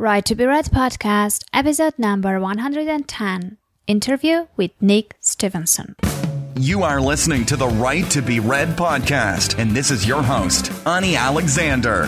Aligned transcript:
Right 0.00 0.24
to 0.26 0.36
be 0.36 0.46
Read 0.46 0.66
podcast, 0.66 1.42
episode 1.52 1.94
number 1.98 2.38
110 2.38 3.56
interview 3.88 4.46
with 4.56 4.70
Nick 4.80 5.16
Stephenson. 5.18 5.96
You 6.54 6.84
are 6.84 7.00
listening 7.00 7.44
to 7.46 7.56
the 7.56 7.66
Right 7.66 8.08
to 8.12 8.22
be 8.22 8.38
Read 8.38 8.68
podcast, 8.76 9.58
and 9.58 9.72
this 9.72 9.90
is 9.90 10.06
your 10.06 10.22
host, 10.22 10.70
Ani 10.86 11.16
Alexander. 11.16 12.06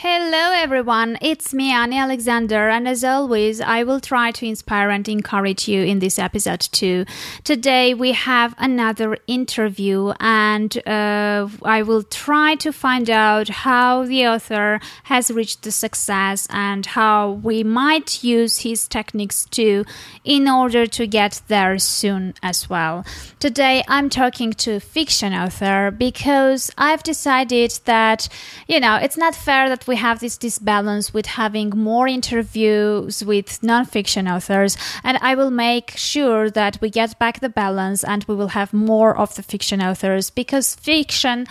Hello, 0.00 0.52
everyone. 0.52 1.16
It's 1.22 1.54
me, 1.54 1.72
Ani 1.72 1.96
Alexander, 1.96 2.68
and 2.68 2.86
as 2.86 3.02
always, 3.02 3.62
I 3.62 3.82
will 3.82 3.98
try 3.98 4.30
to 4.30 4.44
inspire 4.44 4.90
and 4.90 5.08
encourage 5.08 5.68
you 5.68 5.84
in 5.84 6.00
this 6.00 6.18
episode 6.18 6.60
too. 6.60 7.06
Today, 7.44 7.94
we 7.94 8.12
have 8.12 8.54
another 8.58 9.16
interview, 9.26 10.12
and 10.20 10.76
uh, 10.86 11.48
I 11.62 11.80
will 11.80 12.02
try 12.02 12.56
to 12.56 12.74
find 12.74 13.08
out 13.08 13.48
how 13.48 14.04
the 14.04 14.26
author 14.26 14.80
has 15.04 15.30
reached 15.30 15.62
the 15.62 15.72
success 15.72 16.46
and 16.50 16.84
how 16.84 17.30
we 17.30 17.64
might 17.64 18.22
use 18.22 18.58
his 18.58 18.86
techniques 18.86 19.46
too 19.46 19.86
in 20.24 20.46
order 20.46 20.86
to 20.88 21.06
get 21.06 21.40
there 21.48 21.78
soon 21.78 22.34
as 22.42 22.68
well. 22.68 23.02
Today, 23.40 23.82
I'm 23.88 24.10
talking 24.10 24.52
to 24.64 24.78
fiction 24.78 25.32
author 25.32 25.90
because 25.90 26.70
I've 26.76 27.02
decided 27.02 27.80
that, 27.86 28.28
you 28.68 28.78
know, 28.78 28.96
it's 28.96 29.16
not 29.16 29.34
fair 29.34 29.70
that 29.70 29.85
we 29.86 29.96
have 29.96 30.20
this 30.20 30.36
disbalance 30.36 31.12
with 31.12 31.26
having 31.26 31.70
more 31.70 32.08
interviews 32.08 33.24
with 33.24 33.60
nonfiction 33.60 34.32
authors, 34.32 34.76
and 35.02 35.18
I 35.20 35.34
will 35.34 35.50
make 35.50 35.92
sure 35.96 36.50
that 36.50 36.78
we 36.80 36.90
get 36.90 37.18
back 37.18 37.40
the 37.40 37.48
balance 37.48 38.04
and 38.04 38.24
we 38.24 38.34
will 38.34 38.48
have 38.48 38.72
more 38.72 39.16
of 39.16 39.34
the 39.34 39.42
fiction 39.42 39.80
authors 39.82 40.30
because 40.30 40.74
fiction. 40.74 41.46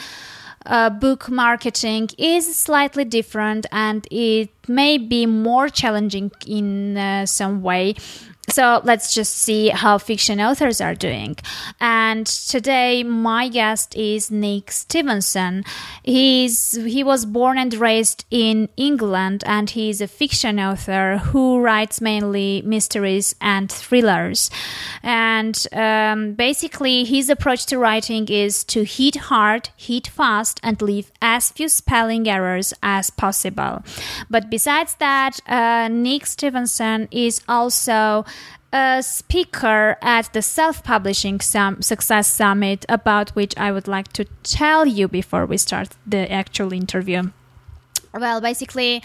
Uh, 0.68 0.90
book 0.90 1.30
marketing 1.30 2.10
is 2.18 2.56
slightly 2.58 3.06
different 3.06 3.68
and 3.72 4.08
it 4.10 4.50
may 4.68 4.98
be 4.98 5.28
more 5.28 5.70
challenging 5.70 6.32
in 6.48 6.98
uh, 6.98 7.24
some 7.24 7.62
way 7.62 7.94
so 8.50 8.82
let's 8.84 9.14
just 9.14 9.38
see 9.38 9.70
how 9.70 9.98
fiction 9.98 10.40
authors 10.40 10.80
are 10.80 10.94
doing. 10.94 11.36
And 11.80 12.26
today, 12.28 13.04
my 13.04 13.48
guest 13.48 13.96
is 13.96 14.30
Nick 14.30 14.72
Stephenson. 14.72 15.64
He's 16.04 16.74
he 16.74 17.04
was 17.04 17.26
born 17.26 17.58
and 17.58 17.74
raised 17.74 18.26
in 18.30 18.70
England, 18.78 19.44
and 19.46 19.70
he's 19.70 20.00
a 20.00 20.08
fiction 20.08 20.60
author 20.60 21.18
who 21.18 21.60
writes 21.60 22.02
mainly 22.02 22.62
mysteries 22.64 23.36
and 23.42 23.72
thrillers. 23.72 24.52
And 25.02 25.66
um, 25.72 26.34
basically, 26.34 27.04
his 27.04 27.30
approach 27.30 27.66
to 27.68 27.78
writing 27.78 28.28
is 28.28 28.64
to 28.66 28.84
hit 28.84 29.16
hard, 29.16 29.70
hit 29.76 30.08
fast, 30.08 30.60
and 30.62 30.82
leave 30.82 31.12
as 31.22 31.52
few 31.52 31.70
spelling 31.70 32.28
errors 32.28 32.74
as 32.84 33.10
possible. 33.10 33.84
But 34.30 34.50
besides 34.50 34.96
that, 34.96 35.40
uh, 35.48 35.88
Nick 35.88 36.26
Stephenson 36.28 37.08
is 37.12 37.42
also 37.48 38.26
a 38.76 39.02
speaker 39.02 39.96
at 40.02 40.34
the 40.34 40.42
Self 40.42 40.84
Publishing 40.84 41.40
Success 41.40 42.28
Summit, 42.28 42.86
about 42.90 43.30
which 43.30 43.54
I 43.58 43.72
would 43.72 43.88
like 43.88 44.12
to 44.14 44.26
tell 44.44 44.86
you 44.86 45.08
before 45.08 45.46
we 45.46 45.58
start 45.58 45.96
the 46.06 46.30
actual 46.30 46.74
interview. 46.74 47.32
Well, 48.14 48.42
basically, 48.42 49.02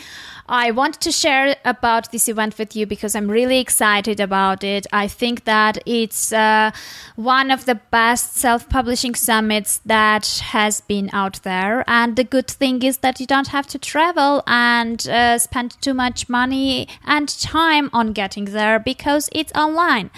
I 0.50 0.72
wanted 0.72 1.00
to 1.02 1.12
share 1.12 1.54
about 1.64 2.10
this 2.10 2.28
event 2.28 2.58
with 2.58 2.74
you 2.74 2.84
because 2.84 3.14
I'm 3.14 3.30
really 3.30 3.60
excited 3.60 4.18
about 4.18 4.64
it. 4.64 4.84
I 4.92 5.06
think 5.06 5.44
that 5.44 5.78
it's 5.86 6.32
uh, 6.32 6.72
one 7.14 7.52
of 7.52 7.66
the 7.66 7.76
best 7.76 8.34
self 8.36 8.68
publishing 8.68 9.14
summits 9.14 9.80
that 9.86 10.26
has 10.42 10.80
been 10.80 11.08
out 11.12 11.40
there. 11.44 11.84
And 11.86 12.16
the 12.16 12.24
good 12.24 12.48
thing 12.48 12.82
is 12.82 12.98
that 12.98 13.20
you 13.20 13.26
don't 13.26 13.46
have 13.48 13.68
to 13.68 13.78
travel 13.78 14.42
and 14.48 15.08
uh, 15.08 15.38
spend 15.38 15.80
too 15.80 15.94
much 15.94 16.28
money 16.28 16.88
and 17.06 17.28
time 17.28 17.88
on 17.92 18.12
getting 18.12 18.46
there 18.46 18.80
because 18.80 19.28
it's 19.30 19.52
online. 19.52 20.10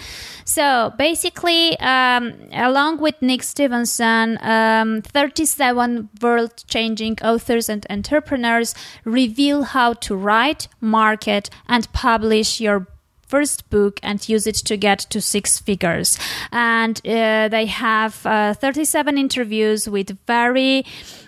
So 0.45 0.93
basically, 0.97 1.79
um, 1.79 2.33
along 2.51 2.97
with 2.97 3.21
Nick 3.21 3.43
Stephenson, 3.43 4.39
um, 4.41 5.03
37 5.03 6.09
world 6.21 6.63
changing 6.67 7.19
authors 7.21 7.69
and 7.69 7.85
entrepreneurs 7.89 8.73
reveal 9.05 9.63
how 9.63 9.93
to 9.93 10.22
write, 10.23 10.67
market, 10.79 11.49
and 11.67 11.91
publish 11.93 12.59
your 12.59 12.87
first 13.33 13.67
book 13.71 13.99
and 14.03 14.29
use 14.29 14.45
it 14.45 14.55
to 14.55 14.77
get 14.77 14.99
to 14.99 15.19
six 15.19 15.59
figures. 15.59 16.19
And 16.51 16.99
uh, 16.99 17.47
they 17.47 17.65
have 17.65 18.23
uh, 18.25 18.53
37 18.53 19.17
interviews 19.17 19.89
with 19.89 20.15
very 20.27 20.85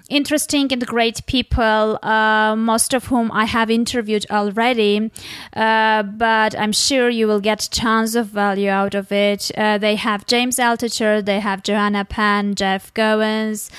interesting 0.07 0.72
and 0.72 0.85
great 0.85 1.25
people, 1.25 1.97
uh, 2.03 2.55
most 2.55 2.94
of 2.94 3.05
whom 3.05 3.31
I 3.31 3.45
have 3.45 3.72
interviewed 3.72 4.25
already. 4.29 5.09
Uh, 5.55 6.03
but 6.03 6.55
I'm 6.59 6.73
sure 6.73 7.09
you 7.09 7.25
will 7.28 7.41
get 7.41 7.69
tons 7.72 8.16
of 8.16 8.28
value 8.28 8.69
out 8.69 8.94
of 8.94 9.11
it. 9.11 9.50
Uh, 9.57 9.79
they 9.79 9.95
have 9.95 10.28
James 10.28 10.57
Altucher, 10.57 11.25
they 11.25 11.39
have 11.39 11.63
Joanna 11.63 12.05
Penn, 12.05 12.53
Jeff 12.53 12.94
Goins 12.94 13.72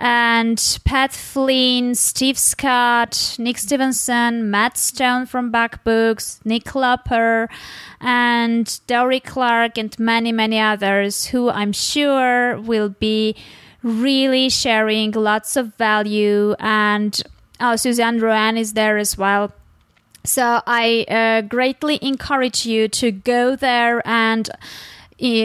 and 0.00 0.78
Pat 0.86 1.12
Flynn, 1.12 1.94
Steve 1.94 2.38
Scott, 2.38 3.36
Nick 3.38 3.58
Stephenson, 3.58 4.50
Matt 4.50 4.78
Stone 4.78 5.26
from 5.26 5.50
Back 5.50 5.84
Books, 5.84 6.40
Nick 6.42 6.74
Loper, 6.74 7.50
and 8.00 8.80
Dorie 8.86 9.20
Clark, 9.20 9.76
and 9.76 9.96
many, 9.98 10.32
many 10.32 10.58
others 10.58 11.26
who 11.26 11.50
I'm 11.50 11.72
sure 11.72 12.58
will 12.58 12.88
be 12.88 13.36
really 13.82 14.48
sharing 14.48 15.12
lots 15.12 15.54
of 15.56 15.74
value. 15.74 16.54
And 16.58 17.22
oh, 17.60 17.76
Suzanne 17.76 18.20
Roan 18.20 18.56
is 18.56 18.72
there 18.72 18.96
as 18.96 19.18
well. 19.18 19.52
So 20.24 20.62
I 20.66 21.04
uh, 21.08 21.42
greatly 21.42 21.98
encourage 22.00 22.64
you 22.64 22.88
to 22.88 23.12
go 23.12 23.54
there 23.54 24.00
and 24.08 24.48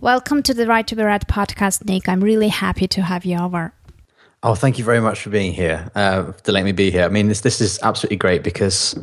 Welcome 0.00 0.42
to 0.44 0.54
the 0.54 0.66
Right 0.66 0.86
to 0.86 0.96
Be 0.96 1.02
Read 1.02 1.28
podcast, 1.28 1.84
Nick. 1.84 2.08
I'm 2.08 2.22
really 2.22 2.48
happy 2.48 2.88
to 2.88 3.02
have 3.02 3.24
you 3.24 3.38
over. 3.38 3.72
Oh, 4.42 4.54
thank 4.54 4.78
you 4.78 4.84
very 4.84 5.00
much 5.00 5.20
for 5.22 5.30
being 5.30 5.52
here, 5.52 5.90
uh, 5.94 6.32
to 6.32 6.52
let 6.52 6.64
me 6.64 6.72
be 6.72 6.90
here. 6.90 7.04
I 7.04 7.08
mean, 7.08 7.28
this 7.28 7.42
this 7.42 7.60
is 7.60 7.78
absolutely 7.82 8.16
great 8.16 8.42
because 8.42 8.98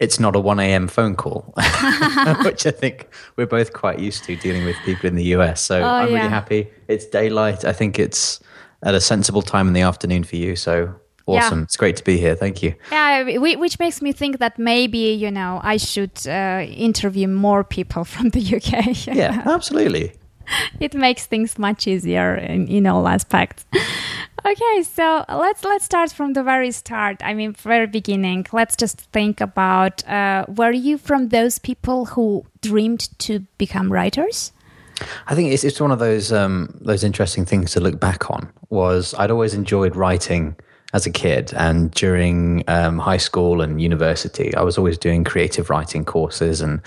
it's 0.00 0.18
not 0.18 0.34
a 0.34 0.40
1 0.40 0.58
a.m. 0.58 0.88
phone 0.88 1.14
call, 1.14 1.52
which 2.44 2.66
I 2.66 2.70
think 2.70 3.08
we're 3.36 3.46
both 3.46 3.72
quite 3.72 3.98
used 3.98 4.24
to 4.24 4.36
dealing 4.36 4.64
with 4.64 4.76
people 4.84 5.06
in 5.06 5.16
the 5.16 5.24
US. 5.36 5.60
So 5.60 5.82
oh, 5.82 5.86
I'm 5.86 6.08
yeah. 6.08 6.16
really 6.16 6.28
happy. 6.28 6.70
It's 6.88 7.06
daylight. 7.06 7.64
I 7.64 7.72
think 7.72 7.98
it's 7.98 8.40
at 8.82 8.94
a 8.94 9.00
sensible 9.00 9.42
time 9.42 9.68
in 9.68 9.74
the 9.74 9.82
afternoon 9.82 10.24
for 10.24 10.36
you. 10.36 10.56
So 10.56 10.94
awesome. 11.26 11.60
Yeah. 11.60 11.64
It's 11.64 11.76
great 11.76 11.96
to 11.96 12.04
be 12.04 12.18
here. 12.18 12.34
Thank 12.34 12.62
you. 12.62 12.74
Yeah, 12.90 13.38
which 13.38 13.78
makes 13.78 14.02
me 14.02 14.12
think 14.12 14.38
that 14.38 14.58
maybe, 14.58 15.12
you 15.12 15.30
know, 15.30 15.60
I 15.62 15.76
should 15.76 16.26
uh, 16.26 16.64
interview 16.68 17.28
more 17.28 17.64
people 17.64 18.04
from 18.14 18.30
the 18.30 18.40
UK. 18.40 19.06
yeah, 19.14 19.42
absolutely. 19.46 20.12
it 20.80 20.94
makes 20.94 21.26
things 21.26 21.58
much 21.58 21.86
easier 21.86 22.34
in, 22.34 22.68
in 22.68 22.86
all 22.86 23.08
aspects. 23.08 23.66
Okay, 24.46 24.82
so 24.82 25.24
let's 25.28 25.64
let's 25.64 25.86
start 25.86 26.12
from 26.12 26.34
the 26.34 26.42
very 26.42 26.70
start. 26.70 27.16
I 27.24 27.32
mean, 27.32 27.54
very 27.54 27.86
beginning. 27.86 28.46
Let's 28.52 28.76
just 28.76 29.00
think 29.12 29.40
about: 29.40 30.06
uh, 30.06 30.44
Were 30.48 30.72
you 30.72 30.98
from 30.98 31.28
those 31.30 31.58
people 31.58 32.04
who 32.04 32.44
dreamed 32.60 33.08
to 33.20 33.40
become 33.56 33.90
writers? 33.90 34.52
I 35.26 35.34
think 35.34 35.50
it's 35.50 35.64
it's 35.64 35.80
one 35.80 35.90
of 35.90 35.98
those 35.98 36.30
um, 36.30 36.78
those 36.82 37.04
interesting 37.04 37.46
things 37.46 37.72
to 37.72 37.80
look 37.80 37.98
back 37.98 38.30
on. 38.30 38.52
Was 38.68 39.14
I'd 39.18 39.30
always 39.30 39.54
enjoyed 39.54 39.96
writing 39.96 40.56
as 40.92 41.06
a 41.06 41.10
kid 41.10 41.52
and 41.56 41.90
during 41.90 42.62
um, 42.68 42.98
high 43.00 43.16
school 43.16 43.60
and 43.60 43.82
university, 43.82 44.54
I 44.54 44.62
was 44.62 44.78
always 44.78 44.96
doing 44.96 45.24
creative 45.24 45.68
writing 45.68 46.04
courses 46.04 46.60
and 46.60 46.80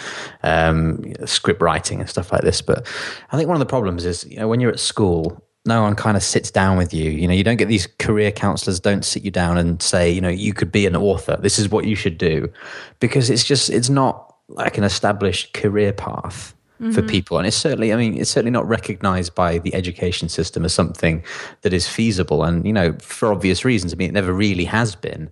um, 0.43 1.13
script 1.25 1.61
writing 1.61 1.99
and 1.99 2.09
stuff 2.09 2.31
like 2.31 2.41
this. 2.41 2.61
But 2.61 2.87
I 3.31 3.35
think 3.35 3.49
one 3.49 3.55
of 3.55 3.59
the 3.59 3.65
problems 3.65 4.05
is, 4.05 4.25
you 4.25 4.37
know, 4.37 4.47
when 4.47 4.61
you're 4.61 4.71
at 4.71 4.79
school, 4.79 5.43
no 5.67 5.81
one 5.81 5.95
kind 5.95 6.17
of 6.17 6.23
sits 6.23 6.49
down 6.49 6.77
with 6.77 6.93
you. 6.93 7.11
You 7.11 7.27
know, 7.27 7.33
you 7.33 7.43
don't 7.43 7.57
get 7.57 7.67
these 7.67 7.87
career 7.99 8.31
counselors 8.31 8.79
don't 8.79 9.03
sit 9.03 9.23
you 9.23 9.31
down 9.31 9.57
and 9.57 9.81
say, 9.81 10.09
you 10.09 10.21
know, 10.21 10.29
you 10.29 10.53
could 10.53 10.71
be 10.71 10.85
an 10.85 10.95
author. 10.95 11.37
This 11.39 11.59
is 11.59 11.69
what 11.69 11.85
you 11.85 11.95
should 11.95 12.17
do, 12.17 12.51
because 12.99 13.29
it's 13.29 13.43
just 13.43 13.69
it's 13.69 13.89
not 13.89 14.35
like 14.47 14.77
an 14.77 14.83
established 14.83 15.53
career 15.53 15.91
path 15.91 16.55
mm-hmm. 16.81 16.91
for 16.91 17.01
people. 17.01 17.37
And 17.37 17.45
it's 17.45 17.57
certainly, 17.57 17.91
I 17.93 17.97
mean, 17.97 18.17
it's 18.17 18.29
certainly 18.29 18.51
not 18.51 18.67
recognized 18.67 19.35
by 19.35 19.57
the 19.57 19.75
education 19.75 20.29
system 20.29 20.63
as 20.63 20.73
something 20.73 21.23
that 21.61 21.73
is 21.73 21.87
feasible. 21.87 22.43
And, 22.43 22.65
you 22.65 22.73
know, 22.73 22.93
for 23.01 23.31
obvious 23.31 23.65
reasons, 23.65 23.93
I 23.93 23.97
mean, 23.97 24.09
it 24.09 24.13
never 24.13 24.33
really 24.33 24.65
has 24.65 24.95
been 24.95 25.29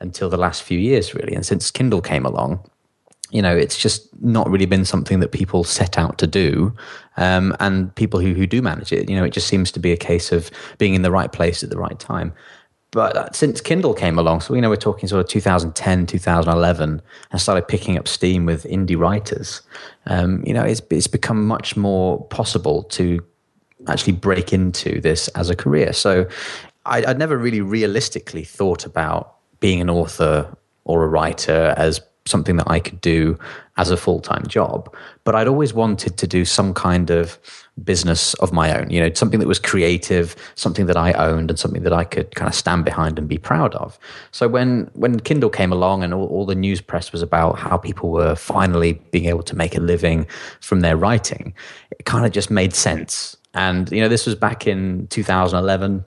until 0.00 0.28
the 0.28 0.36
last 0.36 0.62
few 0.62 0.78
years, 0.78 1.14
really. 1.14 1.34
And 1.34 1.44
since 1.44 1.70
Kindle 1.70 2.00
came 2.00 2.26
along, 2.26 2.60
you 3.30 3.42
know, 3.42 3.54
it's 3.54 3.76
just 3.76 4.08
not 4.22 4.48
really 4.48 4.66
been 4.66 4.84
something 4.84 5.20
that 5.20 5.32
people 5.32 5.64
set 5.64 5.98
out 5.98 6.18
to 6.18 6.26
do. 6.26 6.74
Um, 7.16 7.54
and 7.60 7.94
people 7.94 8.20
who, 8.20 8.32
who 8.32 8.46
do 8.46 8.62
manage 8.62 8.92
it, 8.92 9.08
you 9.08 9.16
know, 9.16 9.24
it 9.24 9.32
just 9.32 9.48
seems 9.48 9.72
to 9.72 9.80
be 9.80 9.92
a 9.92 9.96
case 9.96 10.32
of 10.32 10.50
being 10.78 10.94
in 10.94 11.02
the 11.02 11.10
right 11.10 11.30
place 11.30 11.62
at 11.62 11.70
the 11.70 11.78
right 11.78 11.98
time. 11.98 12.32
But 12.90 13.16
uh, 13.16 13.28
since 13.32 13.60
Kindle 13.60 13.92
came 13.92 14.18
along, 14.18 14.40
so 14.40 14.54
you 14.54 14.62
know 14.62 14.70
we're 14.70 14.76
talking 14.76 15.08
sort 15.08 15.20
of 15.20 15.28
2010, 15.28 16.06
2011, 16.06 17.02
and 17.30 17.40
started 17.40 17.68
picking 17.68 17.98
up 17.98 18.08
steam 18.08 18.46
with 18.46 18.64
indie 18.64 18.98
writers. 18.98 19.60
Um, 20.06 20.42
you 20.46 20.54
know, 20.54 20.62
it's 20.62 20.80
it's 20.90 21.06
become 21.06 21.46
much 21.46 21.76
more 21.76 22.24
possible 22.28 22.84
to 22.84 23.22
actually 23.88 24.14
break 24.14 24.54
into 24.54 25.00
this 25.02 25.28
as 25.28 25.50
a 25.50 25.56
career. 25.56 25.92
So 25.92 26.26
I, 26.86 27.04
I'd 27.04 27.18
never 27.18 27.36
really 27.36 27.60
realistically 27.60 28.44
thought 28.44 28.86
about 28.86 29.36
being 29.60 29.80
an 29.82 29.90
author 29.90 30.56
or 30.84 31.04
a 31.04 31.08
writer 31.08 31.74
as 31.76 32.00
something 32.28 32.56
that 32.56 32.68
I 32.70 32.80
could 32.80 33.00
do 33.00 33.38
as 33.76 33.90
a 33.90 33.96
full 33.96 34.20
time 34.20 34.46
job. 34.46 34.94
But 35.24 35.34
I'd 35.34 35.48
always 35.48 35.72
wanted 35.72 36.16
to 36.18 36.26
do 36.26 36.44
some 36.44 36.74
kind 36.74 37.10
of 37.10 37.38
business 37.84 38.34
of 38.34 38.52
my 38.52 38.76
own, 38.76 38.90
you 38.90 39.00
know, 39.00 39.12
something 39.14 39.40
that 39.40 39.46
was 39.46 39.58
creative, 39.58 40.34
something 40.56 40.86
that 40.86 40.96
I 40.96 41.12
owned, 41.12 41.50
and 41.50 41.58
something 41.58 41.82
that 41.84 41.92
I 41.92 42.04
could 42.04 42.34
kind 42.34 42.48
of 42.48 42.54
stand 42.54 42.84
behind 42.84 43.18
and 43.18 43.28
be 43.28 43.38
proud 43.38 43.74
of. 43.76 43.98
So 44.32 44.48
when 44.48 44.90
when 44.94 45.20
Kindle 45.20 45.50
came 45.50 45.72
along 45.72 46.02
and 46.02 46.12
all, 46.12 46.26
all 46.26 46.46
the 46.46 46.54
news 46.54 46.80
press 46.80 47.12
was 47.12 47.22
about 47.22 47.58
how 47.58 47.76
people 47.76 48.10
were 48.10 48.34
finally 48.34 48.94
being 49.10 49.26
able 49.26 49.44
to 49.44 49.56
make 49.56 49.76
a 49.76 49.80
living 49.80 50.26
from 50.60 50.80
their 50.80 50.96
writing, 50.96 51.54
it 51.90 52.04
kind 52.04 52.26
of 52.26 52.32
just 52.32 52.50
made 52.50 52.74
sense. 52.74 53.36
And 53.54 53.90
you 53.90 54.00
know, 54.00 54.08
this 54.08 54.26
was 54.26 54.34
back 54.34 54.66
in 54.66 55.06
2011 55.08 56.04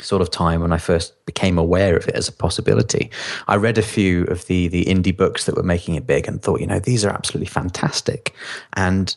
sort 0.00 0.22
of 0.22 0.30
time 0.30 0.60
when 0.60 0.72
I 0.72 0.78
first 0.78 1.24
became 1.26 1.58
aware 1.58 1.96
of 1.96 2.08
it 2.08 2.14
as 2.14 2.28
a 2.28 2.32
possibility. 2.32 3.10
I 3.48 3.56
read 3.56 3.78
a 3.78 3.82
few 3.82 4.24
of 4.24 4.46
the 4.46 4.68
the 4.68 4.84
indie 4.84 5.16
books 5.16 5.44
that 5.46 5.56
were 5.56 5.62
making 5.62 5.94
it 5.94 6.06
big 6.06 6.26
and 6.26 6.40
thought, 6.40 6.60
you 6.60 6.66
know, 6.66 6.78
these 6.78 7.04
are 7.04 7.10
absolutely 7.10 7.46
fantastic. 7.46 8.34
And 8.74 9.14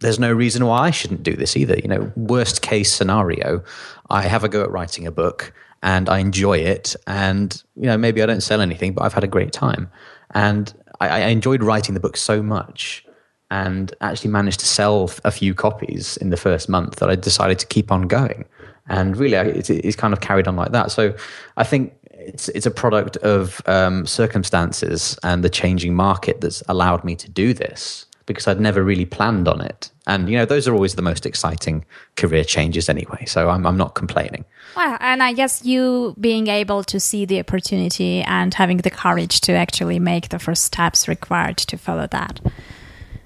there's 0.00 0.18
no 0.18 0.32
reason 0.32 0.66
why 0.66 0.80
I 0.80 0.90
shouldn't 0.90 1.22
do 1.22 1.34
this 1.34 1.56
either. 1.56 1.76
You 1.76 1.88
know, 1.88 2.12
worst 2.16 2.62
case 2.62 2.92
scenario, 2.92 3.62
I 4.10 4.22
have 4.22 4.44
a 4.44 4.48
go 4.48 4.62
at 4.62 4.70
writing 4.70 5.06
a 5.06 5.12
book 5.12 5.52
and 5.82 6.08
I 6.08 6.18
enjoy 6.18 6.58
it. 6.58 6.94
And, 7.06 7.62
you 7.76 7.86
know, 7.86 7.96
maybe 7.96 8.22
I 8.22 8.26
don't 8.26 8.42
sell 8.42 8.60
anything, 8.60 8.92
but 8.92 9.04
I've 9.04 9.14
had 9.14 9.24
a 9.24 9.28
great 9.28 9.52
time. 9.52 9.90
And 10.34 10.72
I, 11.00 11.08
I 11.08 11.18
enjoyed 11.28 11.62
writing 11.62 11.94
the 11.94 12.00
book 12.00 12.16
so 12.16 12.42
much 12.42 13.04
and 13.50 13.94
actually 14.00 14.30
managed 14.30 14.60
to 14.60 14.66
sell 14.66 15.10
a 15.24 15.30
few 15.30 15.54
copies 15.54 16.16
in 16.16 16.30
the 16.30 16.36
first 16.36 16.68
month 16.68 16.96
that 16.96 17.10
I 17.10 17.16
decided 17.16 17.58
to 17.60 17.66
keep 17.66 17.92
on 17.92 18.02
going 18.02 18.44
and 18.88 19.16
really 19.16 19.36
it's, 19.36 19.70
it's 19.70 19.96
kind 19.96 20.12
of 20.12 20.20
carried 20.20 20.48
on 20.48 20.56
like 20.56 20.72
that. 20.72 20.90
So 20.90 21.14
I 21.56 21.64
think 21.64 21.94
it's 22.10 22.48
it's 22.50 22.66
a 22.66 22.70
product 22.70 23.16
of 23.18 23.60
um, 23.66 24.06
circumstances 24.06 25.18
and 25.22 25.42
the 25.42 25.50
changing 25.50 25.94
market 25.94 26.40
that's 26.40 26.62
allowed 26.68 27.04
me 27.04 27.16
to 27.16 27.30
do 27.30 27.52
this 27.54 28.06
because 28.26 28.46
I'd 28.46 28.60
never 28.60 28.84
really 28.84 29.04
planned 29.04 29.48
on 29.48 29.60
it. 29.60 29.90
And 30.06 30.28
you 30.28 30.36
know, 30.36 30.44
those 30.44 30.68
are 30.68 30.74
always 30.74 30.94
the 30.94 31.02
most 31.02 31.26
exciting 31.26 31.84
career 32.16 32.44
changes 32.44 32.88
anyway. 32.88 33.24
So 33.26 33.50
I'm 33.50 33.66
I'm 33.66 33.76
not 33.76 33.94
complaining. 33.94 34.44
Well, 34.76 34.96
and 35.00 35.22
I 35.22 35.32
guess 35.32 35.64
you 35.64 36.14
being 36.18 36.46
able 36.46 36.82
to 36.84 36.98
see 36.98 37.24
the 37.24 37.40
opportunity 37.40 38.22
and 38.22 38.54
having 38.54 38.78
the 38.78 38.90
courage 38.90 39.40
to 39.42 39.52
actually 39.52 39.98
make 39.98 40.28
the 40.28 40.38
first 40.38 40.64
steps 40.64 41.08
required 41.08 41.58
to 41.58 41.76
follow 41.76 42.06
that. 42.08 42.40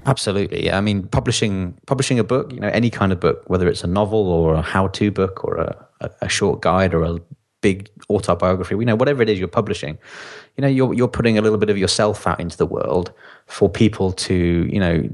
Absolutely. 0.06 0.70
I 0.70 0.80
mean, 0.80 1.08
publishing 1.08 1.76
publishing 1.86 2.18
a 2.18 2.24
book, 2.24 2.52
you 2.52 2.60
know, 2.60 2.68
any 2.68 2.90
kind 2.90 3.12
of 3.12 3.20
book, 3.20 3.42
whether 3.48 3.68
it's 3.68 3.82
a 3.84 3.88
novel 3.88 4.28
or 4.30 4.54
a 4.54 4.62
how-to 4.62 5.10
book 5.10 5.44
or 5.44 5.56
a, 5.56 6.10
a 6.20 6.28
short 6.28 6.62
guide 6.62 6.94
or 6.94 7.02
a 7.02 7.18
big 7.60 7.90
autobiography, 8.08 8.76
you 8.76 8.84
know, 8.84 8.94
whatever 8.94 9.22
it 9.22 9.28
is 9.28 9.38
you're 9.38 9.48
publishing, 9.48 9.98
you 10.56 10.62
know, 10.62 10.68
you're 10.68 10.94
you're 10.94 11.08
putting 11.08 11.38
a 11.38 11.42
little 11.42 11.58
bit 11.58 11.70
of 11.70 11.76
yourself 11.76 12.26
out 12.26 12.38
into 12.38 12.56
the 12.56 12.66
world 12.66 13.12
for 13.46 13.68
people 13.68 14.12
to, 14.12 14.68
you 14.72 14.78
know, 14.78 15.08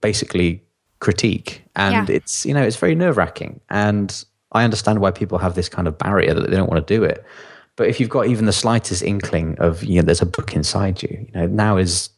basically 0.00 0.62
critique. 1.00 1.62
And 1.76 2.08
yeah. 2.08 2.16
it's, 2.16 2.46
you 2.46 2.54
know, 2.54 2.62
it's 2.62 2.76
very 2.76 2.94
nerve-wracking. 2.94 3.60
And 3.68 4.24
I 4.52 4.64
understand 4.64 5.00
why 5.00 5.10
people 5.10 5.38
have 5.38 5.54
this 5.54 5.68
kind 5.68 5.86
of 5.86 5.98
barrier 5.98 6.34
that 6.34 6.50
they 6.50 6.56
don't 6.56 6.70
want 6.70 6.84
to 6.86 6.94
do 6.94 7.04
it. 7.04 7.24
But 7.76 7.88
if 7.88 8.00
you've 8.00 8.08
got 8.08 8.26
even 8.26 8.46
the 8.46 8.52
slightest 8.52 9.02
inkling 9.02 9.56
of, 9.58 9.84
you 9.84 9.96
know, 9.96 10.06
there's 10.06 10.22
a 10.22 10.26
book 10.26 10.56
inside 10.56 11.02
you, 11.02 11.26
you 11.26 11.40
know, 11.40 11.46
now 11.46 11.76
is 11.76 12.10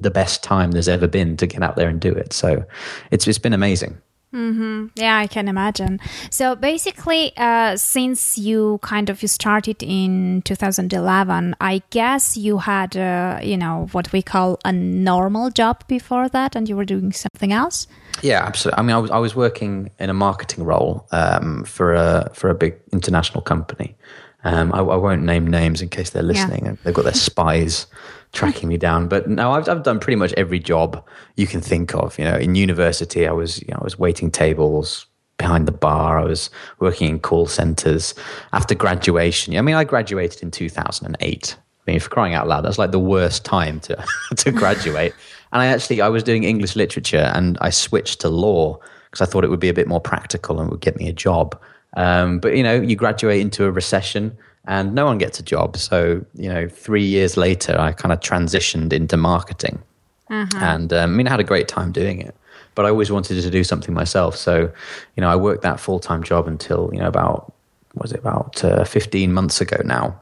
the 0.00 0.10
best 0.10 0.42
time 0.42 0.72
there's 0.72 0.88
ever 0.88 1.06
been 1.06 1.36
to 1.36 1.46
get 1.46 1.62
out 1.62 1.76
there 1.76 1.88
and 1.88 2.00
do 2.00 2.12
it. 2.12 2.32
So 2.32 2.64
it's 3.10 3.26
it's 3.26 3.38
been 3.38 3.54
amazing. 3.54 3.98
Mm-hmm. 4.34 4.88
Yeah, 4.94 5.16
I 5.16 5.26
can 5.26 5.48
imagine. 5.48 6.00
So 6.30 6.54
basically, 6.54 7.32
uh, 7.38 7.76
since 7.76 8.36
you 8.36 8.78
kind 8.82 9.08
of 9.08 9.22
you 9.22 9.28
started 9.28 9.82
in 9.82 10.42
2011, 10.42 11.56
I 11.60 11.82
guess 11.88 12.36
you 12.36 12.58
had, 12.58 12.94
uh, 12.94 13.40
you 13.42 13.56
know, 13.56 13.88
what 13.92 14.12
we 14.12 14.20
call 14.20 14.58
a 14.66 14.72
normal 14.72 15.50
job 15.50 15.82
before 15.88 16.28
that, 16.28 16.54
and 16.54 16.68
you 16.68 16.76
were 16.76 16.84
doing 16.84 17.12
something 17.12 17.52
else. 17.52 17.86
Yeah, 18.20 18.44
absolutely. 18.44 18.78
I 18.78 18.82
mean, 18.82 18.96
I 18.96 18.98
was 18.98 19.10
I 19.10 19.18
was 19.18 19.34
working 19.34 19.90
in 19.98 20.10
a 20.10 20.14
marketing 20.14 20.64
role 20.64 21.06
um, 21.10 21.64
for 21.64 21.94
a 21.94 22.30
for 22.34 22.50
a 22.50 22.54
big 22.54 22.76
international 22.92 23.40
company. 23.40 23.96
Um, 24.44 24.72
I, 24.72 24.78
I, 24.78 24.96
won't 24.96 25.22
name 25.22 25.48
names 25.48 25.82
in 25.82 25.88
case 25.88 26.10
they're 26.10 26.22
listening. 26.22 26.64
Yeah. 26.64 26.74
They've 26.84 26.94
got 26.94 27.02
their 27.02 27.12
spies 27.28 27.86
tracking 28.32 28.68
me 28.68 28.76
down. 28.76 29.08
But 29.08 29.28
no, 29.28 29.52
I've, 29.52 29.68
I've 29.68 29.82
done 29.82 29.98
pretty 29.98 30.16
much 30.16 30.32
every 30.34 30.58
job 30.58 31.04
you 31.36 31.46
can 31.46 31.60
think 31.60 31.94
of. 31.94 32.18
You 32.18 32.24
know, 32.24 32.36
in 32.36 32.54
university, 32.54 33.26
I 33.26 33.32
was 33.32 33.60
you 33.62 33.68
know 33.68 33.78
I 33.80 33.84
was 33.84 33.98
waiting 33.98 34.30
tables 34.30 35.06
behind 35.38 35.66
the 35.66 35.72
bar. 35.72 36.18
I 36.18 36.24
was 36.24 36.50
working 36.78 37.08
in 37.08 37.20
call 37.20 37.46
centers. 37.46 38.14
After 38.52 38.74
graduation, 38.74 39.56
I 39.56 39.60
mean, 39.62 39.74
I 39.74 39.84
graduated 39.84 40.42
in 40.42 40.50
two 40.50 40.68
thousand 40.68 41.06
and 41.06 41.16
eight. 41.20 41.56
I 41.58 41.90
mean, 41.90 42.00
for 42.00 42.10
crying 42.10 42.34
out 42.34 42.46
loud, 42.46 42.64
that's 42.64 42.78
like 42.78 42.92
the 42.92 42.98
worst 42.98 43.44
time 43.44 43.80
to 43.80 44.04
to 44.36 44.52
graduate. 44.52 45.14
and 45.52 45.62
I 45.62 45.66
actually 45.66 46.00
I 46.00 46.08
was 46.08 46.22
doing 46.22 46.44
English 46.44 46.76
literature, 46.76 47.32
and 47.34 47.58
I 47.60 47.70
switched 47.70 48.20
to 48.20 48.28
law 48.28 48.78
because 49.10 49.26
I 49.26 49.30
thought 49.30 49.44
it 49.44 49.48
would 49.48 49.60
be 49.60 49.70
a 49.70 49.74
bit 49.74 49.88
more 49.88 50.00
practical 50.00 50.60
and 50.60 50.70
would 50.70 50.80
get 50.80 50.96
me 50.96 51.08
a 51.08 51.12
job. 51.12 51.58
Um, 51.96 52.38
but 52.38 52.56
you 52.56 52.62
know, 52.62 52.74
you 52.74 52.96
graduate 52.96 53.40
into 53.40 53.64
a 53.64 53.70
recession 53.70 54.36
and 54.66 54.94
no 54.94 55.06
one 55.06 55.18
gets 55.18 55.40
a 55.40 55.42
job. 55.42 55.76
So, 55.76 56.24
you 56.34 56.48
know, 56.48 56.68
three 56.68 57.04
years 57.04 57.36
later, 57.36 57.78
I 57.78 57.92
kind 57.92 58.12
of 58.12 58.20
transitioned 58.20 58.92
into 58.92 59.16
marketing. 59.16 59.82
Uh-huh. 60.28 60.58
And 60.60 60.92
um, 60.92 61.12
I 61.12 61.14
mean, 61.14 61.26
I 61.26 61.30
had 61.30 61.40
a 61.40 61.44
great 61.44 61.68
time 61.68 61.90
doing 61.90 62.20
it, 62.20 62.36
but 62.74 62.84
I 62.84 62.90
always 62.90 63.10
wanted 63.10 63.40
to 63.40 63.50
do 63.50 63.64
something 63.64 63.94
myself. 63.94 64.36
So, 64.36 64.70
you 65.16 65.20
know, 65.22 65.30
I 65.30 65.36
worked 65.36 65.62
that 65.62 65.80
full 65.80 65.98
time 65.98 66.22
job 66.22 66.46
until, 66.46 66.90
you 66.92 67.00
know, 67.00 67.08
about, 67.08 67.52
was 67.94 68.12
it 68.12 68.20
about 68.20 68.62
uh, 68.62 68.84
15 68.84 69.32
months 69.32 69.60
ago 69.60 69.80
now 69.84 70.20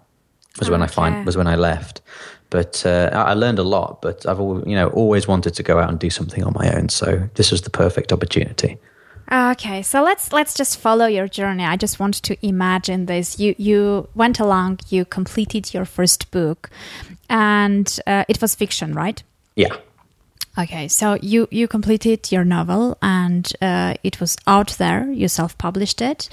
was 0.58 0.68
okay. 0.68 0.72
when 0.72 0.82
I 0.82 0.86
find, 0.86 1.26
was 1.26 1.36
when 1.36 1.48
I 1.48 1.56
left. 1.56 2.00
But 2.50 2.86
uh, 2.86 3.10
I 3.12 3.34
learned 3.34 3.58
a 3.58 3.64
lot, 3.64 4.00
but 4.00 4.24
I've, 4.26 4.38
you 4.38 4.76
know, 4.76 4.88
always 4.90 5.26
wanted 5.26 5.54
to 5.54 5.62
go 5.64 5.80
out 5.80 5.90
and 5.90 5.98
do 5.98 6.08
something 6.08 6.44
on 6.44 6.52
my 6.54 6.72
own. 6.72 6.88
So 6.88 7.28
this 7.34 7.50
was 7.50 7.62
the 7.62 7.70
perfect 7.70 8.12
opportunity. 8.12 8.78
Okay, 9.30 9.82
so 9.82 10.02
let's 10.02 10.32
let's 10.32 10.54
just 10.54 10.78
follow 10.78 11.06
your 11.06 11.26
journey. 11.26 11.64
I 11.64 11.76
just 11.76 11.98
want 11.98 12.14
to 12.22 12.46
imagine 12.46 13.06
this. 13.06 13.40
You 13.40 13.54
you 13.58 14.08
went 14.14 14.38
along, 14.38 14.80
you 14.88 15.04
completed 15.04 15.74
your 15.74 15.84
first 15.84 16.30
book, 16.30 16.70
and 17.28 17.98
uh, 18.06 18.24
it 18.28 18.40
was 18.40 18.54
fiction, 18.54 18.94
right? 18.94 19.22
Yeah. 19.56 19.76
Okay, 20.56 20.86
so 20.88 21.18
you 21.20 21.48
you 21.50 21.66
completed 21.66 22.30
your 22.30 22.44
novel, 22.44 22.96
and 23.02 23.52
uh, 23.60 23.94
it 24.04 24.20
was 24.20 24.36
out 24.46 24.76
there. 24.78 25.10
You 25.10 25.28
self 25.28 25.58
published 25.58 26.00
it. 26.00 26.28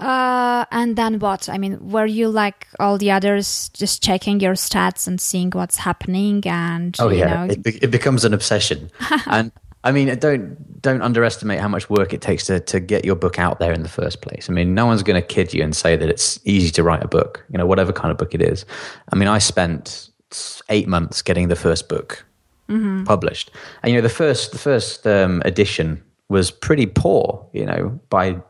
Uh, 0.00 0.64
and 0.72 0.96
then 0.96 1.18
what? 1.18 1.48
I 1.48 1.58
mean, 1.58 1.90
were 1.90 2.06
you 2.06 2.28
like 2.28 2.66
all 2.80 2.98
the 2.98 3.10
others, 3.10 3.68
just 3.74 4.02
checking 4.02 4.40
your 4.40 4.54
stats 4.54 5.06
and 5.06 5.20
seeing 5.20 5.50
what's 5.50 5.76
happening? 5.76 6.42
And 6.46 6.96
oh 6.98 7.10
yeah, 7.10 7.46
know... 7.46 7.52
it, 7.52 7.84
it 7.84 7.90
becomes 7.90 8.24
an 8.24 8.34
obsession. 8.34 8.90
and 9.26 9.52
I 9.82 9.92
mean, 9.92 10.14
don't 10.18 10.82
don't 10.82 11.02
underestimate 11.02 11.60
how 11.60 11.68
much 11.68 11.88
work 11.88 12.12
it 12.12 12.20
takes 12.20 12.46
to 12.46 12.60
to 12.60 12.80
get 12.80 13.04
your 13.04 13.16
book 13.16 13.38
out 13.38 13.58
there 13.58 13.72
in 13.72 13.82
the 13.82 13.88
first 13.88 14.20
place. 14.20 14.50
I 14.50 14.52
mean, 14.52 14.74
no 14.74 14.86
one's 14.86 15.02
going 15.02 15.20
to 15.20 15.26
kid 15.26 15.54
you 15.54 15.62
and 15.62 15.74
say 15.74 15.96
that 15.96 16.08
it's 16.08 16.38
easy 16.44 16.70
to 16.72 16.82
write 16.82 17.02
a 17.02 17.08
book. 17.08 17.44
You 17.50 17.58
know, 17.58 17.66
whatever 17.66 17.92
kind 17.92 18.10
of 18.10 18.18
book 18.18 18.34
it 18.34 18.42
is. 18.42 18.66
I 19.12 19.16
mean, 19.16 19.28
I 19.28 19.38
spent 19.38 20.10
eight 20.68 20.86
months 20.86 21.22
getting 21.22 21.48
the 21.48 21.56
first 21.56 21.88
book 21.88 22.24
mm-hmm. 22.68 23.04
published, 23.04 23.50
and 23.82 23.92
you 23.92 23.98
know, 23.98 24.02
the 24.02 24.14
first 24.14 24.52
the 24.52 24.58
first 24.58 25.06
um, 25.06 25.42
edition 25.44 26.02
was 26.28 26.50
pretty 26.50 26.86
poor. 26.86 27.46
You 27.54 27.64
know, 27.64 28.00
by 28.10 28.40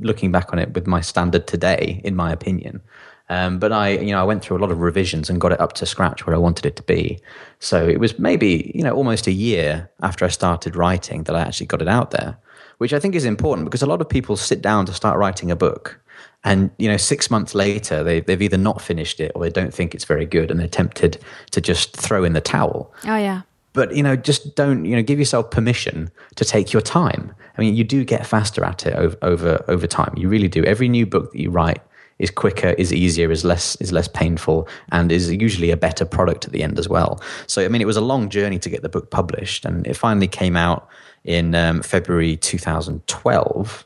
looking 0.00 0.32
back 0.32 0.52
on 0.52 0.58
it 0.58 0.74
with 0.74 0.88
my 0.88 1.00
standard 1.00 1.46
today, 1.46 2.00
in 2.04 2.16
my 2.16 2.32
opinion. 2.32 2.82
Um, 3.30 3.58
but 3.58 3.72
I, 3.72 3.90
you 3.90 4.12
know, 4.12 4.20
I 4.20 4.24
went 4.24 4.42
through 4.42 4.58
a 4.58 4.60
lot 4.60 4.70
of 4.70 4.80
revisions 4.80 5.30
and 5.30 5.40
got 5.40 5.52
it 5.52 5.60
up 5.60 5.72
to 5.74 5.86
scratch 5.86 6.26
where 6.26 6.36
I 6.36 6.38
wanted 6.38 6.66
it 6.66 6.76
to 6.76 6.82
be. 6.82 7.18
So 7.58 7.86
it 7.86 7.98
was 7.98 8.18
maybe, 8.18 8.70
you 8.74 8.82
know, 8.82 8.92
almost 8.92 9.26
a 9.26 9.32
year 9.32 9.90
after 10.02 10.24
I 10.24 10.28
started 10.28 10.76
writing 10.76 11.22
that 11.24 11.34
I 11.34 11.40
actually 11.40 11.66
got 11.66 11.80
it 11.80 11.88
out 11.88 12.10
there, 12.10 12.36
which 12.78 12.92
I 12.92 12.98
think 12.98 13.14
is 13.14 13.24
important 13.24 13.64
because 13.64 13.82
a 13.82 13.86
lot 13.86 14.02
of 14.02 14.08
people 14.08 14.36
sit 14.36 14.60
down 14.60 14.84
to 14.86 14.92
start 14.92 15.18
writing 15.18 15.50
a 15.50 15.56
book. 15.56 15.98
And, 16.46 16.70
you 16.78 16.86
know, 16.86 16.98
six 16.98 17.30
months 17.30 17.54
later, 17.54 18.04
they, 18.04 18.20
they've 18.20 18.42
either 18.42 18.58
not 18.58 18.82
finished 18.82 19.18
it 19.18 19.32
or 19.34 19.42
they 19.42 19.50
don't 19.50 19.72
think 19.72 19.94
it's 19.94 20.04
very 20.04 20.26
good 20.26 20.50
and 20.50 20.60
they're 20.60 20.68
tempted 20.68 21.18
to 21.52 21.62
just 21.62 21.96
throw 21.96 22.24
in 22.24 22.34
the 22.34 22.42
towel. 22.42 22.92
Oh, 23.06 23.16
yeah. 23.16 23.42
but 23.72 23.94
you 23.94 24.02
know, 24.02 24.16
just 24.16 24.54
don't 24.54 24.84
you 24.84 24.96
know 24.96 25.02
give 25.02 25.18
yourself 25.18 25.50
permission 25.50 26.10
to 26.36 26.44
take 26.44 26.72
your 26.72 26.82
time. 26.82 27.34
I 27.56 27.60
mean, 27.62 27.74
you 27.74 27.84
do 27.84 28.04
get 28.04 28.26
faster 28.26 28.64
at 28.64 28.86
it 28.86 28.94
over 28.94 29.16
over 29.22 29.64
over 29.68 29.86
time. 29.86 30.14
You 30.16 30.28
really 30.28 30.48
do. 30.48 30.64
Every 30.64 30.88
new 30.88 31.06
book 31.06 31.32
that 31.32 31.40
you 31.40 31.50
write 31.50 31.80
is 32.18 32.30
quicker, 32.30 32.70
is 32.70 32.92
easier, 32.92 33.30
is 33.30 33.44
less 33.44 33.76
is 33.76 33.92
less 33.92 34.08
painful, 34.08 34.68
and 34.92 35.10
is 35.10 35.32
usually 35.32 35.70
a 35.70 35.76
better 35.76 36.04
product 36.04 36.44
at 36.44 36.52
the 36.52 36.62
end 36.62 36.78
as 36.78 36.88
well. 36.88 37.20
So 37.46 37.64
I 37.64 37.68
mean, 37.68 37.80
it 37.80 37.86
was 37.86 37.96
a 37.96 38.02
long 38.02 38.28
journey 38.28 38.58
to 38.60 38.70
get 38.70 38.82
the 38.82 38.88
book 38.88 39.10
published, 39.10 39.64
and 39.64 39.86
it 39.86 39.94
finally 39.94 40.28
came 40.28 40.56
out 40.56 40.88
in 41.24 41.54
um, 41.54 41.82
February 41.82 42.36
2012. 42.36 43.84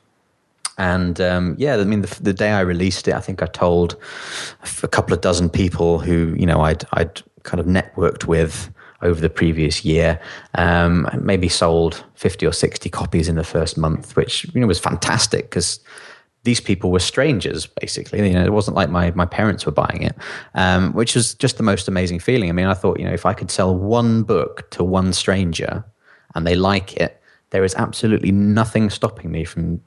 And 0.76 1.20
um, 1.20 1.56
yeah, 1.58 1.76
I 1.76 1.85
mean, 1.85 2.02
the, 2.02 2.23
the, 2.23 2.32
day 2.32 2.50
I 2.50 2.61
released 2.61 3.08
it, 3.08 3.14
I 3.14 3.20
think 3.20 3.42
I 3.42 3.47
told 3.47 3.97
a 4.82 4.88
couple 4.88 5.12
of 5.12 5.20
dozen 5.20 5.49
people 5.50 5.99
who 5.99 6.35
you 6.38 6.47
know 6.47 6.61
I'd 6.61 6.85
I'd 6.92 7.23
kind 7.42 7.61
of 7.61 7.66
networked 7.66 8.26
with 8.26 8.70
over 9.02 9.20
the 9.20 9.30
previous 9.30 9.85
year. 9.85 10.20
Um, 10.54 11.08
maybe 11.20 11.49
sold 11.49 12.04
50 12.14 12.47
or 12.47 12.52
60 12.52 12.90
copies 12.90 13.28
in 13.28 13.37
the 13.37 13.44
first 13.44 13.78
month, 13.78 14.16
which 14.16 14.44
you 14.54 14.61
know 14.61 14.66
was 14.66 14.78
fantastic 14.78 15.50
because 15.50 15.80
these 16.45 16.61
people 16.61 16.90
were 16.90 17.00
strangers 17.00 17.66
basically. 17.66 18.26
You 18.26 18.35
know 18.35 18.45
it 18.45 18.52
wasn't 18.52 18.76
like 18.76 18.90
my 18.90 19.11
my 19.12 19.26
parents 19.26 19.66
were 19.66 19.73
buying 19.73 20.02
it 20.02 20.16
um, 20.54 20.92
which 20.92 21.14
was 21.14 21.35
just 21.35 21.57
the 21.57 21.62
most 21.62 21.88
amazing 21.88 22.21
feeling. 22.21 22.49
I 22.49 22.52
mean 22.52 22.66
i 22.66 22.75
thought 22.75 22.99
you 22.99 23.04
know 23.04 23.12
if 23.12 23.26
i 23.26 23.33
could 23.33 23.50
sell 23.50 23.75
one 23.75 24.23
book 24.23 24.71
to 24.71 24.85
one 24.85 25.12
stranger 25.12 25.85
and 26.35 26.47
they 26.47 26.54
like 26.54 26.97
it 26.97 27.21
there 27.50 27.64
is 27.64 27.75
absolutely 27.75 28.30
nothing 28.30 28.90
stopping 28.90 29.30
me 29.30 29.45
from 29.45 29.80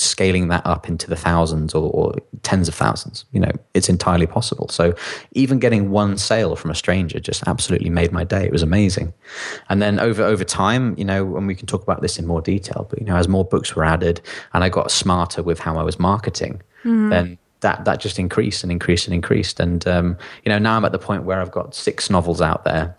scaling 0.00 0.48
that 0.48 0.64
up 0.66 0.88
into 0.88 1.08
the 1.08 1.16
thousands 1.16 1.74
or, 1.74 1.90
or, 1.90 2.14
tens 2.42 2.68
of 2.68 2.74
thousands. 2.74 3.26
You 3.32 3.40
know, 3.40 3.52
it's 3.74 3.88
entirely 3.88 4.26
possible. 4.26 4.68
So 4.68 4.94
even 5.32 5.58
getting 5.58 5.90
one 5.90 6.16
sale 6.16 6.56
from 6.56 6.70
a 6.70 6.74
stranger 6.74 7.20
just 7.20 7.46
absolutely 7.46 7.90
made 7.90 8.12
my 8.12 8.24
day. 8.24 8.44
It 8.44 8.52
was 8.52 8.62
amazing. 8.62 9.12
And 9.68 9.82
then 9.82 10.00
over 10.00 10.22
over 10.22 10.44
time, 10.44 10.94
you 10.96 11.04
know, 11.04 11.36
and 11.36 11.46
we 11.46 11.54
can 11.54 11.66
talk 11.66 11.82
about 11.82 12.00
this 12.00 12.18
in 12.18 12.26
more 12.26 12.40
detail, 12.40 12.86
but 12.88 12.98
you 12.98 13.06
know, 13.06 13.16
as 13.16 13.28
more 13.28 13.44
books 13.44 13.76
were 13.76 13.84
added 13.84 14.20
and 14.54 14.64
I 14.64 14.68
got 14.68 14.90
smarter 14.90 15.42
with 15.42 15.58
how 15.58 15.76
I 15.76 15.82
was 15.82 15.98
marketing, 15.98 16.62
mm-hmm. 16.80 17.10
then 17.10 17.38
that 17.60 17.84
that 17.84 18.00
just 18.00 18.18
increased 18.18 18.62
and 18.62 18.72
increased 18.72 19.06
and 19.06 19.14
increased. 19.14 19.60
And 19.60 19.86
um, 19.86 20.16
you 20.44 20.50
know, 20.50 20.58
now 20.58 20.76
I'm 20.76 20.84
at 20.84 20.92
the 20.92 20.98
point 20.98 21.24
where 21.24 21.40
I've 21.40 21.52
got 21.52 21.74
six 21.74 22.08
novels 22.10 22.40
out 22.40 22.64
there 22.64 22.96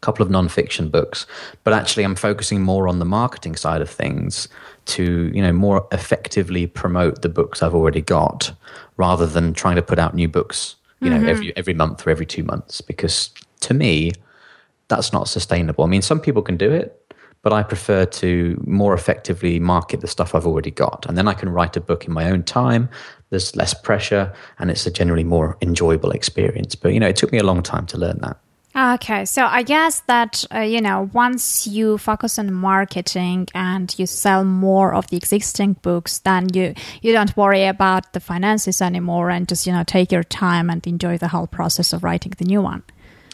couple 0.00 0.24
of 0.24 0.30
non-fiction 0.30 0.88
books 0.88 1.26
but 1.62 1.74
actually 1.74 2.02
i'm 2.04 2.14
focusing 2.14 2.62
more 2.62 2.88
on 2.88 2.98
the 2.98 3.04
marketing 3.04 3.54
side 3.54 3.82
of 3.82 3.90
things 3.90 4.48
to 4.86 5.30
you 5.34 5.42
know 5.42 5.52
more 5.52 5.86
effectively 5.92 6.66
promote 6.66 7.22
the 7.22 7.28
books 7.28 7.62
I've 7.62 7.74
already 7.74 8.00
got 8.00 8.52
rather 8.96 9.26
than 9.26 9.54
trying 9.54 9.76
to 9.76 9.82
put 9.82 9.98
out 9.98 10.14
new 10.14 10.28
books 10.28 10.76
you 11.00 11.10
mm-hmm. 11.10 11.22
know 11.22 11.30
every 11.30 11.56
every 11.56 11.74
month 11.74 12.06
or 12.06 12.10
every 12.10 12.26
two 12.26 12.42
months 12.42 12.80
because 12.80 13.30
to 13.60 13.74
me 13.74 14.12
that's 14.88 15.12
not 15.12 15.28
sustainable. 15.28 15.84
I 15.84 15.86
mean 15.86 16.02
some 16.02 16.20
people 16.20 16.42
can 16.42 16.56
do 16.56 16.70
it 16.72 16.96
but 17.42 17.52
I 17.54 17.62
prefer 17.62 18.04
to 18.04 18.62
more 18.66 18.92
effectively 18.92 19.58
market 19.60 20.00
the 20.00 20.08
stuff 20.08 20.34
I've 20.34 20.46
already 20.46 20.70
got 20.70 21.06
and 21.06 21.16
then 21.16 21.28
I 21.28 21.34
can 21.34 21.48
write 21.48 21.76
a 21.76 21.80
book 21.80 22.06
in 22.06 22.12
my 22.12 22.30
own 22.30 22.42
time 22.42 22.88
there's 23.30 23.54
less 23.54 23.72
pressure 23.74 24.32
and 24.58 24.70
it's 24.70 24.86
a 24.86 24.90
generally 24.90 25.24
more 25.24 25.56
enjoyable 25.62 26.10
experience 26.10 26.74
but 26.74 26.92
you 26.92 27.00
know 27.00 27.08
it 27.08 27.16
took 27.16 27.32
me 27.32 27.38
a 27.38 27.44
long 27.44 27.62
time 27.62 27.86
to 27.86 27.98
learn 27.98 28.18
that 28.22 28.38
Okay, 28.74 29.24
so 29.24 29.46
I 29.46 29.64
guess 29.64 30.00
that 30.02 30.44
uh, 30.54 30.60
you 30.60 30.80
know 30.80 31.10
once 31.12 31.66
you 31.66 31.98
focus 31.98 32.38
on 32.38 32.52
marketing 32.52 33.48
and 33.52 33.92
you 33.98 34.06
sell 34.06 34.44
more 34.44 34.94
of 34.94 35.08
the 35.08 35.16
existing 35.16 35.72
books, 35.82 36.18
then 36.18 36.46
you 36.54 36.74
you 37.02 37.12
don't 37.12 37.36
worry 37.36 37.64
about 37.64 38.12
the 38.12 38.20
finances 38.20 38.80
anymore 38.80 39.28
and 39.28 39.48
just 39.48 39.66
you 39.66 39.72
know 39.72 39.82
take 39.82 40.12
your 40.12 40.22
time 40.22 40.70
and 40.70 40.86
enjoy 40.86 41.18
the 41.18 41.28
whole 41.28 41.48
process 41.48 41.92
of 41.92 42.04
writing 42.04 42.32
the 42.38 42.44
new 42.44 42.62
one. 42.62 42.84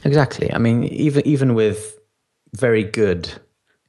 Exactly. 0.04 0.50
I 0.54 0.58
mean, 0.58 0.84
even 0.84 1.26
even 1.26 1.54
with 1.54 1.98
very 2.54 2.82
good 2.82 3.30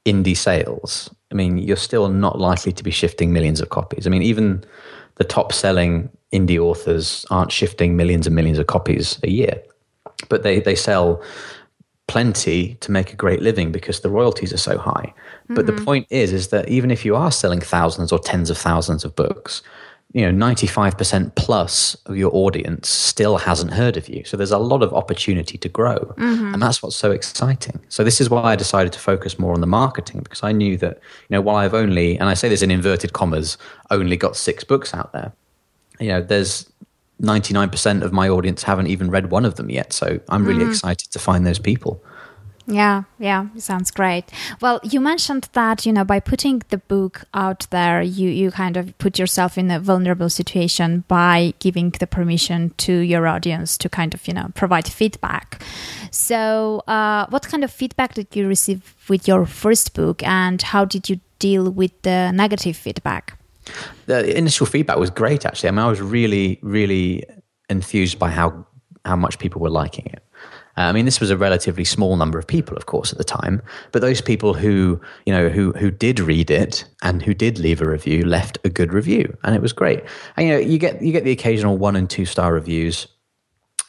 indie 0.06 0.36
sales, 0.36 1.10
I 1.32 1.36
mean, 1.36 1.58
you're 1.60 1.78
still 1.78 2.10
not 2.10 2.40
likely 2.40 2.74
to 2.74 2.84
be 2.84 2.92
shifting 2.92 3.32
millions 3.32 3.62
of 3.62 3.70
copies. 3.70 4.06
I 4.06 4.10
mean, 4.10 4.22
even 4.22 4.66
the 5.16 5.24
top 5.24 5.54
selling 5.54 6.10
indie 6.34 6.60
authors 6.60 7.26
aren't 7.32 7.54
shifting 7.54 7.96
millions 7.96 8.28
and 8.28 8.36
millions 8.36 8.60
of 8.60 8.68
copies 8.68 9.18
a 9.24 9.30
year 9.30 9.64
but 10.30 10.44
they 10.44 10.60
they 10.60 10.76
sell 10.76 11.22
plenty 12.08 12.76
to 12.76 12.92
make 12.92 13.12
a 13.12 13.16
great 13.16 13.42
living 13.42 13.72
because 13.72 14.00
the 14.00 14.10
royalties 14.10 14.54
are 14.54 14.58
so 14.58 14.78
high. 14.78 15.14
Mm-hmm. 15.14 15.56
But 15.56 15.66
the 15.66 15.74
mm-hmm. 15.74 15.86
point 15.86 16.08
is 16.10 16.32
is 16.32 16.48
that 16.50 16.70
even 16.70 16.90
if 16.90 17.04
you 17.06 17.16
are 17.16 17.32
selling 17.32 17.60
thousands 17.60 18.12
or 18.12 18.20
tens 18.20 18.50
of 18.50 18.58
thousands 18.58 19.04
of 19.04 19.16
books, 19.16 19.62
you 20.14 20.32
know, 20.32 20.46
95% 20.46 21.36
plus 21.36 21.96
of 22.06 22.16
your 22.16 22.34
audience 22.34 22.88
still 22.88 23.38
hasn't 23.38 23.74
heard 23.74 23.98
of 23.98 24.08
you. 24.08 24.24
So 24.24 24.38
there's 24.38 24.52
a 24.52 24.58
lot 24.58 24.82
of 24.82 24.94
opportunity 24.94 25.58
to 25.58 25.68
grow. 25.68 25.98
Mm-hmm. 26.18 26.54
And 26.54 26.64
that's 26.64 26.82
what's 26.82 26.96
so 26.96 27.12
exciting. 27.12 27.80
So 27.90 28.06
this 28.06 28.22
is 28.22 28.30
why 28.30 28.44
I 28.44 28.56
decided 28.56 28.94
to 28.94 29.00
focus 29.00 29.38
more 29.38 29.54
on 29.54 29.60
the 29.60 29.68
marketing 29.68 30.22
because 30.22 30.44
I 30.44 30.54
knew 30.54 30.78
that, 30.78 30.96
you 30.96 31.36
know, 31.36 31.42
while 31.42 31.58
I've 31.58 31.74
only, 31.74 32.18
and 32.18 32.30
I 32.30 32.36
say 32.36 32.48
this 32.48 32.62
in 32.62 32.72
inverted 32.72 33.12
commas, 33.12 33.58
only 33.92 34.16
got 34.16 34.38
six 34.38 34.64
books 34.64 34.94
out 34.94 35.12
there, 35.12 35.34
you 36.00 36.08
know, 36.08 36.22
there's 36.22 36.72
99% 37.22 38.04
of 38.04 38.14
my 38.14 38.30
audience 38.30 38.64
haven't 38.64 38.88
even 38.88 39.10
read 39.10 39.32
one 39.32 39.46
of 39.46 39.56
them 39.56 39.70
yet. 39.70 39.94
So 39.94 40.20
I'm 40.30 40.46
really 40.46 40.66
mm. 40.66 40.70
excited 40.70 41.12
to 41.12 41.20
find 41.20 41.46
those 41.46 41.60
people. 41.60 42.04
Yeah, 42.70 43.04
yeah, 43.18 43.48
sounds 43.58 43.92
great. 43.92 44.26
Well, 44.60 44.82
you 44.84 45.00
mentioned 45.00 45.48
that, 45.54 45.86
you 45.86 45.94
know, 45.94 46.04
by 46.04 46.20
putting 46.20 46.64
the 46.68 46.80
book 46.80 47.24
out 47.34 47.66
there, 47.70 48.02
you, 48.02 48.30
you 48.30 48.52
kind 48.52 48.76
of 48.76 48.96
put 48.98 49.18
yourself 49.18 49.58
in 49.58 49.72
a 49.72 49.80
vulnerable 49.80 50.30
situation 50.30 51.06
by 51.08 51.54
giving 51.60 51.92
the 51.92 52.08
permission 52.08 52.74
to 52.80 52.94
your 52.94 53.26
audience 53.26 53.78
to 53.78 53.88
kind 53.88 54.14
of, 54.14 54.28
you 54.28 54.34
know, 54.34 54.52
provide 54.54 54.86
feedback. 54.86 55.64
So, 56.12 56.84
uh, 56.88 57.28
what 57.30 57.48
kind 57.48 57.64
of 57.64 57.72
feedback 57.72 58.16
did 58.16 58.28
you 58.34 58.50
receive 58.50 58.96
with 59.08 59.30
your 59.30 59.46
first 59.46 59.94
book 59.94 60.22
and 60.24 60.62
how 60.62 60.84
did 60.84 61.10
you 61.10 61.22
deal 61.40 61.72
with 61.72 62.02
the 62.02 62.32
negative 62.34 62.76
feedback? 62.76 63.37
The 64.06 64.38
initial 64.38 64.66
feedback 64.66 64.98
was 64.98 65.10
great, 65.10 65.46
actually. 65.46 65.70
I 65.70 65.72
mean, 65.72 65.80
I 65.80 65.90
was 65.90 66.02
really, 66.02 66.60
really 66.62 67.24
enthused 67.70 68.20
by 68.20 68.32
how 68.32 68.66
how 69.06 69.16
much 69.16 69.40
people 69.40 69.62
were 69.62 69.70
liking 69.70 70.06
it. 70.08 70.22
Uh, 70.78 70.82
I 70.82 70.92
mean, 70.92 71.06
this 71.06 71.20
was 71.20 71.32
a 71.32 71.38
relatively 71.38 71.84
small 71.84 72.18
number 72.18 72.38
of 72.38 72.46
people, 72.46 72.78
of 72.78 72.86
course, 72.86 73.12
at 73.12 73.18
the 73.18 73.24
time. 73.24 73.62
But 73.92 74.02
those 74.02 74.22
people 74.22 74.54
who, 74.54 75.02
you 75.26 75.34
know, 75.34 75.50
who 75.50 75.72
who 75.74 75.90
did 75.90 76.20
read 76.20 76.52
it 76.52 76.86
and 77.02 77.22
who 77.24 77.34
did 77.34 77.58
leave 77.58 77.82
a 77.82 77.90
review 77.90 78.24
left 78.26 78.60
a 78.64 78.70
good 78.70 78.94
review, 78.94 79.36
and 79.44 79.56
it 79.56 79.62
was 79.62 79.74
great. 79.74 80.04
And 80.36 80.48
you 80.48 80.54
know, 80.54 80.60
you 80.60 80.78
get 80.78 81.02
you 81.02 81.12
get 81.12 81.24
the 81.24 81.32
occasional 81.32 81.78
one 81.78 81.96
and 81.96 82.10
two 82.10 82.26
star 82.26 82.54
reviews, 82.54 83.08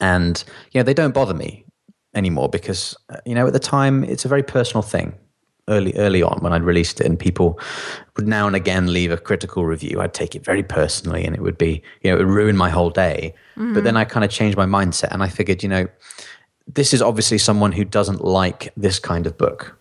and 0.01 0.43
you 0.73 0.81
know, 0.81 0.85
they 0.85 0.95
don't 0.95 1.15
bother 1.15 1.35
me 1.35 1.67
anymore 2.15 2.49
because 2.49 2.97
uh, 3.11 3.19
you 3.27 3.35
know, 3.35 3.47
at 3.47 3.53
the 3.53 3.59
time, 3.59 4.05
it's 4.05 4.25
a 4.25 4.29
very 4.29 4.43
personal 4.43 4.83
thing 4.83 5.15
early 5.69 5.95
early 5.97 6.23
on 6.23 6.39
when 6.41 6.53
I'd 6.53 6.63
released 6.63 7.01
it, 7.01 7.07
and 7.07 7.19
people 7.19 7.59
would 8.17 8.27
now 8.27 8.47
and 8.47 8.57
again 8.57 8.93
leave 8.93 9.11
a 9.11 9.17
critical 9.17 9.65
review. 9.65 10.01
I'd 10.01 10.15
take 10.15 10.35
it 10.35 10.45
very 10.45 10.63
personally, 10.63 11.25
and 11.25 11.35
it 11.35 11.43
would 11.43 11.59
be 11.59 11.83
you 12.03 12.11
know 12.11 12.17
it 12.17 12.25
would 12.25 12.35
ruin 12.35 12.57
my 12.57 12.71
whole 12.71 12.91
day. 12.91 13.35
Mm-hmm. 13.57 13.75
But 13.75 13.85
then 13.85 13.97
I 13.97 14.05
kind 14.05 14.25
of 14.25 14.31
changed 14.31 14.57
my 14.57 14.67
mindset, 14.67 15.13
and 15.13 15.23
I 15.23 15.29
figured 15.29 15.63
you 15.63 15.69
know 15.69 15.87
this 16.67 16.93
is 16.93 17.01
obviously 17.01 17.39
someone 17.39 17.73
who 17.73 17.85
doesn't 17.85 18.23
like 18.23 18.73
this 18.77 18.99
kind 18.99 19.27
of 19.27 19.39
book. 19.39 19.79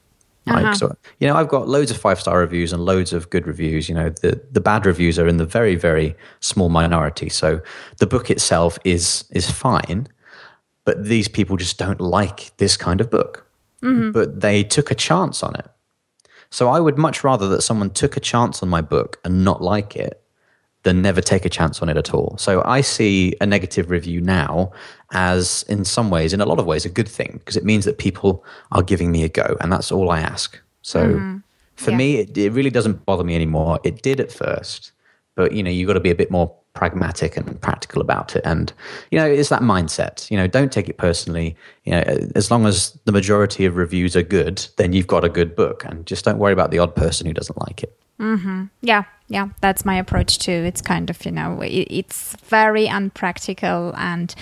Like, 0.48 0.64
uh-huh. 0.64 0.76
so, 0.76 0.98
you 1.20 1.28
know, 1.28 1.36
I've 1.36 1.50
got 1.50 1.68
loads 1.68 1.92
of 1.92 1.98
five 1.98 2.22
star 2.22 2.40
reviews 2.40 2.72
and 2.72 2.86
loads 2.86 3.12
of 3.12 3.30
good 3.30 3.46
reviews. 3.46 3.90
You 3.90 3.96
know, 3.96 4.10
the 4.10 4.42
the 4.52 4.62
bad 4.62 4.86
reviews 4.86 5.20
are 5.20 5.28
in 5.28 5.38
the 5.38 5.46
very 5.46 5.76
very 5.76 6.16
small 6.40 6.70
minority. 6.70 7.30
So 7.30 7.62
the 7.98 8.08
book 8.08 8.32
itself 8.32 8.80
is 8.86 9.26
is 9.32 9.52
fine, 9.52 10.08
but 10.86 11.04
these 11.04 11.28
people 11.28 11.58
just 11.58 11.78
don't 11.78 12.00
like 12.00 12.56
this 12.58 12.78
kind 12.78 13.02
of 13.02 13.10
book. 13.10 13.46
Mm-hmm. 13.84 14.12
But 14.12 14.40
they 14.40 14.64
took 14.64 14.90
a 14.90 14.96
chance 14.96 15.44
on 15.44 15.54
it. 15.56 15.68
So 16.50 16.70
I 16.70 16.80
would 16.80 16.98
much 16.98 17.24
rather 17.24 17.48
that 17.50 17.62
someone 17.62 17.90
took 17.90 18.18
a 18.18 18.20
chance 18.20 18.64
on 18.64 18.70
my 18.70 18.82
book 18.82 19.20
and 19.24 19.44
not 19.44 19.62
like 19.62 19.96
it 19.96 20.22
than 20.84 21.02
never 21.02 21.20
take 21.20 21.44
a 21.44 21.50
chance 21.50 21.82
on 21.82 21.90
it 21.90 21.98
at 21.98 22.14
all. 22.14 22.38
So 22.38 22.62
I 22.64 22.82
see 22.82 23.34
a 23.42 23.46
negative 23.46 23.90
review 23.90 24.22
now 24.22 24.72
as, 25.12 25.64
in 25.68 25.84
some 25.84 26.10
ways, 26.10 26.32
in 26.32 26.40
a 26.40 26.46
lot 26.46 26.60
of 26.60 26.66
ways, 26.66 26.86
a 26.86 26.90
good 26.90 27.10
thing 27.10 27.36
because 27.40 27.58
it 27.58 27.66
means 27.66 27.84
that 27.86 27.98
people 27.98 28.44
are 28.72 28.82
giving 28.82 29.12
me 29.12 29.24
a 29.24 29.30
go, 29.30 29.58
and 29.60 29.72
that's 29.72 29.92
all 29.92 30.10
I 30.10 30.22
ask. 30.22 30.58
So 30.84 31.08
mm-hmm. 31.08 31.38
for 31.76 31.92
yeah. 31.92 31.98
me, 31.98 32.18
it, 32.20 32.38
it 32.38 32.52
really 32.52 32.70
doesn't 32.70 33.06
bother 33.06 33.26
me 33.26 33.36
anymore. 33.36 33.80
It 33.84 34.02
did 34.02 34.22
at 34.22 34.32
first, 34.32 34.94
but 35.36 35.52
you 35.52 35.62
know, 35.62 35.70
you've 35.70 35.88
got 35.88 35.94
to 35.94 36.00
be 36.00 36.12
a 36.12 36.16
bit 36.16 36.32
more 36.32 36.56
pragmatic 36.78 37.36
and 37.36 37.60
practical 37.60 38.02
about 38.02 38.36
it. 38.36 38.44
And, 38.46 38.72
you 39.10 39.18
know, 39.18 39.26
it's 39.26 39.50
that 39.50 39.64
mindset. 39.64 40.30
You 40.30 40.38
know, 40.38 40.46
don't 40.46 40.72
take 40.72 40.88
it 40.88 40.98
personally. 40.98 41.56
You 41.86 41.94
know, 41.94 42.04
as 42.36 42.52
long 42.52 42.68
as 42.68 42.98
the 43.06 43.12
majority 43.12 43.66
of 43.66 43.76
reviews 43.76 44.16
are 44.16 44.22
good, 44.22 44.66
then 44.78 44.94
you've 44.94 45.08
got 45.08 45.26
a 45.26 45.30
good 45.30 45.56
book. 45.56 45.84
And 45.86 46.06
just 46.06 46.24
don't 46.24 46.38
worry 46.38 46.54
about 46.54 46.70
the 46.70 46.80
odd 46.80 46.96
person 46.96 47.26
who 47.26 47.34
doesn't 47.34 47.60
like 47.68 47.82
it. 47.84 47.98
Mm-hmm. 48.20 48.66
Yeah, 48.82 49.04
yeah, 49.28 49.50
that's 49.62 49.86
my 49.86 49.96
approach 49.96 50.40
too. 50.40 50.52
It's 50.52 50.82
kind 50.82 51.10
of, 51.10 51.24
you 51.26 51.32
know, 51.32 51.60
it's 51.62 52.36
very 52.46 52.88
unpractical 52.88 53.94
and 53.96 54.34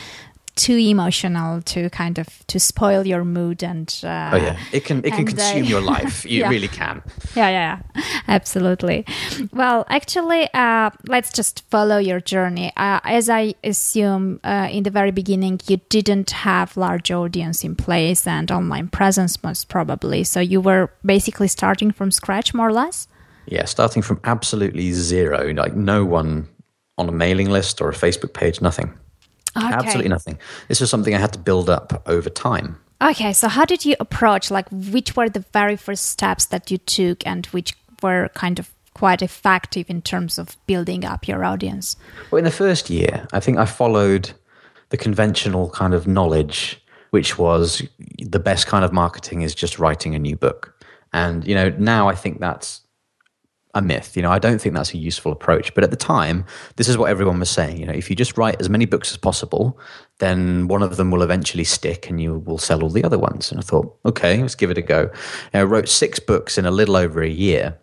too 0.56 0.78
emotional 0.78 1.62
to 1.62 1.90
kind 1.90 2.18
of 2.18 2.28
to 2.48 2.60
spoil 2.60 3.06
your 3.06 3.26
mood 3.26 3.64
and 3.64 4.02
uh, 4.04 4.32
oh 4.34 4.38
yeah 4.38 4.58
it 4.72 4.86
can 4.86 5.04
it 5.04 5.14
can 5.14 5.26
consume 5.26 5.64
uh, 5.64 5.68
your 5.68 5.82
life 5.96 6.26
you 6.26 6.40
yeah. 6.42 6.50
really 6.50 6.68
can 6.68 7.02
yeah, 7.36 7.50
yeah, 7.50 7.80
yeah, 7.96 8.04
absolutely. 8.28 9.06
Well, 9.52 9.86
actually, 9.90 10.48
uh, 10.54 10.92
let's 11.08 11.32
just 11.32 11.64
follow 11.70 11.98
your 11.98 12.20
journey. 12.20 12.72
Uh, 12.78 13.00
as 13.04 13.30
I 13.30 13.56
assume, 13.64 14.40
uh, 14.44 14.70
in 14.72 14.84
the 14.84 14.90
very 14.90 15.12
beginning, 15.12 15.60
you 15.68 15.78
didn't 15.90 16.32
have 16.32 16.78
large 16.78 17.12
audience 17.12 17.64
in 17.64 17.76
place 17.76 18.26
and 18.26 18.52
online 18.52 18.88
presence, 18.88 19.44
most 19.44 19.68
probably. 19.68 20.24
So 20.24 20.40
you 20.40 20.62
were 20.62 20.92
basically 21.06 21.48
starting 21.48 21.92
from 21.92 22.12
scratch, 22.12 22.54
more 22.54 22.70
or 22.70 22.74
less. 22.74 23.08
yeah 23.48 23.66
starting 23.66 24.02
from 24.02 24.20
absolutely 24.24 24.92
zero 24.92 25.54
like 25.54 25.76
no 25.76 26.04
one 26.04 26.48
on 26.98 27.08
a 27.08 27.12
mailing 27.12 27.50
list 27.50 27.82
or 27.82 27.90
a 27.90 27.94
facebook 27.94 28.34
page 28.34 28.62
nothing 28.62 28.92
Okay. 29.58 29.74
absolutely 29.74 30.10
nothing 30.10 30.38
this 30.68 30.82
was 30.82 30.90
something 30.90 31.16
i 31.16 31.18
had 31.18 31.34
to 31.34 31.40
build 31.40 31.70
up 31.70 32.04
over 32.08 32.30
time 32.30 32.78
Okay, 33.02 33.34
so 33.34 33.48
how 33.50 33.66
did 33.66 33.84
you 33.84 33.96
approach? 34.00 34.50
Like, 34.50 34.68
which 34.72 35.16
were 35.16 35.30
the 35.30 35.46
very 35.52 35.76
first 35.76 36.06
steps 36.06 36.46
that 36.46 36.72
you 36.72 36.78
took, 36.78 37.26
and 37.28 37.46
which 37.48 37.74
were 38.02 38.30
kind 38.34 38.58
of 38.58 38.72
quite 38.94 39.22
effective 39.22 39.90
in 39.90 40.02
terms 40.02 40.40
of 40.40 40.58
building 40.66 41.04
up 41.04 41.28
your 41.28 41.44
audience? 41.44 41.98
Well, 42.32 42.40
in 42.40 42.46
the 42.46 42.52
first 42.52 42.90
year, 42.90 43.28
I 43.34 43.40
think 43.40 43.58
I 43.58 43.66
followed 43.66 44.32
the 44.90 44.98
conventional 44.98 45.70
kind 45.72 45.94
of 45.94 46.08
knowledge, 46.08 46.82
which 47.10 47.38
was 47.38 47.84
the 48.20 48.40
best 48.40 48.68
kind 48.68 48.86
of 48.86 48.94
marketing 48.94 49.42
is 49.42 49.54
just 49.54 49.78
writing 49.78 50.16
a 50.16 50.20
new 50.20 50.38
book. 50.38 50.74
And, 51.12 51.46
you 51.46 51.54
know, 51.54 51.70
now 51.78 52.08
I 52.08 52.16
think 52.16 52.40
that's 52.40 52.82
a 53.76 53.82
myth. 53.82 54.16
You 54.16 54.24
know, 54.24 54.32
I 54.32 54.40
don't 54.40 54.60
think 54.60 54.74
that's 54.74 54.94
a 54.94 54.98
useful 54.98 55.32
approach. 55.32 55.76
But 55.76 55.84
at 55.84 55.92
the 55.92 55.98
time, 55.98 56.46
this 56.78 56.88
is 56.88 56.98
what 56.98 57.10
everyone 57.12 57.40
was 57.40 57.50
saying. 57.50 57.78
You 57.78 57.86
know, 57.86 57.94
if 57.94 58.10
you 58.10 58.16
just 58.16 58.38
write 58.38 58.60
as 58.60 58.70
many 58.70 58.86
books 58.86 59.12
as 59.12 59.18
possible, 59.18 59.78
then 60.20 60.68
one 60.68 60.82
of 60.82 60.96
them 60.96 61.12
will 61.12 61.22
eventually 61.22 61.66
stick 61.66 62.10
and 62.10 62.20
you 62.20 62.40
will 62.40 62.58
sell 62.58 62.82
all 62.82 62.90
the 62.90 63.04
other 63.04 63.20
ones. 63.20 63.52
And 63.52 63.60
I 63.60 63.64
thought, 63.64 63.96
okay, 64.06 64.42
let's 64.42 64.56
give 64.56 64.72
it 64.72 64.78
a 64.78 64.82
go. 64.82 65.12
And 65.52 65.62
I 65.62 65.64
wrote 65.64 65.90
six 65.90 66.20
books 66.20 66.58
in 66.58 66.66
a 66.66 66.72
little 66.72 66.96
over 66.96 67.22
a 67.22 67.30
year. 67.30 67.78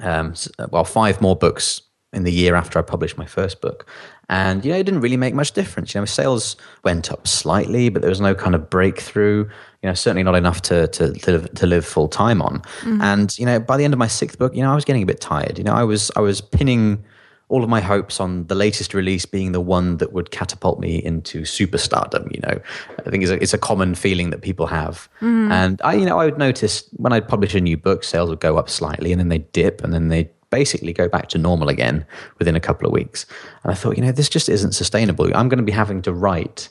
Um, 0.00 0.34
well, 0.70 0.84
five 0.84 1.20
more 1.20 1.36
books 1.36 1.80
in 2.12 2.24
the 2.24 2.32
year 2.32 2.54
after 2.54 2.78
I 2.78 2.82
published 2.82 3.18
my 3.18 3.26
first 3.26 3.60
book. 3.60 3.88
And, 4.28 4.64
you 4.64 4.72
know, 4.72 4.78
it 4.78 4.84
didn't 4.84 5.00
really 5.00 5.16
make 5.16 5.34
much 5.34 5.52
difference. 5.52 5.94
You 5.94 6.00
know, 6.00 6.04
sales 6.04 6.56
went 6.82 7.12
up 7.12 7.26
slightly, 7.28 7.88
but 7.88 8.02
there 8.02 8.08
was 8.08 8.20
no 8.20 8.34
kind 8.34 8.54
of 8.54 8.70
breakthrough, 8.70 9.44
you 9.82 9.88
know, 9.88 9.94
certainly 9.94 10.22
not 10.22 10.34
enough 10.34 10.62
to, 10.62 10.88
to, 10.88 11.12
to, 11.12 11.30
live, 11.32 11.54
to 11.54 11.66
live 11.66 11.84
full 11.84 12.08
time 12.08 12.40
on. 12.40 12.60
Mm. 12.80 13.02
And, 13.02 13.38
you 13.38 13.46
know, 13.46 13.60
by 13.60 13.76
the 13.76 13.84
end 13.84 13.92
of 13.92 13.98
my 13.98 14.06
sixth 14.06 14.38
book, 14.38 14.54
you 14.54 14.62
know, 14.62 14.72
I 14.72 14.74
was 14.74 14.84
getting 14.84 15.02
a 15.02 15.06
bit 15.06 15.20
tired. 15.20 15.58
You 15.58 15.64
know, 15.64 15.74
I 15.74 15.84
was, 15.84 16.10
I 16.16 16.20
was 16.20 16.40
pinning 16.40 17.04
all 17.48 17.62
of 17.62 17.68
my 17.68 17.80
hopes 17.80 18.20
on 18.20 18.46
the 18.46 18.54
latest 18.54 18.94
release 18.94 19.26
being 19.26 19.52
the 19.52 19.60
one 19.60 19.98
that 19.98 20.12
would 20.12 20.30
catapult 20.30 20.80
me 20.80 20.96
into 20.96 21.42
superstardom. 21.42 22.34
You 22.34 22.40
know, 22.40 22.60
I 23.06 23.10
think 23.10 23.22
it's 23.22 23.30
a, 23.30 23.42
it's 23.42 23.54
a 23.54 23.58
common 23.58 23.94
feeling 23.94 24.30
that 24.30 24.40
people 24.40 24.66
have. 24.66 25.08
Mm. 25.20 25.50
And 25.50 25.80
I, 25.84 25.94
you 25.94 26.06
know, 26.06 26.18
I 26.18 26.24
would 26.24 26.38
notice 26.38 26.88
when 26.96 27.12
I'd 27.12 27.28
publish 27.28 27.54
a 27.54 27.60
new 27.60 27.76
book, 27.76 28.02
sales 28.02 28.30
would 28.30 28.40
go 28.40 28.56
up 28.56 28.70
slightly 28.70 29.12
and 29.12 29.20
then 29.20 29.28
they'd 29.28 29.52
dip 29.52 29.84
and 29.84 29.92
then 29.92 30.08
they 30.08 30.30
basically 30.54 30.92
go 30.92 31.08
back 31.08 31.28
to 31.30 31.36
normal 31.36 31.68
again 31.68 32.06
within 32.38 32.54
a 32.54 32.60
couple 32.60 32.86
of 32.86 32.92
weeks. 32.92 33.26
And 33.64 33.72
I 33.72 33.74
thought, 33.74 33.96
you 33.96 34.04
know, 34.04 34.12
this 34.12 34.28
just 34.28 34.48
isn't 34.48 34.72
sustainable. 34.72 35.26
I'm 35.34 35.48
going 35.48 35.58
to 35.58 35.64
be 35.64 35.72
having 35.72 36.00
to 36.02 36.12
write, 36.12 36.68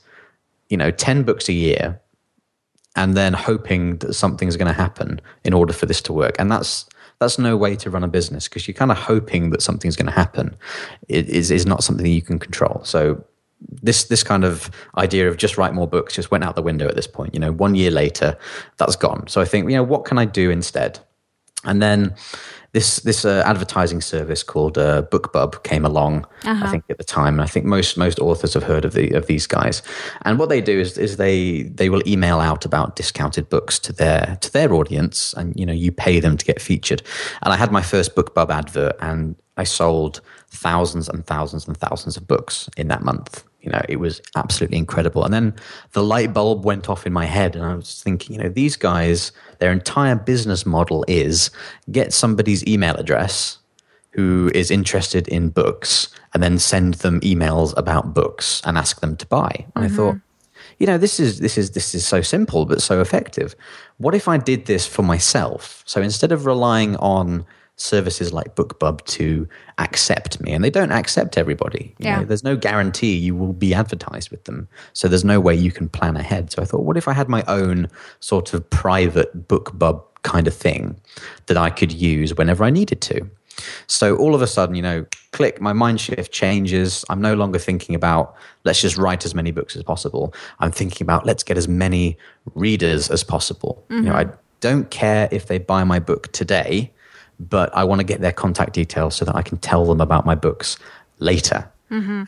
you 0.70 0.78
know, 0.78 0.90
10 0.90 1.24
books 1.24 1.50
a 1.50 1.54
year 1.54 2.00
and 2.96 3.16
then 3.16 3.34
hoping 3.34 3.98
that 3.98 4.14
something's 4.14 4.56
going 4.56 4.74
to 4.74 4.82
happen 4.86 5.20
in 5.44 5.52
order 5.54 5.74
for 5.74 5.86
this 5.86 6.02
to 6.04 6.14
work. 6.14 6.36
And 6.40 6.50
that's 6.50 6.86
that's 7.20 7.38
no 7.38 7.56
way 7.58 7.76
to 7.76 7.90
run 7.90 8.04
a 8.04 8.08
business 8.08 8.48
because 8.48 8.68
you're 8.68 8.74
kind 8.74 8.92
of 8.92 8.98
hoping 8.98 9.50
that 9.52 9.62
something's 9.62 9.96
going 9.96 10.12
to 10.14 10.20
happen. 10.24 10.56
It 11.10 11.30
is 11.30 11.52
is 11.52 11.66
not 11.66 11.84
something 11.84 12.06
that 12.06 12.18
you 12.20 12.22
can 12.22 12.40
control. 12.40 12.82
So 12.86 13.24
this 13.82 14.06
this 14.06 14.24
kind 14.24 14.46
of 14.46 14.72
idea 14.98 15.30
of 15.30 15.36
just 15.38 15.58
write 15.58 15.74
more 15.74 15.88
books 15.88 16.16
just 16.16 16.32
went 16.32 16.44
out 16.46 16.56
the 16.56 16.62
window 16.62 16.88
at 16.88 16.96
this 16.96 17.08
point. 17.08 17.34
You 17.34 17.40
know, 17.40 17.52
one 17.52 17.76
year 17.76 17.92
later, 17.92 18.38
that's 18.78 18.96
gone. 18.96 19.28
So 19.28 19.42
I 19.42 19.46
think 19.46 19.70
you 19.70 19.76
know 19.76 19.84
what 19.84 20.06
can 20.06 20.18
I 20.18 20.26
do 20.26 20.50
instead? 20.50 21.00
And 21.64 21.82
then 21.82 22.16
this 22.74 22.98
this 23.02 23.24
uh, 23.24 23.44
advertising 23.46 24.02
service 24.02 24.44
called 24.44 24.78
uh, 24.78 25.04
BookBub 25.04 25.64
came 25.64 25.86
along. 25.86 26.26
I 26.66 26.72
think 26.72 26.84
at 26.90 26.98
the 26.98 27.04
time, 27.04 27.36
and 27.36 27.42
I 27.42 27.46
think 27.46 27.66
most 27.66 27.98
most 27.98 28.20
authors 28.20 28.56
have 28.56 28.64
heard 28.64 28.84
of 28.84 28.94
the 28.94 29.12
of 29.12 29.28
these 29.28 29.48
guys. 29.48 29.84
And 30.24 30.40
what 30.40 30.50
they 30.50 30.60
do 30.60 30.80
is 30.80 30.98
is 30.98 31.18
they 31.18 31.64
they 31.64 31.90
will 31.90 32.02
email 32.08 32.40
out 32.40 32.66
about 32.66 32.96
discounted 32.96 33.48
books 33.50 33.80
to 33.80 33.94
their 33.94 34.38
to 34.42 34.52
their 34.52 34.74
audience, 34.74 35.34
and 35.34 35.58
you 35.58 35.66
know 35.66 35.74
you 35.74 35.92
pay 35.92 36.20
them 36.20 36.36
to 36.36 36.46
get 36.46 36.60
featured. 36.60 37.04
And 37.44 37.54
I 37.54 37.58
had 37.58 37.72
my 37.72 37.82
first 37.82 38.16
BookBub 38.16 38.50
advert, 38.50 38.96
and 39.00 39.36
I 39.56 39.66
sold 39.66 40.22
thousands 40.50 41.08
and 41.08 41.26
thousands 41.26 41.68
and 41.68 41.78
thousands 41.78 42.18
of 42.18 42.28
books 42.28 42.70
in 42.76 42.88
that 42.88 43.04
month. 43.04 43.44
You 43.64 43.72
know, 43.72 43.82
it 43.88 43.96
was 43.96 44.22
absolutely 44.36 44.78
incredible. 44.78 45.24
And 45.24 45.34
then 45.34 45.56
the 45.94 46.04
light 46.04 46.34
bulb 46.34 46.66
went 46.66 46.90
off 46.90 47.08
in 47.08 47.14
my 47.14 47.26
head, 47.26 47.56
and 47.56 47.66
I 47.66 47.74
was 47.74 48.02
thinking, 48.04 48.36
you 48.36 48.44
know, 48.44 48.50
these 48.50 48.76
guys, 48.76 49.32
their 49.60 49.72
entire 49.72 50.16
business 50.16 50.66
model 50.66 51.06
is 51.08 51.50
get 51.90 52.14
somebody's 52.14 52.66
email 52.68 52.96
address 52.96 53.58
who 54.12 54.52
is 54.54 54.70
interested 54.70 55.28
in 55.28 55.50
books 55.50 56.08
and 56.34 56.44
then 56.44 56.60
send 56.60 56.96
them 56.96 57.20
emails 57.22 57.74
about 57.78 58.14
books 58.14 58.62
and 58.64 58.78
ask 58.78 59.02
them 59.02 59.16
to 59.18 59.26
buy. 59.26 59.66
And 59.76 59.86
I 59.86 59.88
thought, 59.88 60.16
mm-hmm. 60.16 60.76
you 60.78 60.88
know, 60.88 60.98
this 60.98 61.20
is 61.20 61.40
this 61.40 61.58
is 61.58 61.72
this 61.72 61.96
is 61.96 62.06
so 62.06 62.22
simple 62.22 62.66
but 62.66 62.82
so 62.82 63.02
effective. 63.02 63.56
What 63.98 64.14
if 64.14 64.28
I 64.28 64.38
did 64.38 64.66
this 64.66 64.86
for 64.86 65.02
myself? 65.02 65.84
So 65.86 66.02
instead 66.02 66.32
of 66.32 66.46
relying 66.46 66.96
on 66.98 67.46
services 67.76 68.32
like 68.32 68.56
BookBub 68.56 69.04
to 69.06 69.48
accept 69.78 70.40
me, 70.42 70.52
and 70.54 70.64
they 70.64 70.70
don't 70.70 70.92
accept 70.92 71.38
everybody. 71.38 71.96
You 71.98 72.06
Yeah. 72.06 72.20
know, 72.20 72.26
there's 72.26 72.44
no 72.44 72.56
guarantee 72.56 73.16
you 73.16 73.36
will 73.36 73.54
be 73.54 73.74
advertised 73.74 74.30
with 74.30 74.44
them. 74.46 74.68
So 74.94 75.08
there's 75.08 75.26
no 75.26 75.40
way 75.40 75.56
you 75.56 75.72
can 75.72 75.90
plan 75.90 76.16
ahead. 76.16 76.52
So 76.52 76.62
I 76.62 76.66
thought, 76.66 76.84
what 76.84 76.98
if 76.98 77.08
I 77.08 77.14
had 77.14 77.30
my 77.30 77.44
own 77.48 77.88
sort 78.20 78.54
of 78.54 78.70
private 78.70 79.48
BookBub 79.48 80.02
kind 80.22 80.48
of 80.48 80.54
thing 80.54 80.96
that 81.48 81.58
I 81.58 81.70
could 81.70 81.92
use 81.92 82.36
whenever 82.36 82.64
I 82.64 82.70
needed 82.70 83.02
to? 83.02 83.28
So 83.88 84.16
all 84.16 84.34
of 84.34 84.42
a 84.42 84.48
sudden, 84.48 84.76
you 84.76 84.82
know, 84.82 85.06
click, 85.32 85.62
my 85.62 85.74
mind 85.74 86.00
shift 86.02 86.32
changes. 86.32 87.06
I'm 87.10 87.22
no 87.22 87.34
longer 87.34 87.60
thinking 87.60 87.96
about 87.96 88.36
let's 88.64 88.82
just 88.82 88.98
write 88.98 89.26
as 89.26 89.36
many 89.36 89.52
books 89.52 89.76
as 89.76 89.84
possible. 89.84 90.34
I'm 90.60 90.72
thinking 90.72 91.06
about 91.06 91.26
let's 91.26 91.44
get 91.44 91.58
as 91.58 91.68
many 91.68 92.18
readers 92.56 93.10
as 93.10 93.24
possible. 93.24 93.84
You 93.90 94.02
know, 94.02 94.14
mm-hmm. 94.14 94.32
I 94.32 94.34
don't 94.60 94.90
care 94.90 95.28
if 95.32 95.48
they 95.48 95.58
buy 95.60 95.84
my 95.84 96.00
book 96.00 96.32
today, 96.32 96.92
but 97.40 97.76
I 97.76 97.84
want 97.84 98.00
to 98.00 98.06
get 98.06 98.22
their 98.22 98.32
contact 98.32 98.74
details 98.74 99.16
so 99.16 99.26
that 99.26 99.36
I 99.36 99.42
can 99.42 99.58
tell 99.58 99.86
them 99.86 100.02
about 100.02 100.26
my 100.26 100.36
books 100.36 100.78
later. 101.20 101.70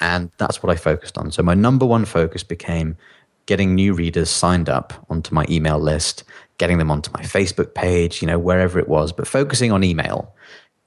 And 0.02 0.32
that's 0.38 0.62
what 0.62 0.72
I 0.72 0.76
focused 0.76 1.18
on. 1.18 1.32
So 1.32 1.41
my 1.44 1.54
number 1.54 1.86
one 1.86 2.06
focus 2.06 2.44
became 2.44 2.98
getting 3.46 3.76
new 3.76 3.94
readers 3.94 4.30
signed 4.30 4.70
up 4.70 4.94
onto 5.10 5.34
my 5.34 5.46
email 5.50 5.80
list, 5.80 6.24
getting 6.58 6.78
them 6.78 6.91
onto 6.91 7.12
my 7.13 7.22
Facebook 7.22 7.74
page, 7.74 8.22
you 8.22 8.28
know, 8.28 8.39
wherever 8.39 8.80
it 8.80 8.88
was, 8.88 9.12
but 9.12 9.28
focusing 9.28 9.72
on 9.72 9.84
email 9.84 10.34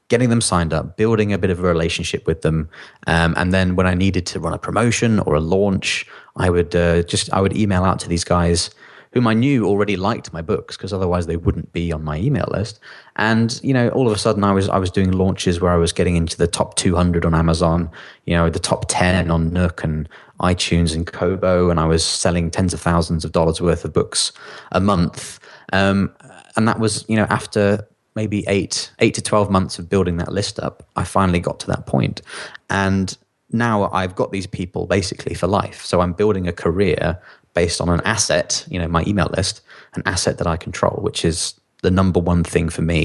getting 0.08 0.30
them 0.30 0.40
signed 0.40 0.72
up, 0.72 0.96
building 0.96 1.32
a 1.32 1.38
bit 1.38 1.50
of 1.50 1.58
a 1.60 1.62
relationship 1.62 2.26
with 2.26 2.42
them, 2.42 2.68
um, 3.06 3.34
and 3.36 3.52
then 3.52 3.76
when 3.76 3.86
I 3.86 3.94
needed 3.94 4.26
to 4.26 4.40
run 4.40 4.54
a 4.54 4.58
promotion 4.58 5.20
or 5.20 5.34
a 5.34 5.40
launch, 5.40 6.06
I 6.36 6.50
would 6.50 6.74
uh, 6.74 7.02
just 7.02 7.32
I 7.32 7.40
would 7.40 7.56
email 7.56 7.84
out 7.84 7.98
to 8.00 8.08
these 8.08 8.24
guys 8.24 8.70
whom 9.12 9.26
I 9.26 9.34
knew 9.34 9.66
already 9.66 9.96
liked 9.96 10.32
my 10.32 10.42
books 10.42 10.76
because 10.76 10.92
otherwise 10.92 11.26
they 11.26 11.36
wouldn't 11.36 11.72
be 11.72 11.92
on 11.92 12.04
my 12.04 12.18
email 12.18 12.48
list. 12.50 12.80
And 13.16 13.58
you 13.62 13.74
know, 13.74 13.88
all 13.90 14.06
of 14.06 14.12
a 14.12 14.18
sudden 14.18 14.44
I 14.44 14.52
was 14.52 14.68
I 14.68 14.78
was 14.78 14.90
doing 14.90 15.12
launches 15.12 15.60
where 15.60 15.72
I 15.72 15.76
was 15.76 15.92
getting 15.92 16.16
into 16.16 16.36
the 16.36 16.46
top 16.46 16.76
200 16.76 17.24
on 17.24 17.34
Amazon, 17.34 17.90
you 18.26 18.34
know, 18.34 18.50
the 18.50 18.58
top 18.58 18.86
10 18.88 19.30
on 19.30 19.52
Nook 19.52 19.84
and 19.84 20.08
iTunes 20.40 20.94
and 20.94 21.06
Kobo, 21.06 21.68
and 21.70 21.80
I 21.80 21.86
was 21.86 22.04
selling 22.04 22.50
tens 22.50 22.72
of 22.72 22.80
thousands 22.80 23.24
of 23.24 23.32
dollars 23.32 23.60
worth 23.60 23.84
of 23.84 23.92
books 23.92 24.32
a 24.72 24.80
month. 24.80 25.40
Um, 25.72 26.14
and 26.58 26.66
that 26.66 26.80
was 26.80 27.04
you 27.08 27.16
know 27.16 27.26
after 27.30 27.86
maybe 28.16 28.44
eight 28.48 28.90
eight 28.98 29.14
to 29.14 29.22
12 29.22 29.50
months 29.50 29.78
of 29.78 29.88
building 29.88 30.16
that 30.16 30.32
list 30.32 30.58
up 30.58 30.82
i 30.96 31.04
finally 31.04 31.38
got 31.38 31.60
to 31.60 31.66
that 31.68 31.86
point 31.86 32.20
and 32.68 33.16
now 33.52 33.88
i've 33.92 34.14
got 34.16 34.32
these 34.32 34.46
people 34.46 34.86
basically 34.86 35.34
for 35.34 35.46
life 35.46 35.84
so 35.84 36.00
i'm 36.00 36.12
building 36.12 36.48
a 36.48 36.52
career 36.52 37.18
based 37.60 37.80
on 37.80 37.88
an 37.88 38.00
asset 38.14 38.64
you 38.72 38.78
know 38.80 38.88
my 38.96 39.02
email 39.10 39.30
list 39.36 39.60
an 39.94 40.02
asset 40.06 40.38
that 40.38 40.46
i 40.46 40.56
control 40.56 40.96
which 41.06 41.24
is 41.24 41.38
the 41.82 41.90
number 41.90 42.20
one 42.32 42.42
thing 42.44 42.68
for 42.68 42.82
me 42.82 43.00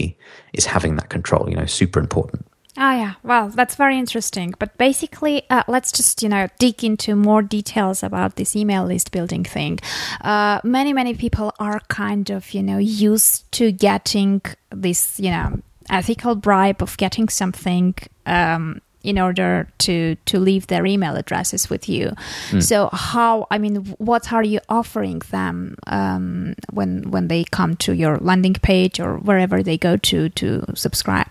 is 0.53 0.65
having 0.75 0.95
that 0.95 1.09
control 1.09 1.49
you 1.49 1.55
know 1.55 1.65
super 1.65 1.99
important 1.99 2.45
Oh 2.75 2.95
yeah, 3.03 3.13
well, 3.21 3.49
that's 3.49 3.75
very 3.75 3.99
interesting. 3.99 4.55
But 4.57 4.75
basically, 4.79 5.43
uh, 5.51 5.61
let's 5.67 5.91
just 5.91 6.23
you 6.23 6.29
know 6.29 6.47
dig 6.57 6.83
into 6.83 7.15
more 7.15 7.43
details 7.43 8.01
about 8.01 8.35
this 8.35 8.55
email 8.55 8.83
list 8.83 9.11
building 9.11 9.43
thing. 9.43 9.77
Uh, 10.21 10.59
many 10.63 10.91
many 10.91 11.13
people 11.13 11.53
are 11.59 11.79
kind 11.89 12.31
of 12.31 12.51
you 12.55 12.63
know 12.63 12.79
used 12.79 13.51
to 13.59 13.71
getting 13.71 14.41
this 14.71 15.19
you 15.19 15.29
know 15.29 15.61
ethical 15.89 16.33
bribe 16.35 16.81
of 16.81 16.97
getting 16.97 17.29
something. 17.29 17.93
Um, 18.25 18.81
in 19.03 19.19
order 19.19 19.67
to 19.77 20.15
to 20.25 20.39
leave 20.39 20.67
their 20.67 20.85
email 20.85 21.15
addresses 21.15 21.69
with 21.69 21.87
you 21.89 22.11
so 22.59 22.89
how 22.93 23.45
i 23.51 23.57
mean 23.57 23.75
what 23.97 24.31
are 24.31 24.43
you 24.43 24.59
offering 24.69 25.19
them 25.31 25.75
um, 25.87 26.55
when 26.71 27.09
when 27.11 27.27
they 27.27 27.43
come 27.51 27.75
to 27.75 27.93
your 27.93 28.17
landing 28.19 28.53
page 28.61 28.99
or 28.99 29.17
wherever 29.17 29.61
they 29.63 29.77
go 29.77 29.97
to 29.97 30.29
to 30.29 30.63
subscribe 30.75 31.27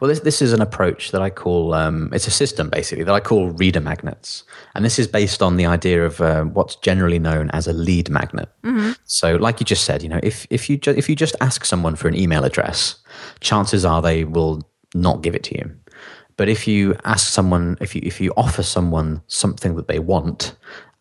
Well, 0.00 0.08
this 0.08 0.20
this 0.20 0.42
is 0.42 0.52
an 0.52 0.60
approach 0.60 1.12
that 1.12 1.22
I 1.22 1.30
call 1.30 1.72
um, 1.74 2.10
it's 2.12 2.26
a 2.26 2.30
system 2.30 2.68
basically 2.68 3.04
that 3.04 3.14
I 3.14 3.20
call 3.20 3.50
reader 3.50 3.80
magnets, 3.80 4.44
and 4.74 4.84
this 4.84 4.98
is 4.98 5.06
based 5.06 5.40
on 5.42 5.56
the 5.56 5.66
idea 5.66 6.04
of 6.04 6.20
uh, 6.20 6.44
what's 6.44 6.76
generally 6.82 7.18
known 7.18 7.50
as 7.50 7.68
a 7.68 7.72
lead 7.72 8.10
magnet. 8.10 8.48
Mm-hmm. 8.64 8.92
So, 9.04 9.36
like 9.36 9.60
you 9.60 9.66
just 9.66 9.84
said, 9.84 10.02
you 10.02 10.08
know, 10.08 10.20
if 10.22 10.46
if 10.50 10.68
you 10.68 10.76
ju- 10.76 10.96
if 10.96 11.08
you 11.08 11.16
just 11.16 11.36
ask 11.40 11.64
someone 11.64 11.96
for 11.96 12.08
an 12.08 12.16
email 12.16 12.44
address, 12.44 12.96
chances 13.40 13.84
are 13.84 14.02
they 14.02 14.24
will 14.24 14.68
not 14.94 15.22
give 15.22 15.36
it 15.36 15.44
to 15.44 15.54
you. 15.58 15.70
But 16.38 16.48
if 16.48 16.66
you 16.66 16.96
ask 17.04 17.28
someone, 17.28 17.76
if 17.82 17.94
you 17.94 18.00
if 18.02 18.20
you 18.20 18.32
offer 18.36 18.62
someone 18.62 19.20
something 19.26 19.76
that 19.76 19.88
they 19.88 19.98
want, 19.98 20.54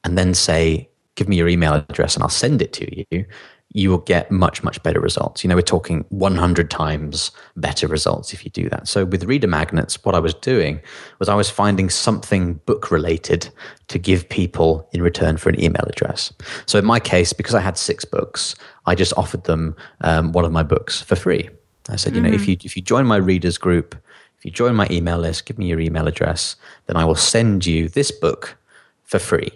and 0.04 0.17
then 0.17 0.34
say, 0.34 0.89
"Give 1.15 1.30
me 1.30 1.38
your 1.38 1.47
email 1.47 1.73
address, 1.73 2.15
and 2.15 2.23
I'll 2.23 2.30
send 2.30 2.62
it 2.62 2.73
to 2.73 3.06
you," 3.12 3.26
you 3.73 3.89
will 3.89 4.00
get 4.00 4.32
much, 4.32 4.63
much 4.63 4.82
better 4.82 5.00
results. 5.00 5.43
You 5.43 5.50
know, 5.50 5.56
we're 5.56 5.62
talking 5.62 6.06
100 6.10 6.71
times 6.71 7.32
better 7.58 7.86
results 7.86 8.34
if 8.34 8.45
you 8.45 8.50
do 8.50 8.69
that. 8.69 8.88
So 8.88 9.06
with 9.06 9.26
reader 9.26 9.47
magnets, 9.47 10.04
what 10.04 10.15
I 10.15 10.19
was 10.19 10.34
doing 10.34 10.80
was 11.19 11.28
I 11.28 11.36
was 11.36 11.50
finding 11.50 11.89
something 11.89 12.56
book 12.65 12.89
related 12.91 13.50
to 13.89 14.00
give 14.00 14.28
people 14.30 14.89
in 14.93 15.02
return 15.02 15.38
for 15.38 15.50
an 15.50 15.62
email 15.62 15.84
address. 15.86 16.34
So 16.65 16.80
in 16.80 16.86
my 16.86 17.00
case, 17.00 17.34
because 17.34 17.54
I 17.54 17.60
had 17.60 17.78
six 17.78 18.06
books, 18.06 18.56
I 18.86 18.95
just 18.95 19.13
offered 19.17 19.43
them 19.43 19.76
um, 20.02 20.32
one 20.32 20.45
of 20.45 20.52
my 20.52 20.63
books 20.63 21.02
for 21.02 21.15
free. 21.15 21.50
I 21.89 21.95
said, 21.97 22.15
you 22.15 22.21
know, 22.21 22.30
if 22.30 22.41
mm-hmm. 22.41 22.52
you 22.52 22.58
if 22.63 22.76
you 22.76 22.82
join 22.82 23.06
my 23.06 23.15
readers 23.15 23.58
group, 23.58 23.95
if 24.38 24.45
you 24.45 24.52
join 24.52 24.76
my 24.76 24.88
email 24.91 25.17
list, 25.17 25.45
give 25.45 25.58
me 25.58 25.67
your 25.67 25.80
email 25.80 26.08
address, 26.08 26.56
then 26.86 26.95
I 26.95 27.06
will 27.06 27.15
send 27.15 27.65
you 27.65 27.89
this 27.89 28.12
book 28.12 28.58
for 29.04 29.19
free. 29.19 29.52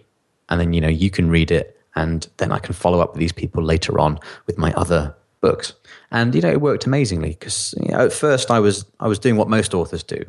And 0.50 0.60
then, 0.60 0.74
you 0.74 0.82
know, 0.82 0.88
you 0.88 1.10
can 1.10 1.30
read 1.30 1.52
it 1.52 1.78
and 1.96 2.28
then 2.38 2.52
I 2.52 2.60
can 2.60 2.74
follow 2.74 3.00
up 3.00 3.14
with 3.14 3.20
these 3.20 3.32
people 3.32 3.64
later 3.64 4.00
on 4.00 4.20
with 4.48 4.58
my 4.58 4.74
other 4.74 5.16
books. 5.42 5.74
And 6.12 6.34
you 6.34 6.42
know, 6.42 6.52
it 6.52 6.62
worked 6.62 6.86
amazingly 6.86 7.30
because 7.30 7.74
you 7.82 7.92
know, 7.92 8.06
at 8.06 8.14
first 8.14 8.50
I 8.52 8.60
was 8.60 8.86
I 9.00 9.08
was 9.08 9.20
doing 9.20 9.38
what 9.38 9.50
most 9.50 9.74
authors 9.74 10.04
do. 10.04 10.24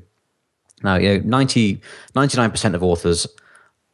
Now, 0.83 0.97
you 0.97 1.21
know, 1.21 1.47
99 2.15 2.51
percent 2.51 2.75
of 2.75 2.83
authors 2.83 3.27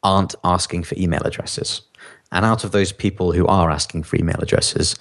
aren't 0.03 0.35
asking 0.45 0.85
for 0.85 0.95
email 0.97 1.23
addresses. 1.23 1.83
And 2.31 2.45
out 2.45 2.65
of 2.65 2.73
those 2.73 2.93
people 2.93 3.33
who 3.33 3.47
are 3.47 3.71
asking 3.71 4.05
for 4.05 4.17
email 4.17 4.39
addresses, 4.41 4.97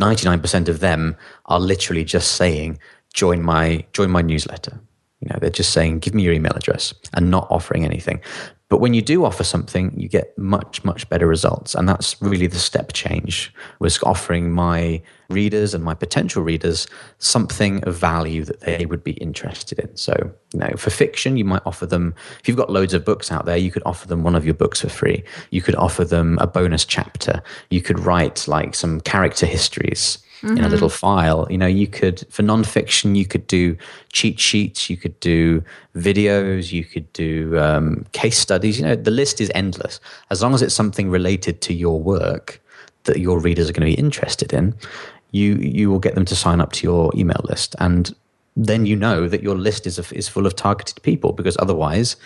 99% 0.00 0.68
of 0.68 0.78
them 0.78 1.16
are 1.46 1.58
literally 1.58 2.04
just 2.04 2.32
saying, 2.32 2.78
join 3.12 3.42
my 3.42 3.84
join 3.92 4.10
my 4.10 4.22
newsletter. 4.22 4.80
You 5.20 5.28
know, 5.30 5.38
they're 5.40 5.50
just 5.50 5.72
saying, 5.72 5.98
give 5.98 6.14
me 6.14 6.22
your 6.22 6.32
email 6.32 6.52
address 6.54 6.94
and 7.14 7.30
not 7.30 7.48
offering 7.50 7.84
anything. 7.84 8.20
But 8.68 8.80
when 8.80 8.92
you 8.92 9.00
do 9.00 9.24
offer 9.24 9.44
something, 9.44 9.98
you 9.98 10.08
get 10.08 10.36
much, 10.36 10.84
much 10.84 11.08
better 11.08 11.26
results. 11.26 11.74
And 11.74 11.88
that's 11.88 12.20
really 12.20 12.46
the 12.46 12.58
step 12.58 12.92
change 12.92 13.52
was 13.78 14.00
offering 14.02 14.52
my 14.52 15.00
readers 15.30 15.72
and 15.72 15.82
my 15.82 15.94
potential 15.94 16.42
readers 16.42 16.86
something 17.18 17.82
of 17.84 17.96
value 17.96 18.44
that 18.44 18.60
they 18.60 18.84
would 18.84 19.02
be 19.02 19.12
interested 19.12 19.78
in. 19.78 19.96
So, 19.96 20.14
you 20.52 20.60
know, 20.60 20.70
for 20.76 20.90
fiction, 20.90 21.38
you 21.38 21.46
might 21.46 21.62
offer 21.64 21.86
them, 21.86 22.14
if 22.40 22.46
you've 22.46 22.58
got 22.58 22.70
loads 22.70 22.92
of 22.92 23.06
books 23.06 23.32
out 23.32 23.46
there, 23.46 23.56
you 23.56 23.70
could 23.70 23.82
offer 23.86 24.06
them 24.06 24.22
one 24.22 24.34
of 24.34 24.44
your 24.44 24.54
books 24.54 24.82
for 24.82 24.90
free. 24.90 25.24
You 25.50 25.62
could 25.62 25.76
offer 25.76 26.04
them 26.04 26.36
a 26.38 26.46
bonus 26.46 26.84
chapter. 26.84 27.42
You 27.70 27.80
could 27.80 27.98
write 27.98 28.46
like 28.46 28.74
some 28.74 29.00
character 29.00 29.46
histories 29.46 30.18
mm-hmm. 30.42 30.56
in 30.56 30.64
a 30.64 30.68
little 30.68 30.88
mm-hmm. 30.88 30.98
file. 30.98 31.46
You 31.50 31.58
know, 31.58 31.66
you 31.66 31.86
could, 31.86 32.24
for 32.30 32.42
nonfiction, 32.42 33.16
you 33.16 33.26
could 33.26 33.46
do 33.46 33.76
cheat 34.12 34.38
sheets, 34.38 34.88
you 34.88 34.96
could 34.96 35.18
do 35.20 35.62
videos, 35.96 36.72
you 36.72 36.84
could 36.84 37.12
do 37.12 37.58
um, 37.58 38.06
case 38.12 38.38
studies. 38.38 38.78
You 38.78 38.86
know, 38.86 38.96
the 38.96 39.10
list 39.10 39.40
is 39.40 39.50
endless. 39.54 40.00
As 40.30 40.42
long 40.42 40.54
as 40.54 40.62
it's 40.62 40.74
something 40.74 41.10
related 41.10 41.60
to 41.62 41.74
your 41.74 42.00
work 42.00 42.60
that 43.04 43.20
your 43.20 43.40
readers 43.40 43.68
are 43.70 43.72
going 43.72 43.90
to 43.90 43.96
be 43.96 44.00
interested 44.00 44.52
in, 44.52 44.74
you 45.30 45.56
you 45.56 45.90
will 45.90 45.98
get 45.98 46.14
them 46.14 46.24
to 46.24 46.36
sign 46.36 46.60
up 46.60 46.72
to 46.72 46.86
your 46.86 47.10
email 47.14 47.40
list, 47.44 47.76
and 47.78 48.14
then 48.56 48.86
you 48.86 48.96
know 48.96 49.28
that 49.28 49.42
your 49.42 49.56
list 49.56 49.86
is 49.86 49.98
a, 49.98 50.14
is 50.14 50.28
full 50.28 50.46
of 50.46 50.56
targeted 50.56 51.02
people 51.02 51.32
because 51.32 51.56
otherwise 51.58 52.16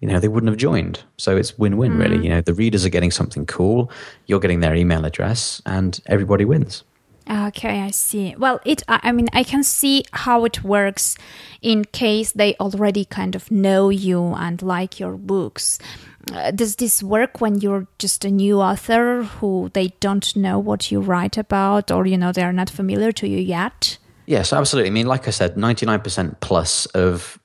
you 0.00 0.08
know 0.08 0.20
they 0.20 0.28
wouldn't 0.28 0.50
have 0.50 0.58
joined 0.58 1.02
so 1.16 1.36
it's 1.36 1.58
win-win 1.58 1.94
mm. 1.94 2.00
really 2.00 2.22
you 2.22 2.28
know 2.28 2.40
the 2.40 2.54
readers 2.54 2.84
are 2.84 2.90
getting 2.90 3.10
something 3.10 3.46
cool 3.46 3.90
you're 4.26 4.38
getting 4.38 4.60
their 4.60 4.74
email 4.74 5.04
address 5.04 5.62
and 5.66 6.00
everybody 6.06 6.44
wins 6.44 6.84
Okay, 7.30 7.80
I 7.80 7.90
see. 7.90 8.34
Well, 8.38 8.60
it 8.64 8.82
I 8.88 9.12
mean 9.12 9.28
I 9.32 9.44
can 9.44 9.62
see 9.62 10.04
how 10.12 10.44
it 10.44 10.64
works 10.64 11.16
in 11.60 11.84
case 11.84 12.32
they 12.32 12.54
already 12.56 13.04
kind 13.04 13.34
of 13.34 13.50
know 13.50 13.90
you 13.90 14.32
and 14.34 14.62
like 14.62 14.98
your 14.98 15.16
books. 15.16 15.78
Uh, 16.32 16.50
does 16.50 16.76
this 16.76 17.02
work 17.02 17.40
when 17.40 17.60
you're 17.60 17.86
just 17.98 18.24
a 18.24 18.30
new 18.30 18.60
author 18.60 19.22
who 19.24 19.70
they 19.74 19.88
don't 20.00 20.36
know 20.36 20.58
what 20.58 20.90
you 20.90 21.00
write 21.00 21.36
about 21.36 21.90
or 21.90 22.06
you 22.06 22.16
know 22.16 22.32
they're 22.32 22.52
not 22.52 22.70
familiar 22.70 23.12
to 23.12 23.28
you 23.28 23.38
yet? 23.38 23.98
Yes, 24.26 24.52
absolutely. 24.52 24.90
I 24.90 24.92
mean, 24.92 25.06
like 25.06 25.26
I 25.26 25.30
said, 25.30 25.54
99% 25.54 26.40
plus 26.40 26.84
of 26.86 27.38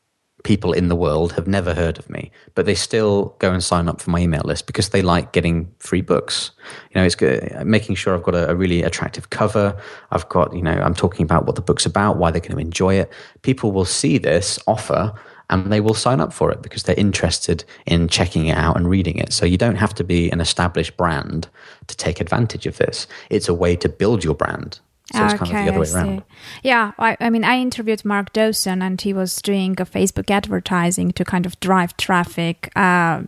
people 0.43 0.73
in 0.73 0.89
the 0.89 0.95
world 0.95 1.33
have 1.33 1.47
never 1.47 1.73
heard 1.73 1.97
of 1.97 2.09
me, 2.09 2.29
but 2.53 2.65
they 2.65 2.75
still 2.75 3.35
go 3.39 3.51
and 3.51 3.63
sign 3.63 3.87
up 3.87 4.01
for 4.01 4.11
my 4.11 4.19
email 4.19 4.41
list 4.43 4.67
because 4.67 4.89
they 4.89 5.01
like 5.01 5.31
getting 5.31 5.73
free 5.79 6.01
books. 6.01 6.51
You 6.91 6.99
know, 6.99 7.05
it's 7.05 7.15
good, 7.15 7.51
uh, 7.55 7.63
making 7.63 7.95
sure 7.95 8.13
I've 8.13 8.23
got 8.23 8.35
a, 8.35 8.49
a, 8.49 8.55
really 8.55 8.83
attractive 8.83 9.29
cover. 9.29 9.75
I've 10.11 10.27
got, 10.29 10.53
you 10.53 10.61
know, 10.61 10.73
I'm 10.73 10.93
talking 10.93 11.23
about 11.23 11.45
what 11.45 11.55
the 11.55 11.61
book's 11.61 11.85
about, 11.85 12.17
why 12.17 12.29
they're 12.29 12.41
going 12.41 12.51
to 12.51 12.57
enjoy 12.57 12.95
it. 12.95 13.11
People 13.41 13.71
will 13.71 13.85
see 13.85 14.17
this 14.17 14.59
offer 14.67 15.13
and 15.49 15.71
they 15.71 15.79
will 15.81 15.93
sign 15.93 16.19
up 16.19 16.33
for 16.33 16.51
it 16.51 16.61
because 16.61 16.83
they're 16.83 16.95
interested 16.95 17.63
in 17.85 18.07
checking 18.07 18.47
it 18.47 18.57
out 18.57 18.75
and 18.75 18.89
reading 18.89 19.17
it. 19.17 19.31
So 19.31 19.45
you 19.45 19.57
don't 19.57 19.75
have 19.75 19.93
to 19.95 20.03
be 20.03 20.29
an 20.31 20.41
established 20.41 20.97
brand 20.97 21.47
to 21.87 21.95
take 21.95 22.19
advantage 22.19 22.65
of 22.65 22.77
this. 22.77 23.07
It's 23.29 23.47
a 23.47 23.53
way 23.53 23.75
to 23.77 23.89
build 23.89 24.23
your 24.23 24.35
brand. 24.35 24.79
So 25.11 25.25
it's 25.25 25.33
okay, 25.33 25.51
kind 25.51 25.69
of 25.69 25.75
the 25.75 25.81
other 25.81 25.91
way 25.91 26.01
around. 26.01 26.23
Yeah, 26.63 26.93
I, 26.97 27.17
I, 27.19 27.29
mean, 27.29 27.43
I 27.43 27.59
interviewed 27.59 28.05
Mark 28.05 28.31
Dawson, 28.31 28.81
and 28.81 28.99
he 29.01 29.11
was 29.11 29.41
doing 29.41 29.73
a 29.73 29.85
Facebook 29.85 30.31
advertising 30.31 31.11
to 31.11 31.25
kind 31.25 31.45
of 31.45 31.59
drive 31.59 31.97
traffic 31.97 32.71
uh, 32.77 33.23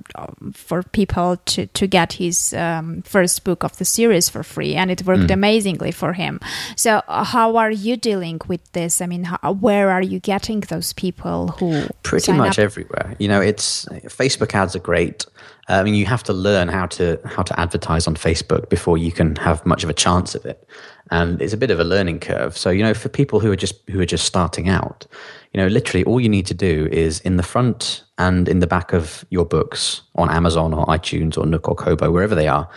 for 0.54 0.84
people 0.84 1.36
to 1.36 1.68
to 1.68 1.86
get 1.86 2.14
his 2.14 2.54
um, 2.54 3.02
first 3.02 3.44
book 3.44 3.64
of 3.64 3.78
the 3.78 3.84
series 3.84 4.30
for 4.30 4.42
free, 4.42 4.76
and 4.76 4.90
it 4.90 5.06
worked 5.06 5.24
mm. 5.24 5.34
amazingly 5.34 5.92
for 5.92 6.14
him. 6.14 6.40
So, 6.78 7.02
uh, 7.10 7.26
how 7.26 7.58
are 7.58 7.72
you 7.72 7.98
dealing 7.98 8.40
with 8.48 8.72
this? 8.72 9.02
I 9.02 9.06
mean, 9.06 9.26
how, 9.26 9.52
where 9.52 9.92
are 9.92 10.02
you 10.02 10.22
getting 10.22 10.62
those 10.62 10.94
people 10.94 11.50
who 11.60 11.88
pretty 12.04 12.32
much 12.32 12.58
up? 12.58 12.64
everywhere? 12.64 13.18
You 13.20 13.28
know, 13.28 13.42
it's 13.42 13.84
Facebook 14.06 14.56
ads 14.56 14.78
are 14.78 14.80
great. 14.80 15.26
I 15.68 15.84
mean, 15.84 15.96
you 15.96 16.06
have 16.06 16.24
to 16.24 16.34
learn 16.34 16.70
how 16.70 16.86
to 16.86 17.20
how 17.26 17.44
to 17.44 17.60
advertise 17.60 18.08
on 18.08 18.16
Facebook 18.16 18.70
before 18.70 18.98
you 18.98 19.12
can 19.12 19.36
have 19.36 19.66
much 19.66 19.84
of 19.84 19.90
a 19.90 19.94
chance 19.94 20.36
of 20.36 20.46
it 20.46 20.66
and 21.12 21.42
it's 21.42 21.54
a 21.54 21.58
bit 21.58 21.72
of 21.72 21.80
a 21.80 21.84
learning 21.84 22.20
curve. 22.20 22.58
So 22.58 22.70
you 22.70 22.84
know, 22.84 22.94
for 22.94 23.10
people 23.10 23.40
who 23.40 23.52
are 23.52 23.56
just 23.56 23.76
who 23.90 24.00
are 24.00 24.06
just 24.06 24.26
starting 24.26 24.70
out, 24.70 25.06
you 25.54 25.60
know, 25.60 25.68
literally 25.68 26.04
all 26.04 26.20
you 26.20 26.30
need 26.30 26.46
to 26.48 26.54
do 26.54 26.88
is 26.92 27.20
in 27.22 27.38
the 27.38 27.44
front 27.44 28.04
and 28.18 28.48
in 28.48 28.60
the 28.60 28.68
back 28.68 28.94
of 28.94 29.26
your 29.30 29.46
books 29.46 30.02
on 30.16 30.30
Amazon 30.30 30.74
or 30.74 30.86
iTunes 30.88 31.38
or 31.38 31.46
Nook 31.46 31.68
or 31.68 31.76
Kobo, 31.76 32.12
wherever 32.12 32.36
they 32.36 32.48
are, 32.48 32.70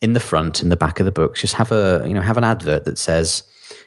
in 0.00 0.12
the 0.12 0.20
front 0.20 0.62
in 0.62 0.68
the 0.68 0.76
back 0.76 1.00
of 1.00 1.06
the 1.06 1.12
books, 1.12 1.40
just 1.40 1.54
have 1.54 1.72
a 1.72 2.04
you 2.06 2.14
know 2.14 2.22
have 2.22 2.36
an 2.36 2.44
advert 2.44 2.84
that 2.84 2.98
says, 2.98 3.42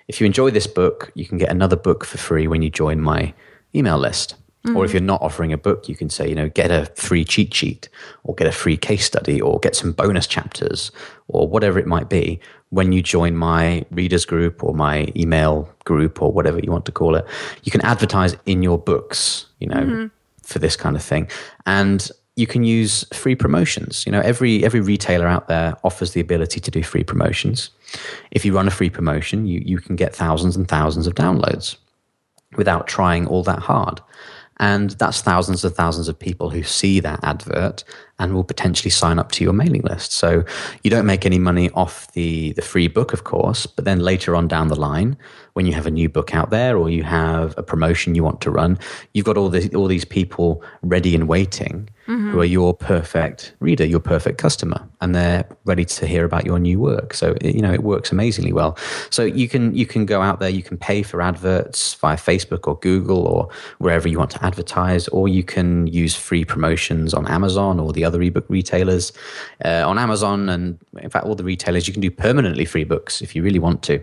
if 0.08 0.20
you 0.20 0.26
enjoy 0.26 0.52
this 0.52 0.68
book, 0.68 1.12
you 1.16 1.26
can 1.26 1.38
get 1.38 1.50
another 1.50 1.76
book 1.76 2.06
for 2.06 2.18
free 2.18 2.48
when 2.48 2.62
you 2.62 2.70
join 2.70 3.02
my 3.02 3.34
email 3.76 3.98
list. 3.98 4.36
Mm. 4.66 4.76
Or 4.76 4.84
if 4.84 4.92
you're 4.92 5.02
not 5.02 5.22
offering 5.22 5.54
a 5.54 5.58
book, 5.58 5.88
you 5.88 5.96
can 5.96 6.10
say, 6.10 6.28
you 6.28 6.36
know, 6.36 6.50
get 6.50 6.70
a 6.70 6.86
free 6.96 7.24
cheat 7.24 7.54
sheet 7.54 7.88
or 8.24 8.36
get 8.36 8.46
a 8.46 8.52
free 8.52 8.76
case 8.76 9.06
study 9.06 9.40
or 9.40 9.58
get 9.60 9.76
some 9.76 9.94
bonus 9.94 10.28
chapters 10.28 10.92
or 11.30 11.48
whatever 11.48 11.80
it 11.80 11.88
might 11.88 12.10
be 12.10 12.40
when 12.70 12.92
you 12.92 13.02
join 13.02 13.38
my 13.38 13.86
readers 13.92 14.26
group 14.26 14.64
or 14.64 14.74
my 14.74 15.08
email 15.16 15.74
group 15.86 16.22
or 16.22 16.32
whatever 16.32 16.60
you 16.60 16.72
want 16.72 16.86
to 16.86 16.92
call 16.92 17.16
it. 17.16 17.26
You 17.64 17.72
can 17.72 17.82
advertise 17.82 18.36
in 18.46 18.62
your 18.62 18.78
books, 18.78 19.46
you 19.60 19.68
know, 19.68 19.76
mm-hmm. 19.76 20.08
for 20.44 20.60
this 20.60 20.76
kind 20.76 20.98
of 20.98 21.04
thing. 21.04 21.30
And 21.66 22.10
you 22.36 22.46
can 22.46 22.64
use 22.64 23.06
free 23.14 23.36
promotions. 23.36 24.06
You 24.06 24.12
know, 24.12 24.22
every 24.22 24.64
every 24.66 24.82
retailer 24.82 25.28
out 25.28 25.48
there 25.48 25.78
offers 25.84 26.12
the 26.12 26.22
ability 26.22 26.60
to 26.60 26.72
do 26.72 26.84
free 26.84 27.04
promotions. 27.04 27.70
If 28.32 28.46
you 28.46 28.54
run 28.54 28.68
a 28.68 28.72
free 28.72 28.90
promotion, 28.90 29.46
you, 29.46 29.62
you 29.66 29.80
can 29.80 29.96
get 29.96 30.16
thousands 30.16 30.56
and 30.56 30.68
thousands 30.68 31.08
of 31.08 31.16
downloads 31.16 31.78
without 32.56 32.88
trying 32.88 33.28
all 33.28 33.44
that 33.44 33.60
hard. 33.60 34.02
And 34.60 34.92
that's 34.92 35.22
thousands 35.22 35.64
and 35.64 35.74
thousands 35.74 36.10
of 36.10 36.20
people 36.20 36.50
who 36.50 36.64
see 36.64 37.00
that 37.00 37.24
advert 37.24 37.84
and 38.20 38.34
will 38.34 38.44
potentially 38.44 38.90
sign 38.90 39.18
up 39.18 39.32
to 39.32 39.44
your 39.44 39.54
mailing 39.54 39.82
list. 39.84 40.12
So 40.12 40.44
you 40.84 40.92
don't 40.92 41.06
make 41.06 41.26
any 41.26 41.40
money 41.40 41.70
off 41.72 42.12
the, 42.12 42.52
the 42.54 42.62
free 42.62 42.90
book, 42.90 43.14
of 43.14 43.24
course, 43.24 43.66
but 43.66 43.86
then 43.86 44.00
later 44.00 44.36
on 44.36 44.50
down 44.50 44.68
the 44.68 44.80
line, 44.80 45.18
when 45.60 45.66
you 45.66 45.74
have 45.74 45.86
a 45.86 45.92
new 45.92 46.08
book 46.08 46.34
out 46.34 46.52
there 46.52 46.78
or 46.78 46.90
you 46.90 47.04
have 47.04 47.54
a 47.58 47.62
promotion 47.62 48.16
you 48.16 48.24
want 48.24 48.40
to 48.40 48.50
run, 48.50 48.80
you've 49.14 49.26
got 49.26 49.36
all, 49.36 49.50
the, 49.50 49.70
all 49.76 49.88
these 49.88 50.06
people 50.06 50.64
ready 50.84 51.14
and 51.14 51.28
waiting 51.28 51.90
mm-hmm. 52.08 52.32
who 52.32 52.40
are 52.40 52.46
your 52.46 52.74
perfect 52.74 53.54
reader, 53.60 53.84
your 53.84 54.00
perfect 54.00 54.38
customer, 54.38 54.88
and 55.02 55.14
they're 55.14 55.46
ready 55.66 55.84
to 55.84 56.08
hear 56.08 56.24
about 56.24 56.46
your 56.46 56.60
new 56.60 56.80
work. 56.80 57.14
So 57.14 57.36
you 57.42 57.62
know 57.62 57.74
it 57.74 57.84
works 57.84 58.10
amazingly 58.10 58.54
well. 58.54 58.78
So 59.10 59.24
you 59.24 59.50
can 59.50 59.76
you 59.76 59.86
can 59.86 60.06
go 60.06 60.22
out 60.22 60.40
there, 60.40 60.50
you 60.50 60.64
can 60.64 60.78
pay 60.78 61.04
for 61.04 61.22
adverts 61.22 61.96
via 61.96 62.16
Facebook 62.16 62.66
or 62.66 62.80
Google 62.80 63.28
or 63.28 63.50
wherever 63.80 64.08
you 64.08 64.18
want 64.18 64.32
to 64.32 64.46
advertise, 64.46 65.10
or 65.10 65.28
you 65.28 65.44
can 65.44 65.88
use 65.88 66.16
free 66.16 66.46
promotions 66.46 67.14
on 67.14 67.28
Amazon 67.28 67.82
or 67.82 67.92
the 67.92 68.06
other 68.06 68.22
ebook 68.22 68.46
retailers. 68.48 69.12
Uh, 69.66 69.84
on 69.86 69.98
Amazon 69.98 70.48
and 70.48 70.80
in 71.00 71.10
fact 71.10 71.26
all 71.26 71.36
the 71.36 71.44
retailers, 71.44 71.86
you 71.86 71.94
can 71.94 72.02
do 72.02 72.12
permanently 72.12 72.64
free 72.64 72.86
books 72.86 73.22
if 73.22 73.36
you 73.36 73.44
really 73.44 73.60
want 73.60 73.84
to 73.84 74.02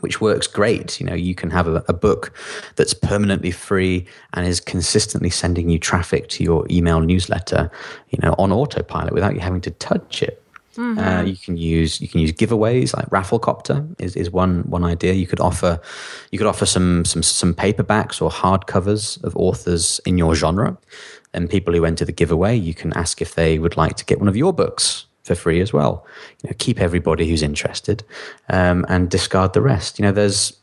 which 0.00 0.20
works 0.20 0.46
great. 0.46 1.00
You 1.00 1.06
know, 1.06 1.14
you 1.14 1.34
can 1.34 1.50
have 1.50 1.66
a, 1.66 1.84
a, 1.88 1.92
book 1.92 2.32
that's 2.76 2.94
permanently 2.94 3.50
free 3.50 4.06
and 4.34 4.46
is 4.46 4.60
consistently 4.60 5.30
sending 5.30 5.70
you 5.70 5.78
traffic 5.78 6.28
to 6.30 6.44
your 6.44 6.66
email 6.70 7.00
newsletter, 7.00 7.70
you 8.10 8.18
know, 8.22 8.34
on 8.38 8.52
autopilot 8.52 9.14
without 9.14 9.34
you 9.34 9.40
having 9.40 9.62
to 9.62 9.70
touch 9.70 10.22
it. 10.22 10.42
Mm-hmm. 10.76 10.98
Uh, 10.98 11.22
you 11.22 11.36
can 11.36 11.56
use 11.56 12.02
you 12.02 12.08
can 12.08 12.20
use 12.20 12.32
giveaways 12.32 12.94
like 12.94 13.06
Rafflecopter 13.06 13.98
is, 13.98 14.14
is 14.14 14.30
one 14.30 14.62
one 14.64 14.84
idea. 14.84 15.14
You 15.14 15.26
could 15.26 15.40
offer 15.40 15.80
you 16.30 16.38
could 16.38 16.46
offer 16.46 16.66
some 16.66 17.06
some 17.06 17.22
some 17.22 17.54
paperbacks 17.54 18.20
or 18.20 18.30
hardcovers 18.30 19.22
of 19.24 19.34
authors 19.36 20.02
in 20.04 20.18
your 20.18 20.34
genre, 20.34 20.76
and 21.32 21.48
people 21.48 21.72
who 21.72 21.86
enter 21.86 22.04
the 22.04 22.12
giveaway, 22.12 22.54
you 22.54 22.74
can 22.74 22.92
ask 22.92 23.22
if 23.22 23.34
they 23.34 23.58
would 23.58 23.78
like 23.78 23.96
to 23.96 24.04
get 24.04 24.18
one 24.18 24.28
of 24.28 24.36
your 24.36 24.52
books 24.52 25.05
for 25.26 25.34
free 25.34 25.60
as 25.60 25.72
well. 25.72 26.06
You 26.42 26.50
know, 26.50 26.56
keep 26.58 26.80
everybody 26.80 27.28
who's 27.28 27.42
interested, 27.42 28.04
um, 28.48 28.86
and 28.88 29.10
discard 29.10 29.52
the 29.52 29.60
rest. 29.60 29.98
You 29.98 30.04
know, 30.04 30.12
there's 30.12 30.56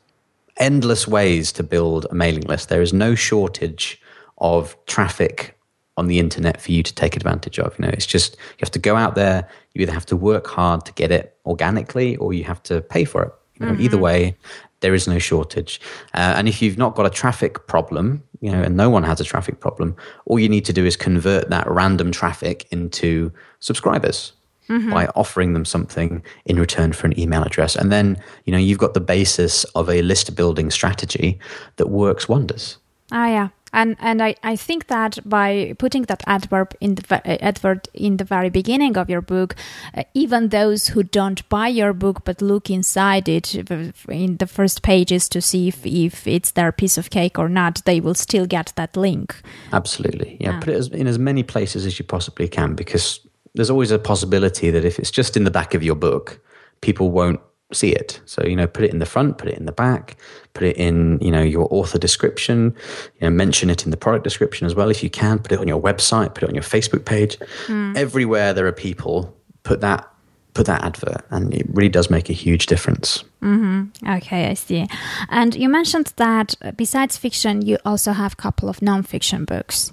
endless 0.57 1.07
ways 1.07 1.51
to 1.53 1.63
build 1.63 2.05
a 2.09 2.15
mailing 2.15 2.43
list. 2.43 2.69
There 2.69 2.81
is 2.81 2.93
no 2.93 3.15
shortage 3.15 4.01
of 4.37 4.75
traffic 4.85 5.57
on 5.97 6.07
the 6.07 6.19
internet 6.19 6.59
for 6.59 6.71
you 6.71 6.81
to 6.81 6.93
take 6.95 7.15
advantage 7.15 7.59
of. 7.59 7.77
You 7.77 7.85
know, 7.85 7.91
it's 7.91 8.05
just 8.05 8.35
you 8.35 8.61
have 8.61 8.71
to 8.71 8.79
go 8.79 8.95
out 8.95 9.15
there. 9.15 9.47
You 9.73 9.81
either 9.81 9.93
have 9.93 10.05
to 10.07 10.15
work 10.15 10.47
hard 10.47 10.85
to 10.85 10.93
get 10.93 11.11
it 11.11 11.37
organically, 11.45 12.15
or 12.17 12.33
you 12.33 12.45
have 12.45 12.63
to 12.63 12.81
pay 12.81 13.03
for 13.05 13.23
it. 13.23 13.33
You 13.59 13.65
know, 13.65 13.73
mm-hmm. 13.73 13.81
either 13.83 13.97
way, 13.97 14.35
there 14.79 14.93
is 14.93 15.07
no 15.07 15.19
shortage. 15.19 15.79
Uh, 16.13 16.33
and 16.37 16.47
if 16.47 16.61
you've 16.61 16.77
not 16.77 16.95
got 16.95 17.05
a 17.05 17.09
traffic 17.09 17.67
problem, 17.67 18.23
you 18.41 18.51
know, 18.51 18.61
and 18.61 18.75
no 18.75 18.89
one 18.89 19.03
has 19.03 19.19
a 19.21 19.23
traffic 19.23 19.59
problem, 19.59 19.95
all 20.25 20.39
you 20.39 20.49
need 20.49 20.65
to 20.65 20.73
do 20.73 20.85
is 20.85 20.97
convert 20.97 21.49
that 21.49 21.69
random 21.69 22.11
traffic 22.11 22.67
into 22.71 23.31
subscribers. 23.59 24.33
Mm-hmm. 24.69 24.91
by 24.91 25.07
offering 25.07 25.51
them 25.51 25.65
something 25.65 26.23
in 26.45 26.57
return 26.57 26.93
for 26.93 27.05
an 27.05 27.19
email 27.19 27.43
address. 27.43 27.75
And 27.75 27.91
then, 27.91 28.17
you 28.45 28.53
know, 28.53 28.57
you've 28.57 28.77
got 28.77 28.93
the 28.93 29.01
basis 29.01 29.65
of 29.75 29.89
a 29.89 30.01
list 30.01 30.37
building 30.37 30.71
strategy 30.71 31.37
that 31.75 31.87
works 31.87 32.29
wonders. 32.29 32.77
Ah, 33.11 33.27
yeah 33.27 33.49
and 33.73 33.97
and 33.99 34.21
I, 34.21 34.35
I 34.43 34.55
think 34.55 34.87
that 34.87 35.17
by 35.25 35.73
putting 35.79 36.03
that 36.03 36.23
adverb 36.27 36.73
in 36.79 36.95
the 36.95 37.15
uh, 37.15 37.37
advert 37.41 37.87
in 37.93 38.17
the 38.17 38.23
very 38.23 38.49
beginning 38.49 38.97
of 38.97 39.09
your 39.09 39.21
book, 39.21 39.55
uh, 39.97 40.03
even 40.13 40.49
those 40.49 40.89
who 40.89 41.03
don't 41.03 41.47
buy 41.49 41.67
your 41.67 41.93
book 41.93 42.23
but 42.23 42.41
look 42.41 42.69
inside 42.69 43.27
it 43.27 43.55
uh, 43.71 43.91
in 44.07 44.37
the 44.37 44.47
first 44.47 44.83
pages 44.83 45.27
to 45.29 45.41
see 45.41 45.67
if, 45.67 45.85
if 45.85 46.27
it's 46.27 46.51
their 46.51 46.71
piece 46.71 46.97
of 46.97 47.09
cake 47.09 47.39
or 47.39 47.49
not, 47.49 47.83
they 47.85 47.99
will 47.99 48.15
still 48.15 48.45
get 48.45 48.71
that 48.75 48.95
link. 48.95 49.35
Absolutely, 49.73 50.37
yeah. 50.39 50.51
yeah. 50.51 50.59
Put 50.59 50.69
it 50.69 50.93
in 50.93 51.07
as 51.07 51.17
many 51.17 51.43
places 51.43 51.85
as 51.85 51.97
you 51.97 52.05
possibly 52.05 52.47
can 52.47 52.75
because 52.75 53.19
there's 53.55 53.69
always 53.69 53.91
a 53.91 53.99
possibility 53.99 54.69
that 54.71 54.85
if 54.85 54.99
it's 54.99 55.11
just 55.11 55.37
in 55.37 55.43
the 55.43 55.51
back 55.51 55.73
of 55.73 55.83
your 55.83 55.95
book, 55.95 56.39
people 56.81 57.11
won't 57.11 57.39
see 57.71 57.91
it. 57.91 58.19
So, 58.25 58.43
you 58.45 58.55
know, 58.55 58.67
put 58.67 58.83
it 58.83 58.91
in 58.91 58.99
the 58.99 59.05
front, 59.05 59.37
put 59.37 59.49
it 59.49 59.57
in 59.57 59.65
the 59.65 59.71
back, 59.71 60.17
put 60.53 60.63
it 60.63 60.77
in, 60.77 61.19
you 61.21 61.31
know, 61.31 61.41
your 61.41 61.67
author 61.71 61.97
description, 61.97 62.75
you 63.19 63.21
know, 63.21 63.29
mention 63.29 63.69
it 63.69 63.85
in 63.85 63.91
the 63.91 63.97
product 63.97 64.23
description 64.23 64.67
as 64.67 64.75
well 64.75 64.89
if 64.89 65.03
you 65.03 65.09
can, 65.09 65.39
put 65.39 65.51
it 65.51 65.59
on 65.59 65.67
your 65.67 65.81
website, 65.81 66.33
put 66.33 66.43
it 66.43 66.49
on 66.49 66.55
your 66.55 66.63
Facebook 66.63 67.05
page. 67.05 67.37
Mm. 67.67 67.97
Everywhere 67.97 68.53
there 68.53 68.67
are 68.67 68.71
people, 68.71 69.35
put 69.63 69.81
that 69.81 70.09
put 70.53 70.67
that 70.67 70.83
advert 70.83 71.25
and 71.31 71.51
it 71.51 71.65
really 71.69 71.89
does 71.89 72.11
make 72.11 72.29
a 72.29 72.33
huge 72.33 72.67
difference. 72.67 73.23
Mm-hmm. 73.41 74.07
Okay, 74.07 74.49
I 74.49 74.53
see. 74.53 74.87
And 75.29 75.55
you 75.55 75.67
mentioned 75.67 76.13
that 76.17 76.53
besides 76.75 77.17
fiction, 77.17 77.63
you 77.63 77.79
also 77.85 78.11
have 78.11 78.33
a 78.33 78.35
couple 78.35 78.69
of 78.69 78.79
nonfiction 78.79 79.47
books. 79.47 79.91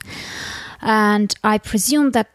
And 0.83 1.35
I 1.43 1.57
presume 1.57 2.11
that 2.11 2.29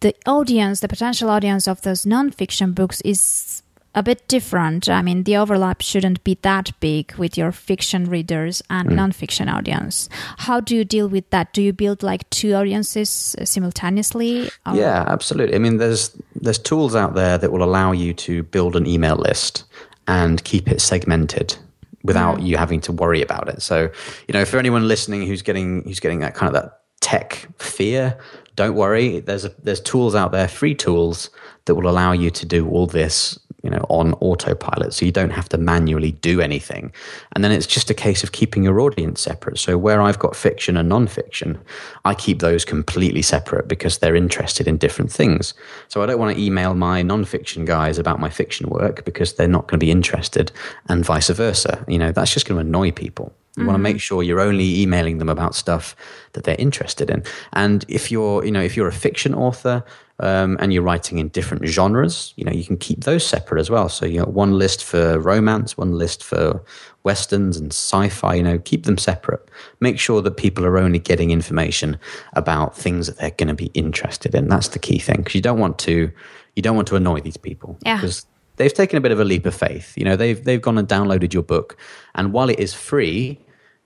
the 0.00 0.14
audience, 0.26 0.80
the 0.80 0.88
potential 0.88 1.30
audience 1.30 1.68
of 1.68 1.82
those 1.82 2.04
nonfiction 2.04 2.74
books 2.74 3.00
is 3.02 3.62
a 3.94 4.02
bit 4.02 4.26
different. 4.28 4.88
I 4.88 5.02
mean, 5.02 5.24
the 5.24 5.36
overlap 5.36 5.82
shouldn't 5.82 6.22
be 6.22 6.38
that 6.42 6.70
big 6.80 7.12
with 7.16 7.36
your 7.36 7.50
fiction 7.50 8.04
readers 8.04 8.62
and 8.70 8.88
mm. 8.88 8.94
nonfiction 8.94 9.52
audience. 9.52 10.08
How 10.38 10.60
do 10.60 10.76
you 10.76 10.84
deal 10.84 11.08
with 11.08 11.28
that? 11.30 11.52
Do 11.52 11.62
you 11.62 11.72
build 11.72 12.02
like 12.02 12.28
two 12.30 12.54
audiences 12.54 13.34
uh, 13.38 13.44
simultaneously? 13.44 14.48
Or? 14.64 14.76
Yeah, 14.76 15.04
absolutely. 15.06 15.56
I 15.56 15.58
mean, 15.58 15.78
there's 15.78 16.16
there's 16.36 16.58
tools 16.58 16.94
out 16.94 17.14
there 17.14 17.36
that 17.38 17.50
will 17.50 17.64
allow 17.64 17.92
you 17.92 18.14
to 18.14 18.44
build 18.44 18.76
an 18.76 18.86
email 18.86 19.16
list 19.16 19.64
and 20.06 20.42
keep 20.44 20.70
it 20.70 20.80
segmented 20.80 21.56
without 22.04 22.38
mm. 22.38 22.46
you 22.46 22.56
having 22.56 22.80
to 22.82 22.92
worry 22.92 23.22
about 23.22 23.48
it. 23.48 23.60
So, 23.60 23.90
you 24.28 24.32
know, 24.32 24.44
for 24.44 24.58
anyone 24.58 24.86
listening 24.86 25.26
who's 25.26 25.42
getting 25.42 25.82
who's 25.82 26.00
getting 26.00 26.20
that 26.20 26.34
kind 26.34 26.54
of 26.54 26.62
that 26.62 26.80
tech 27.00 27.48
fear, 27.58 28.16
don't 28.56 28.74
worry. 28.74 29.20
There's 29.20 29.44
a, 29.44 29.52
there's 29.62 29.80
tools 29.80 30.14
out 30.14 30.32
there, 30.32 30.48
free 30.48 30.74
tools 30.74 31.30
that 31.64 31.74
will 31.74 31.88
allow 31.88 32.12
you 32.12 32.30
to 32.30 32.46
do 32.46 32.68
all 32.68 32.86
this 32.86 33.38
you 33.62 33.70
know 33.70 33.84
on 33.88 34.14
autopilot. 34.14 34.94
So 34.94 35.04
you 35.04 35.12
don't 35.12 35.30
have 35.30 35.48
to 35.50 35.58
manually 35.58 36.12
do 36.12 36.40
anything. 36.40 36.92
And 37.32 37.44
then 37.44 37.52
it's 37.52 37.66
just 37.66 37.90
a 37.90 37.94
case 37.94 38.22
of 38.22 38.32
keeping 38.32 38.62
your 38.62 38.80
audience 38.80 39.20
separate. 39.20 39.58
So 39.58 39.76
where 39.76 40.00
i've 40.00 40.18
got 40.18 40.36
fiction 40.36 40.76
and 40.76 40.88
non-fiction 40.88 41.58
i 42.04 42.14
keep 42.14 42.40
those 42.40 42.64
completely 42.64 43.22
separate 43.22 43.68
because 43.68 43.98
they're 43.98 44.16
interested 44.16 44.66
in 44.66 44.76
different 44.76 45.12
things. 45.12 45.54
So 45.88 46.02
i 46.02 46.06
don't 46.06 46.18
want 46.18 46.36
to 46.36 46.42
email 46.42 46.74
my 46.74 47.02
non-fiction 47.02 47.64
guys 47.64 47.98
about 47.98 48.20
my 48.20 48.30
fiction 48.30 48.68
work 48.68 49.04
because 49.04 49.34
they're 49.34 49.48
not 49.48 49.68
going 49.68 49.78
to 49.78 49.84
be 49.84 49.90
interested 49.90 50.52
and 50.88 51.04
vice 51.04 51.28
versa. 51.30 51.84
You 51.88 51.98
know 51.98 52.12
that's 52.12 52.32
just 52.32 52.46
going 52.46 52.60
to 52.60 52.66
annoy 52.66 52.92
people 52.92 53.34
you 53.60 53.66
mm-hmm. 53.66 53.72
want 53.72 53.78
to 53.78 53.92
make 53.92 54.00
sure 54.00 54.22
you're 54.22 54.40
only 54.40 54.80
emailing 54.80 55.18
them 55.18 55.28
about 55.28 55.54
stuff 55.54 55.94
that 56.32 56.44
they're 56.44 56.56
interested 56.58 57.10
in. 57.10 57.22
And 57.52 57.84
if 57.88 58.10
you're, 58.10 58.44
you 58.44 58.50
know, 58.50 58.62
if 58.62 58.76
you're 58.76 58.88
a 58.88 58.92
fiction 58.92 59.34
author 59.34 59.84
um, 60.18 60.56
and 60.60 60.72
you're 60.72 60.82
writing 60.82 61.18
in 61.18 61.28
different 61.28 61.66
genres, 61.66 62.32
you 62.36 62.44
know, 62.44 62.52
you 62.52 62.64
can 62.64 62.76
keep 62.76 63.04
those 63.04 63.26
separate 63.26 63.60
as 63.60 63.70
well. 63.70 63.88
So 63.88 64.06
you 64.06 64.18
know, 64.18 64.26
one 64.26 64.58
list 64.58 64.84
for 64.84 65.18
romance, 65.18 65.76
one 65.76 65.92
list 65.92 66.24
for 66.24 66.62
westerns 67.02 67.56
and 67.56 67.72
sci-fi. 67.72 68.34
You 68.34 68.42
know, 68.42 68.58
keep 68.58 68.84
them 68.84 68.98
separate. 68.98 69.48
Make 69.80 69.98
sure 69.98 70.22
that 70.22 70.36
people 70.36 70.64
are 70.64 70.78
only 70.78 70.98
getting 70.98 71.30
information 71.30 71.98
about 72.34 72.76
things 72.76 73.06
that 73.06 73.18
they're 73.18 73.30
going 73.30 73.48
to 73.48 73.54
be 73.54 73.70
interested 73.74 74.34
in. 74.34 74.48
That's 74.48 74.68
the 74.68 74.78
key 74.78 74.98
thing 74.98 75.18
because 75.18 75.34
you 75.34 75.42
don't 75.42 75.58
want 75.58 75.78
to, 75.80 76.10
you 76.56 76.62
don't 76.62 76.76
want 76.76 76.88
to 76.88 76.96
annoy 76.96 77.20
these 77.20 77.36
people. 77.36 77.78
Yeah. 77.84 77.96
Because 77.96 78.26
they've 78.60 78.74
taken 78.74 78.98
a 78.98 79.00
bit 79.00 79.10
of 79.10 79.18
a 79.18 79.24
leap 79.24 79.46
of 79.46 79.54
faith. 79.54 79.96
You 79.96 80.04
know, 80.04 80.16
they've 80.16 80.42
they've 80.44 80.60
gone 80.60 80.78
and 80.78 80.86
downloaded 80.86 81.32
your 81.32 81.42
book, 81.42 81.76
and 82.14 82.32
while 82.32 82.50
it 82.50 82.60
is 82.60 82.74
free, 82.74 83.40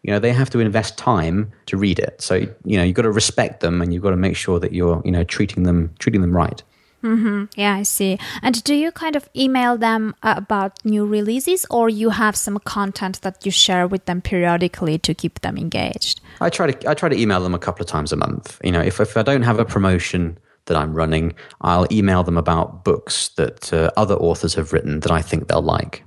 you 0.05 0.13
know 0.13 0.19
they 0.19 0.33
have 0.33 0.51
to 0.51 0.61
invest 0.61 0.97
time 0.99 1.51
to 1.67 1.77
read 1.77 1.99
it. 1.99 2.21
So 2.21 2.35
you 2.65 2.77
know 2.77 2.85
you've 2.85 2.95
got 2.95 3.03
to 3.03 3.11
respect 3.11 3.61
them, 3.61 3.83
and 3.83 3.93
you've 3.93 4.03
got 4.03 4.11
to 4.11 4.17
make 4.17 4.37
sure 4.37 4.61
that 4.61 4.73
you're 4.73 5.03
you 5.05 5.11
know 5.11 5.25
treating 5.25 5.65
them 5.65 5.93
treating 5.99 6.21
them 6.21 6.37
right. 6.37 6.63
Mm-hmm. 7.03 7.45
Yeah, 7.55 7.75
I 7.75 7.83
see. 7.83 8.19
And 8.41 8.65
do 8.65 8.75
you 8.75 8.91
kind 8.91 9.15
of 9.15 9.29
email 9.37 9.77
them 9.77 10.15
about 10.23 10.83
new 10.85 11.05
releases, 11.05 11.67
or 11.71 11.89
you 11.89 12.11
have 12.11 12.35
some 12.35 12.59
content 12.61 13.21
that 13.23 13.45
you 13.45 13.51
share 13.51 13.87
with 13.87 14.07
them 14.07 14.23
periodically 14.23 14.99
to 14.99 15.15
keep 15.15 15.41
them 15.41 15.59
engaged? 15.59 16.21
I 16.41 16.49
try 16.51 16.71
to 16.71 16.91
I 16.91 16.95
try 16.95 17.09
to 17.09 17.19
email 17.19 17.41
them 17.41 17.55
a 17.55 17.59
couple 17.59 17.83
of 17.83 17.89
times 17.89 18.13
a 18.13 18.17
month. 18.17 18.61
You 18.63 18.73
know, 18.73 18.81
if 18.81 19.01
if 19.01 19.17
I 19.17 19.23
don't 19.23 19.43
have 19.43 19.59
a 19.59 19.65
promotion 19.65 20.39
that 20.67 20.77
I'm 20.77 20.95
running, 20.95 21.35
I'll 21.61 21.87
email 21.93 22.23
them 22.23 22.39
about 22.39 22.85
books 22.85 23.29
that 23.37 23.73
uh, 23.73 23.91
other 23.97 24.15
authors 24.15 24.55
have 24.55 24.73
written 24.73 25.01
that 25.01 25.11
I 25.11 25.23
think 25.23 25.49
they'll 25.49 25.63
like. 25.63 26.05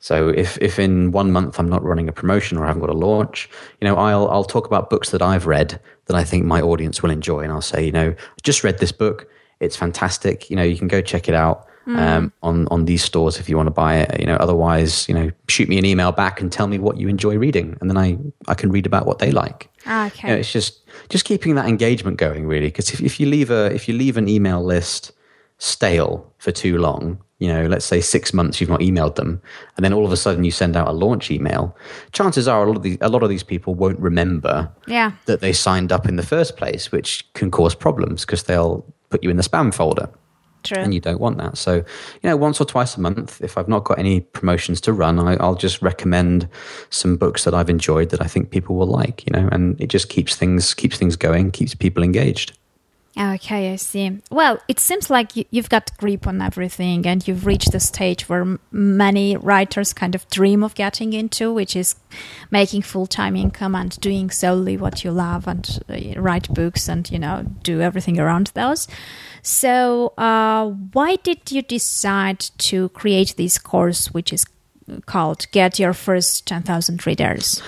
So 0.00 0.28
if, 0.28 0.58
if 0.60 0.78
in 0.78 1.12
one 1.12 1.32
month 1.32 1.58
I'm 1.58 1.68
not 1.68 1.82
running 1.82 2.08
a 2.08 2.12
promotion 2.12 2.58
or 2.58 2.64
I 2.64 2.68
haven't 2.68 2.80
got 2.80 2.90
a 2.90 2.98
launch, 2.98 3.48
you 3.80 3.88
know, 3.88 3.96
I'll, 3.96 4.28
I'll 4.28 4.44
talk 4.44 4.66
about 4.66 4.90
books 4.90 5.10
that 5.10 5.22
I've 5.22 5.46
read 5.46 5.80
that 6.06 6.16
I 6.16 6.24
think 6.24 6.44
my 6.44 6.60
audience 6.60 7.02
will 7.02 7.10
enjoy. 7.10 7.40
And 7.40 7.52
I'll 7.52 7.62
say, 7.62 7.84
you 7.84 7.92
know, 7.92 8.10
I 8.10 8.40
just 8.42 8.62
read 8.64 8.78
this 8.78 8.92
book. 8.92 9.30
It's 9.60 9.76
fantastic. 9.76 10.50
You 10.50 10.56
know, 10.56 10.62
you 10.62 10.76
can 10.76 10.88
go 10.88 11.00
check 11.00 11.28
it 11.28 11.34
out. 11.34 11.68
Mm. 11.86 11.98
Um, 11.98 12.32
on 12.42 12.66
on 12.68 12.86
these 12.86 13.04
stores 13.04 13.38
if 13.38 13.46
you 13.46 13.58
want 13.58 13.66
to 13.66 13.70
buy 13.70 13.98
it. 13.98 14.18
You 14.18 14.24
know, 14.24 14.36
otherwise, 14.36 15.06
you 15.06 15.14
know, 15.14 15.30
shoot 15.48 15.68
me 15.68 15.76
an 15.76 15.84
email 15.84 16.12
back 16.12 16.40
and 16.40 16.50
tell 16.50 16.66
me 16.66 16.78
what 16.78 16.96
you 16.96 17.08
enjoy 17.08 17.36
reading, 17.36 17.76
and 17.78 17.90
then 17.90 17.98
I 17.98 18.16
I 18.48 18.54
can 18.54 18.72
read 18.72 18.86
about 18.86 19.04
what 19.04 19.18
they 19.18 19.30
like. 19.30 19.68
Ah, 19.84 20.06
okay, 20.06 20.28
you 20.28 20.34
know, 20.34 20.40
it's 20.40 20.50
just 20.50 20.80
just 21.10 21.26
keeping 21.26 21.56
that 21.56 21.66
engagement 21.68 22.16
going 22.16 22.46
really, 22.46 22.68
because 22.68 22.90
if 22.94 23.02
if 23.02 23.20
you 23.20 23.26
leave 23.26 23.50
a 23.50 23.66
if 23.66 23.86
you 23.86 23.94
leave 23.98 24.16
an 24.16 24.30
email 24.30 24.64
list 24.64 25.12
stale 25.58 26.32
for 26.38 26.52
too 26.52 26.78
long, 26.78 27.18
you 27.38 27.48
know, 27.48 27.66
let's 27.66 27.84
say 27.84 28.00
six 28.00 28.32
months 28.32 28.60
you've 28.60 28.70
not 28.70 28.80
emailed 28.80 29.16
them, 29.16 29.40
and 29.76 29.84
then 29.84 29.92
all 29.92 30.04
of 30.04 30.12
a 30.12 30.16
sudden 30.16 30.44
you 30.44 30.50
send 30.50 30.76
out 30.76 30.88
a 30.88 30.92
launch 30.92 31.30
email, 31.30 31.76
chances 32.12 32.46
are 32.46 32.62
a 32.62 32.66
lot 32.66 32.76
of 32.76 32.82
these, 32.82 32.98
a 33.00 33.08
lot 33.08 33.22
of 33.22 33.28
these 33.28 33.42
people 33.42 33.74
won't 33.74 33.98
remember 33.98 34.70
yeah. 34.86 35.12
that 35.26 35.40
they 35.40 35.52
signed 35.52 35.92
up 35.92 36.06
in 36.08 36.16
the 36.16 36.22
first 36.22 36.56
place, 36.56 36.92
which 36.92 37.30
can 37.34 37.50
cause 37.50 37.74
problems 37.74 38.24
because 38.24 38.44
they'll 38.44 38.84
put 39.10 39.22
you 39.22 39.30
in 39.30 39.36
the 39.36 39.42
spam 39.42 39.74
folder. 39.74 40.08
True. 40.64 40.78
And 40.78 40.94
you 40.94 41.00
don't 41.00 41.20
want 41.20 41.36
that. 41.38 41.58
So, 41.58 41.74
you 41.74 41.84
know, 42.22 42.36
once 42.38 42.58
or 42.58 42.64
twice 42.64 42.96
a 42.96 43.00
month, 43.00 43.42
if 43.42 43.58
I've 43.58 43.68
not 43.68 43.84
got 43.84 43.98
any 43.98 44.20
promotions 44.20 44.80
to 44.82 44.94
run, 44.94 45.18
I, 45.18 45.36
will 45.36 45.56
just 45.56 45.82
recommend 45.82 46.48
some 46.88 47.16
books 47.16 47.44
that 47.44 47.52
I've 47.52 47.68
enjoyed 47.68 48.08
that 48.10 48.22
I 48.22 48.26
think 48.26 48.50
people 48.50 48.74
will 48.74 48.86
like, 48.86 49.26
you 49.26 49.32
know, 49.32 49.46
and 49.52 49.78
it 49.78 49.88
just 49.88 50.08
keeps 50.08 50.36
things 50.36 50.72
keeps 50.72 50.96
things 50.96 51.16
going, 51.16 51.50
keeps 51.50 51.74
people 51.74 52.02
engaged. 52.02 52.56
Okay, 53.16 53.72
I 53.72 53.76
see. 53.76 54.20
Well, 54.28 54.58
it 54.66 54.80
seems 54.80 55.08
like 55.08 55.36
you, 55.36 55.44
have 55.54 55.68
got 55.68 55.96
grip 55.98 56.26
on 56.26 56.42
everything 56.42 57.06
and 57.06 57.26
you've 57.26 57.46
reached 57.46 57.70
the 57.70 57.78
stage 57.78 58.28
where 58.28 58.58
many 58.72 59.36
writers 59.36 59.92
kind 59.92 60.16
of 60.16 60.28
dream 60.30 60.64
of 60.64 60.74
getting 60.74 61.12
into, 61.12 61.52
which 61.52 61.76
is 61.76 61.94
making 62.50 62.82
full 62.82 63.06
time 63.06 63.36
income 63.36 63.76
and 63.76 64.00
doing 64.00 64.30
solely 64.30 64.76
what 64.76 65.04
you 65.04 65.12
love 65.12 65.46
and 65.46 65.78
uh, 65.88 66.20
write 66.20 66.52
books 66.52 66.88
and, 66.88 67.08
you 67.08 67.20
know, 67.20 67.44
do 67.62 67.80
everything 67.80 68.18
around 68.18 68.50
those. 68.54 68.88
So, 69.42 70.12
uh, 70.18 70.66
why 70.66 71.14
did 71.16 71.52
you 71.52 71.62
decide 71.62 72.40
to 72.40 72.88
create 72.88 73.36
this 73.36 73.58
course, 73.58 74.08
which 74.08 74.32
is 74.32 74.44
called 75.06 75.46
Get 75.50 75.78
Your 75.78 75.92
First 75.92 76.46
10,000 76.46 77.06
Readers? 77.06 77.62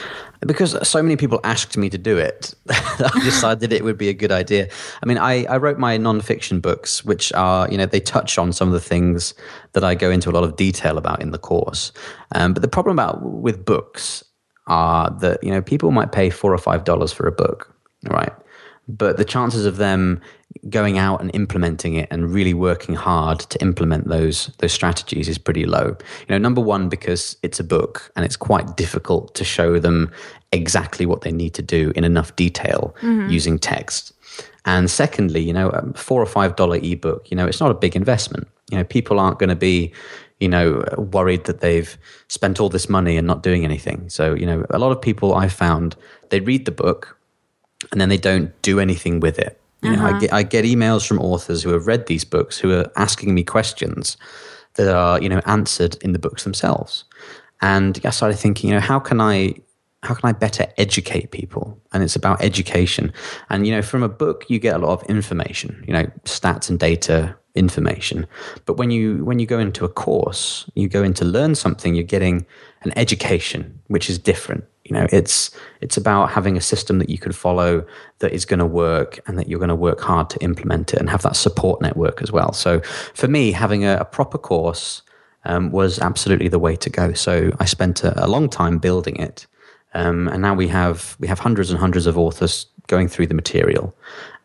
Because 0.47 0.77
so 0.87 1.03
many 1.03 1.17
people 1.17 1.41
asked 1.45 1.77
me 1.77 1.89
to 1.89 1.99
do 1.99 2.19
it, 2.19 2.55
I 2.69 3.21
decided 3.25 3.73
it 3.73 3.85
would 3.85 3.97
be 3.97 4.09
a 4.09 4.15
good 4.15 4.31
idea. 4.31 4.69
I 5.03 5.07
mean, 5.07 5.19
I, 5.19 5.45
I 5.45 5.57
wrote 5.57 5.79
my 5.79 5.97
nonfiction 5.97 6.61
books, 6.61 7.05
which 7.05 7.33
are, 7.33 7.71
you 7.71 7.79
know, 7.79 7.87
they 7.87 8.01
touch 8.01 8.39
on 8.39 8.53
some 8.53 8.69
of 8.69 8.75
the 8.75 8.81
things 8.81 9.35
that 9.73 9.83
I 9.83 9.95
go 9.95 10.11
into 10.11 10.29
a 10.29 10.33
lot 10.33 10.45
of 10.45 10.57
detail 10.57 10.99
about 10.99 11.23
in 11.23 11.31
the 11.31 11.39
course. 11.39 11.93
Um, 12.33 12.53
but 12.53 12.63
the 12.63 12.69
problem 12.69 12.99
about 12.99 13.23
with 13.23 13.65
books 13.65 14.23
are 14.67 15.11
that, 15.21 15.43
you 15.43 15.51
know, 15.51 15.63
people 15.63 15.91
might 15.91 16.13
pay 16.13 16.29
four 16.29 16.53
or 16.53 16.59
five 16.59 16.85
dollars 16.85 17.13
for 17.13 17.27
a 17.27 17.33
book, 17.33 17.75
right? 18.05 18.33
But 18.89 19.17
the 19.17 19.25
chances 19.25 19.67
of 19.67 19.79
them 19.79 20.21
going 20.71 20.99
out 20.99 21.21
and 21.21 21.35
implementing 21.35 21.95
it 21.95 22.09
and 22.11 22.33
really 22.33 22.55
working 22.55 22.95
hard 22.95 23.41
to 23.41 23.61
implement 23.61 24.09
those 24.09 24.47
those 24.59 24.73
strategies 24.73 25.29
is 25.29 25.39
pretty 25.39 25.67
low. 25.67 25.97
You 26.21 26.27
know, 26.31 26.39
number 26.39 26.61
one 26.61 26.89
because 26.89 27.37
it's 27.43 27.61
a 27.61 27.65
book 27.65 28.11
and 28.17 28.25
it's 28.25 28.37
quite 28.37 28.77
difficult 28.77 29.35
to 29.35 29.45
show 29.45 29.79
them 29.79 30.11
exactly 30.53 31.07
what 31.07 31.23
they 31.23 31.33
need 31.33 31.55
to 31.55 31.63
do 31.63 31.93
in 31.97 32.05
enough 32.05 32.35
detail 32.37 32.95
mm-hmm. 33.01 33.29
using 33.29 33.59
text. 33.59 34.13
And 34.65 34.91
secondly, 34.91 35.41
you 35.41 35.53
know, 35.53 35.69
a 35.71 35.93
four 35.95 36.21
or 36.21 36.27
five 36.27 36.57
dollar 36.57 36.77
ebook, 36.77 37.31
you 37.31 37.37
know, 37.37 37.47
it's 37.47 37.61
not 37.61 37.71
a 37.71 37.75
big 37.75 37.95
investment. 37.95 38.49
You 38.71 38.79
know, 38.79 38.85
people 38.85 39.21
aren't 39.21 39.39
going 39.39 39.51
to 39.51 39.57
be, 39.57 39.93
you 40.41 40.49
know, 40.49 40.85
worried 40.99 41.45
that 41.45 41.61
they've 41.61 41.97
spent 42.29 42.59
all 42.59 42.69
this 42.69 42.89
money 42.89 43.17
and 43.17 43.27
not 43.27 43.45
doing 43.45 43.65
anything. 43.65 44.09
So, 44.09 44.35
you 44.35 44.45
know, 44.45 44.67
a 44.71 44.79
lot 44.79 44.91
of 44.91 45.01
people 45.01 45.35
I 45.35 45.49
found 45.49 45.97
they 46.31 46.41
read 46.41 46.65
the 46.65 46.73
book 46.73 47.16
and 47.93 48.01
then 48.01 48.09
they 48.09 48.19
don't 48.19 48.51
do 48.63 48.81
anything 48.81 49.21
with 49.21 49.39
it 49.39 49.61
you 49.83 49.97
know, 49.97 50.05
uh-huh. 50.05 50.17
I, 50.17 50.21
get, 50.21 50.33
I 50.33 50.43
get 50.43 50.65
emails 50.65 51.07
from 51.07 51.21
authors 51.21 51.63
who 51.63 51.71
have 51.71 51.87
read 51.87 52.07
these 52.07 52.25
books 52.25 52.59
who 52.59 52.73
are 52.73 52.91
asking 52.97 53.35
me 53.35 53.45
questions 53.45 54.17
that 54.75 54.93
are, 54.93 55.21
you 55.21 55.29
know, 55.29 55.41
answered 55.47 55.97
in 56.03 56.13
the 56.13 56.19
books 56.19 56.45
themselves. 56.45 57.05
And 57.61 58.01
I 58.05 58.11
started 58.11 58.39
thinking, 58.39 58.71
you 58.71 58.75
know, 58.75 58.81
how 58.81 58.99
can 58.99 59.21
I 59.21 59.55
how 60.03 60.15
can 60.15 60.29
I 60.29 60.33
better 60.33 60.67
educate 60.77 61.31
people? 61.31 61.81
And 61.93 62.03
it's 62.03 62.15
about 62.15 62.43
education. 62.43 63.13
And 63.51 63.67
you 63.67 63.73
know, 63.73 63.83
from 63.83 64.03
a 64.03 64.09
book 64.09 64.45
you 64.49 64.59
get 64.59 64.77
a 64.77 64.79
lot 64.79 64.93
of 64.93 65.09
information, 65.09 65.85
you 65.87 65.93
know, 65.93 66.05
stats 66.25 66.69
and 66.69 66.79
data 66.79 67.37
information. 67.55 68.27
But 68.67 68.77
when 68.77 68.91
you 68.91 69.25
when 69.25 69.39
you 69.39 69.47
go 69.47 69.59
into 69.59 69.85
a 69.85 69.89
course, 69.89 70.69
you 70.75 70.89
go 70.89 71.03
in 71.03 71.15
to 71.15 71.25
learn 71.25 71.55
something, 71.55 71.95
you're 71.95 72.05
getting 72.05 72.47
an 72.83 72.93
education, 72.97 73.79
which 73.87 74.11
is 74.11 74.19
different. 74.19 74.65
You 74.87 74.95
know, 74.95 75.07
it's 75.11 75.51
it's 75.81 75.97
about 75.97 76.31
having 76.31 76.57
a 76.57 76.61
system 76.61 76.99
that 77.01 77.11
you 77.11 77.19
can 77.19 77.33
follow 77.33 77.85
that 78.21 78.33
is 78.33 78.45
going 78.45 78.61
to 78.61 78.67
work 78.67 79.19
and 79.27 79.37
that 79.37 79.49
you're 79.49 79.59
going 79.59 79.69
to 79.69 79.75
work 79.75 80.01
hard 80.01 80.31
to 80.31 80.39
implement 80.43 80.95
it 80.95 81.01
and 81.01 81.11
have 81.11 81.23
that 81.23 81.35
support 81.35 81.83
network 81.83 82.23
as 82.23 82.31
well. 82.31 82.53
So 82.53 82.81
for 83.13 83.27
me, 83.27 83.51
having 83.51 83.85
a, 83.85 83.97
a 83.97 84.05
proper 84.05 84.39
course 84.39 85.03
um, 85.45 85.73
was 85.73 85.99
absolutely 85.99 86.49
the 86.49 86.61
way 86.61 86.77
to 86.77 86.89
go. 86.89 87.15
So 87.15 87.51
I 87.59 87.65
spent 87.65 88.05
a, 88.05 88.25
a 88.25 88.29
long 88.29 88.49
time 88.49 88.79
building 88.79 89.17
it, 89.17 89.47
um, 89.93 90.29
and 90.29 90.41
now 90.41 90.55
we 90.55 90.69
have 90.69 91.17
we 91.19 91.27
have 91.27 91.41
hundreds 91.41 91.71
and 91.71 91.81
hundreds 91.81 92.07
of 92.07 92.17
authors 92.17 92.67
going 92.87 93.09
through 93.09 93.27
the 93.27 93.35
material, 93.35 93.93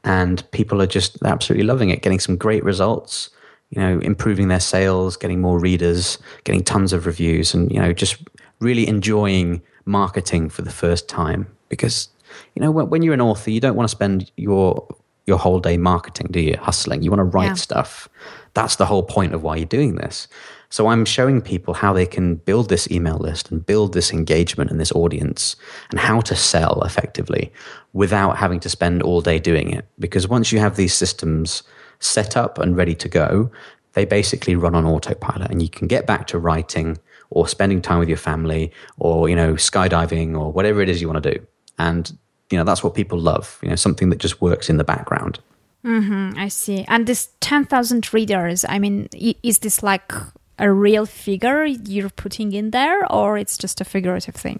and 0.04 0.50
people 0.52 0.82
are 0.82 0.88
just 0.88 1.22
absolutely 1.24 1.68
loving 1.68 1.90
it, 1.90 2.02
getting 2.02 2.20
some 2.20 2.36
great 2.36 2.64
results. 2.64 3.30
You 3.70 3.82
know, 3.82 4.00
improving 4.00 4.50
their 4.50 4.60
sales, 4.60 5.16
getting 5.16 5.40
more 5.40 5.58
readers, 5.58 6.18
getting 6.44 6.62
tons 6.62 6.92
of 6.92 7.06
reviews, 7.06 7.54
and 7.54 7.72
you 7.72 7.80
know, 7.80 7.94
just 7.94 8.18
really 8.60 8.86
enjoying 8.88 9.62
marketing 9.86 10.50
for 10.50 10.62
the 10.62 10.72
first 10.72 11.08
time 11.10 11.48
because 11.70 12.10
you 12.56 12.62
know 12.62 12.72
when, 12.72 12.90
when 12.90 13.02
you're 13.02 13.14
an 13.14 13.22
author 13.22 13.52
you 13.52 13.60
don't 13.60 13.76
want 13.76 13.88
to 13.88 13.96
spend 13.96 14.32
your 14.38 14.88
your 15.26 15.38
whole 15.38 15.60
day 15.60 15.78
marketing 15.78 16.28
do 16.32 16.40
you? 16.40 16.58
Hustling. 16.58 17.04
You 17.04 17.12
want 17.12 17.20
to 17.20 17.26
write 17.26 17.46
yeah. 17.46 17.54
stuff. 17.54 18.10
That's 18.54 18.76
the 18.76 18.86
whole 18.86 19.04
point 19.04 19.34
of 19.34 19.44
why 19.44 19.58
you're 19.58 19.66
doing 19.66 19.96
this. 19.96 20.28
So 20.70 20.88
i'm 20.88 21.04
showing 21.04 21.42
people 21.42 21.74
how 21.74 21.92
they 21.92 22.06
can 22.06 22.36
build 22.36 22.70
this 22.70 22.90
email 22.90 23.18
list 23.18 23.52
and 23.52 23.66
build 23.66 23.94
this 23.94 24.14
engagement 24.14 24.72
and 24.72 24.80
this 24.80 24.94
audience 24.94 25.58
and 25.90 26.00
how 26.00 26.22
to 26.22 26.36
sell 26.36 26.82
effectively 26.84 27.52
without 27.92 28.38
having 28.38 28.62
to 28.62 28.70
spend 28.70 29.04
all 29.04 29.22
day 29.22 29.38
doing 29.38 29.72
it. 29.72 29.86
Because 30.00 30.30
once 30.30 30.52
you 30.52 30.60
have 30.60 30.78
these 30.78 30.94
systems 30.94 31.64
set 32.00 32.38
up 32.38 32.58
and 32.58 32.78
ready 32.78 32.96
to 32.96 33.10
go 33.10 33.52
they 33.94 34.06
basically 34.06 34.56
run 34.56 34.74
on 34.74 34.86
autopilot 34.86 35.52
and 35.52 35.62
you 35.62 35.70
can 35.70 35.88
get 35.88 36.08
back 36.08 36.26
to 36.28 36.40
writing 36.40 36.98
or 37.32 37.48
spending 37.48 37.82
time 37.82 38.00
with 38.00 38.10
your 38.10 38.18
family 38.18 38.72
or 39.00 39.28
you 39.28 39.36
know 39.36 39.54
skydiving 39.54 40.38
or 40.38 40.52
whatever 40.52 40.82
it 40.82 40.90
is 40.90 41.02
you 41.02 41.10
want 41.10 41.24
to 41.24 41.34
do. 41.34 41.48
And 41.80 42.12
you 42.52 42.58
know 42.58 42.64
that's 42.64 42.84
what 42.84 42.94
people 42.94 43.18
love 43.18 43.58
you 43.64 43.70
know 43.70 43.76
something 43.76 44.10
that 44.10 44.20
just 44.20 44.42
works 44.42 44.70
in 44.70 44.78
the 44.78 44.84
background. 44.84 45.40
Mm-hmm, 45.86 46.38
i 46.38 46.48
see. 46.48 46.86
And 46.88 47.08
this 47.08 47.30
10000 47.40 48.14
readers 48.14 48.66
i 48.70 48.78
mean 48.78 49.08
is 49.42 49.60
this 49.60 49.82
like 49.82 50.12
a 50.60 50.72
real 50.72 51.08
figure 51.08 51.66
you're 51.66 52.12
putting 52.12 52.54
in 52.54 52.70
there 52.70 53.12
or 53.12 53.36
it's 53.36 53.58
just 53.58 53.82
a 53.82 53.86
figurative 53.86 54.36
thing? 54.36 54.60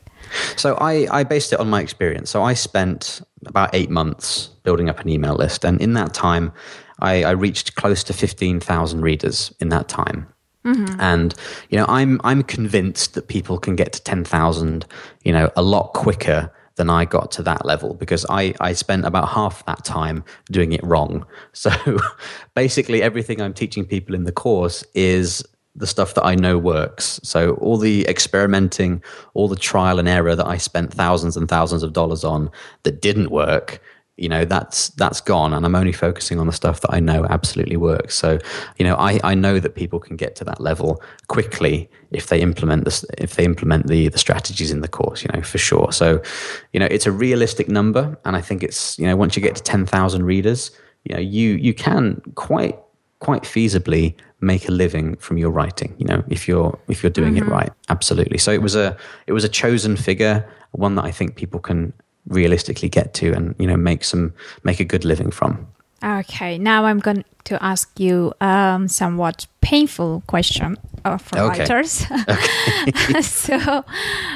So 0.56 0.76
i 0.76 1.08
i 1.12 1.24
based 1.24 1.54
it 1.54 1.60
on 1.60 1.70
my 1.70 1.82
experience. 1.82 2.30
So 2.32 2.42
i 2.42 2.54
spent 2.56 3.22
about 3.46 3.70
eight 3.74 3.90
months 3.90 4.50
building 4.64 4.90
up 4.90 5.00
an 5.00 5.10
email 5.10 5.36
list 5.36 5.66
and 5.66 5.82
in 5.82 5.94
that 5.94 6.14
time 6.14 6.52
i, 7.00 7.24
I 7.24 7.32
reached 7.32 7.76
close 7.76 8.04
to 8.06 8.14
15000 8.14 9.02
readers 9.02 9.54
in 9.60 9.70
that 9.70 9.88
time 9.88 10.28
Mm-hmm. 10.66 11.00
And 11.00 11.34
you 11.70 11.78
know, 11.78 11.86
I'm 11.88 12.22
I'm 12.24 12.44
convinced 12.44 13.14
that 13.16 13.28
people 13.28 13.58
can 13.58 13.76
get 13.76 13.94
to 13.94 14.04
ten 14.04 14.24
thousand, 14.24 14.86
you 15.24 15.34
know, 15.34 15.50
a 15.56 15.62
lot 15.62 15.94
quicker 15.94 16.52
than 16.76 16.90
I 16.90 17.06
got 17.06 17.32
to 17.32 17.44
that 17.44 17.66
level 17.66 17.94
because 17.94 18.26
I 18.30 18.54
I 18.60 18.74
spent 18.74 19.06
about 19.06 19.30
half 19.30 19.66
that 19.66 19.84
time 19.84 20.24
doing 20.52 20.74
it 20.74 20.84
wrong. 20.84 21.26
So 21.54 21.72
basically, 22.56 23.04
everything 23.04 23.42
I'm 23.42 23.54
teaching 23.54 23.86
people 23.86 24.16
in 24.16 24.24
the 24.24 24.32
course 24.32 24.84
is 24.94 25.44
the 25.76 25.88
stuff 25.88 26.14
that 26.16 26.26
I 26.26 26.36
know 26.36 26.58
works. 26.58 27.20
So 27.24 27.54
all 27.56 27.78
the 27.78 28.08
experimenting, 28.08 29.02
all 29.34 29.48
the 29.48 29.56
trial 29.56 30.00
and 30.00 30.08
error 30.08 30.36
that 30.36 30.48
I 30.48 30.58
spent 30.58 30.94
thousands 30.94 31.38
and 31.38 31.48
thousands 31.48 31.84
of 31.84 31.94
dollars 31.94 32.24
on 32.24 32.50
that 32.84 33.02
didn't 33.02 33.32
work 33.32 33.82
you 34.22 34.30
know 34.30 34.46
that's 34.46 34.90
that's 34.90 35.20
gone 35.20 35.52
and 35.52 35.66
i'm 35.66 35.74
only 35.74 35.92
focusing 35.92 36.40
on 36.40 36.46
the 36.46 36.54
stuff 36.54 36.82
that 36.82 36.94
i 36.94 37.00
know 37.00 37.26
absolutely 37.30 37.76
works. 37.76 38.16
So 38.16 38.38
you 38.78 38.86
know 38.86 38.96
i, 38.96 39.20
I 39.24 39.34
know 39.34 39.60
that 39.60 39.74
people 39.76 40.00
can 40.00 40.16
get 40.16 40.36
to 40.36 40.44
that 40.46 40.62
level 40.62 41.02
quickly 41.28 41.90
if 42.12 42.28
they 42.28 42.40
implement 42.40 42.86
this 42.86 43.04
if 43.18 43.36
they 43.36 43.44
implement 43.44 43.88
the 43.88 44.10
the 44.10 44.20
strategies 44.20 44.72
in 44.72 44.82
the 44.82 44.88
course 44.88 45.24
you 45.24 45.30
know 45.34 45.42
for 45.42 45.58
sure. 45.58 45.92
So 45.92 46.22
you 46.72 46.80
know 46.80 46.86
it's 46.86 47.08
a 47.08 47.12
realistic 47.12 47.68
number 47.68 48.18
and 48.26 48.36
i 48.36 48.42
think 48.42 48.64
it's 48.64 49.00
you 49.00 49.08
know 49.08 49.16
once 49.16 49.36
you 49.36 49.42
get 49.42 49.56
to 49.56 49.64
10,000 49.64 50.24
readers 50.24 50.72
you 51.06 51.16
know 51.16 51.22
you 51.22 51.56
you 51.56 51.74
can 51.74 52.22
quite 52.36 52.78
quite 53.20 53.44
feasibly 53.44 54.16
make 54.40 54.68
a 54.68 54.72
living 54.72 55.16
from 55.18 55.38
your 55.38 55.50
writing 55.50 55.96
you 55.98 56.06
know 56.06 56.24
if 56.28 56.48
you're 56.48 56.78
if 56.88 57.02
you're 57.02 57.10
doing 57.22 57.36
mm-hmm. 57.36 57.52
it 57.52 57.58
right. 57.58 57.72
Absolutely. 57.90 58.38
So 58.38 58.52
it 58.52 58.62
was 58.62 58.76
a 58.76 58.96
it 59.26 59.34
was 59.34 59.44
a 59.44 59.50
chosen 59.50 59.96
figure 59.96 60.48
one 60.72 60.96
that 60.96 61.06
i 61.06 61.12
think 61.12 61.36
people 61.36 61.60
can 61.60 61.94
realistically 62.28 62.90
get 62.90 63.14
to 63.16 63.34
and 63.34 63.56
you 63.58 63.68
know 63.68 63.78
make 63.78 64.04
some 64.04 64.34
make 64.64 64.80
a 64.80 64.86
good 64.86 65.06
living 65.06 65.32
from 65.32 65.68
okay 66.04 66.58
now 66.58 66.86
i'm 66.86 67.00
going 67.00 67.24
to 67.44 67.62
ask 67.64 68.00
you 68.00 68.34
um 68.42 68.88
somewhat 68.88 69.48
painful 69.62 70.24
question 70.28 70.78
uh, 71.06 71.18
for 71.18 71.40
okay. 71.40 71.60
writers 71.60 72.06
okay. 72.30 73.22
so 73.22 73.84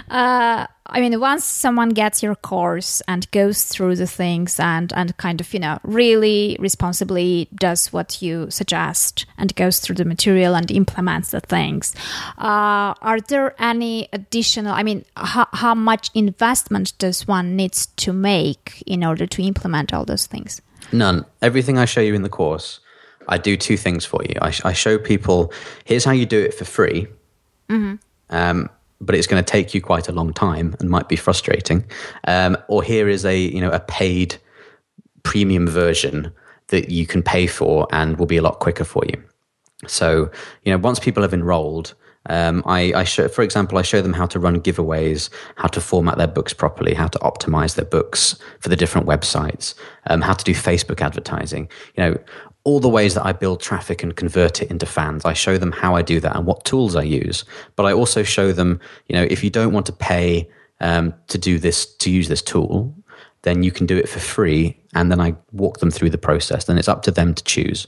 uh 0.10 0.68
I 0.88 1.02
mean, 1.02 1.20
once 1.20 1.44
someone 1.46 1.90
gets 1.90 2.22
your 2.22 2.36
course 2.36 3.02
and 3.08 3.30
goes 3.32 3.64
through 3.64 3.96
the 3.96 4.06
things 4.06 4.60
and, 4.60 4.94
and 4.96 5.18
kind 5.18 5.42
of, 5.42 5.52
you 5.52 5.60
know, 5.60 5.80
really 5.84 6.58
responsibly 6.60 7.50
does 7.56 7.92
what 7.92 8.22
you 8.22 8.52
suggest 8.52 9.26
and 9.38 9.56
goes 9.56 9.80
through 9.80 9.96
the 9.96 10.06
material 10.06 10.56
and 10.56 10.70
implements 10.70 11.32
the 11.32 11.40
things, 11.40 11.96
uh, 12.38 12.94
are 13.02 13.20
there 13.20 13.56
any 13.58 14.08
additional, 14.14 14.74
I 14.74 14.84
mean, 14.84 15.06
how, 15.18 15.48
how 15.54 15.74
much 15.74 16.12
investment 16.14 16.96
does 17.00 17.28
one 17.28 17.56
needs 17.56 17.88
to 17.88 18.14
make 18.14 18.84
in 18.86 19.04
order 19.04 19.26
to 19.26 19.42
implement 19.42 19.92
all 19.92 20.06
those 20.06 20.28
things? 20.28 20.62
None. 20.92 21.26
Everything 21.42 21.78
I 21.78 21.86
show 21.86 22.02
you 22.02 22.14
in 22.14 22.22
the 22.22 22.30
course, 22.30 22.80
I 23.28 23.38
do 23.38 23.58
two 23.58 23.78
things 23.78 24.06
for 24.06 24.22
you. 24.24 24.36
I, 24.42 24.54
I 24.64 24.74
show 24.74 24.98
people, 24.98 25.52
here's 25.84 26.06
how 26.06 26.12
you 26.12 26.26
do 26.26 26.40
it 26.40 26.54
for 26.54 26.66
free. 26.66 27.08
Mm-hmm. 27.70 27.96
Um, 28.30 28.70
but 29.02 29.16
it's 29.16 29.28
going 29.28 29.44
to 29.44 29.52
take 29.52 29.74
you 29.74 29.82
quite 29.82 30.08
a 30.08 30.12
long 30.12 30.34
time 30.34 30.76
and 30.80 30.90
might 30.90 31.10
be 31.10 31.16
frustrating. 31.16 31.86
Um, 32.28 32.58
or 32.68 32.84
here 32.84 33.08
is 33.08 33.26
a 33.26 33.38
you 33.38 33.62
know 33.62 33.72
a 33.72 33.80
paid 33.80 34.36
premium 35.24 35.68
version 35.68 36.32
that 36.68 36.90
you 36.90 37.06
can 37.06 37.22
pay 37.22 37.48
for 37.48 37.88
and 37.92 38.18
will 38.18 38.26
be 38.26 38.38
a 38.38 38.42
lot 38.42 38.60
quicker 38.60 38.84
for 38.84 39.04
you. 39.08 39.22
So 39.88 40.32
you 40.64 40.72
know 40.72 40.78
once 40.78 41.00
people 41.00 41.24
have 41.24 41.34
enrolled. 41.34 41.94
Um, 42.28 42.64
I, 42.66 42.94
I 42.94 43.04
show, 43.04 43.28
for 43.28 43.44
example, 43.44 43.78
I 43.78 43.82
show 43.82 44.02
them 44.02 44.14
how 44.14 44.26
to 44.28 44.40
run 44.40 44.60
giveaways, 44.62 45.30
how 45.56 45.68
to 45.68 45.82
format 45.82 46.18
their 46.18 46.28
books 46.28 46.54
properly, 46.54 46.94
how 46.94 47.08
to 47.08 47.20
optimize 47.20 47.76
their 47.76 47.86
books 47.86 48.38
for 48.60 48.70
the 48.70 48.76
different 48.76 49.08
websites, 49.08 49.76
um, 50.08 50.22
how 50.22 50.34
to 50.34 50.44
do 50.44 50.54
Facebook 50.54 51.02
advertising. 51.02 51.70
You 51.96 52.04
know, 52.04 52.18
all 52.64 52.80
the 52.80 52.90
ways 52.90 53.14
that 53.14 53.26
I 53.26 53.32
build 53.32 53.62
traffic 53.62 54.02
and 54.02 54.16
convert 54.16 54.62
it 54.62 54.72
into 54.72 54.88
fans. 54.88 55.24
I 55.24 55.34
show 55.34 55.58
them 55.58 55.72
how 55.72 55.96
I 55.96 56.02
do 56.02 56.20
that 56.20 56.36
and 56.36 56.46
what 56.46 56.66
tools 56.66 56.96
I 56.96 57.04
use. 57.04 57.46
But 57.76 57.86
I 57.86 57.94
also 57.94 58.24
show 58.24 58.52
them, 58.52 58.80
you 59.08 59.16
know, 59.16 59.28
if 59.30 59.44
you 59.44 59.52
don't 59.52 59.72
want 59.72 59.86
to 59.86 59.94
pay 59.94 60.50
um, 60.82 61.14
to 61.28 61.38
do 61.38 61.60
this, 61.60 61.86
to 61.98 62.12
use 62.12 62.28
this 62.28 62.42
tool, 62.42 62.96
then 63.46 63.62
you 63.62 63.72
can 63.72 63.86
do 63.86 63.96
it 63.96 64.10
for 64.10 64.20
free. 64.20 64.78
And 64.96 65.12
then 65.12 65.22
I 65.22 65.36
walk 65.52 65.80
them 65.80 65.92
through 65.92 66.10
the 66.10 66.18
process. 66.18 66.66
Then 66.66 66.78
it's 66.78 66.88
up 66.88 67.04
to 67.04 67.12
them 67.12 67.34
to 67.36 67.44
choose. 67.44 67.86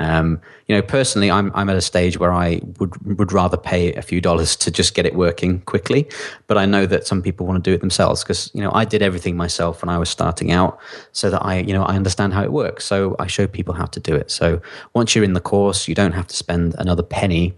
Um, 0.00 0.40
you 0.66 0.74
know, 0.74 0.82
personally, 0.82 1.30
I'm, 1.30 1.52
I'm 1.54 1.70
at 1.70 1.76
a 1.76 1.80
stage 1.80 2.18
where 2.18 2.32
I 2.32 2.60
would, 2.78 3.18
would 3.18 3.32
rather 3.32 3.56
pay 3.56 3.92
a 3.94 4.02
few 4.02 4.20
dollars 4.20 4.56
to 4.56 4.70
just 4.70 4.94
get 4.94 5.06
it 5.06 5.14
working 5.14 5.60
quickly. 5.60 6.08
But 6.48 6.58
I 6.58 6.66
know 6.66 6.86
that 6.86 7.06
some 7.06 7.22
people 7.22 7.46
want 7.46 7.62
to 7.62 7.70
do 7.70 7.74
it 7.74 7.80
themselves 7.80 8.24
because, 8.24 8.50
you 8.52 8.62
know, 8.62 8.72
I 8.74 8.84
did 8.84 9.00
everything 9.00 9.36
myself 9.36 9.82
when 9.82 9.90
I 9.90 9.98
was 9.98 10.10
starting 10.10 10.50
out 10.50 10.78
so 11.12 11.30
that 11.30 11.44
I, 11.44 11.58
you 11.58 11.72
know, 11.72 11.84
I 11.84 11.94
understand 11.94 12.34
how 12.34 12.42
it 12.42 12.52
works. 12.52 12.84
So 12.84 13.14
I 13.20 13.28
show 13.28 13.46
people 13.46 13.74
how 13.74 13.86
to 13.86 14.00
do 14.00 14.14
it. 14.14 14.30
So 14.30 14.60
once 14.92 15.14
you're 15.14 15.24
in 15.24 15.34
the 15.34 15.40
course, 15.40 15.86
you 15.86 15.94
don't 15.94 16.12
have 16.12 16.26
to 16.26 16.36
spend 16.36 16.74
another 16.78 17.02
penny 17.04 17.54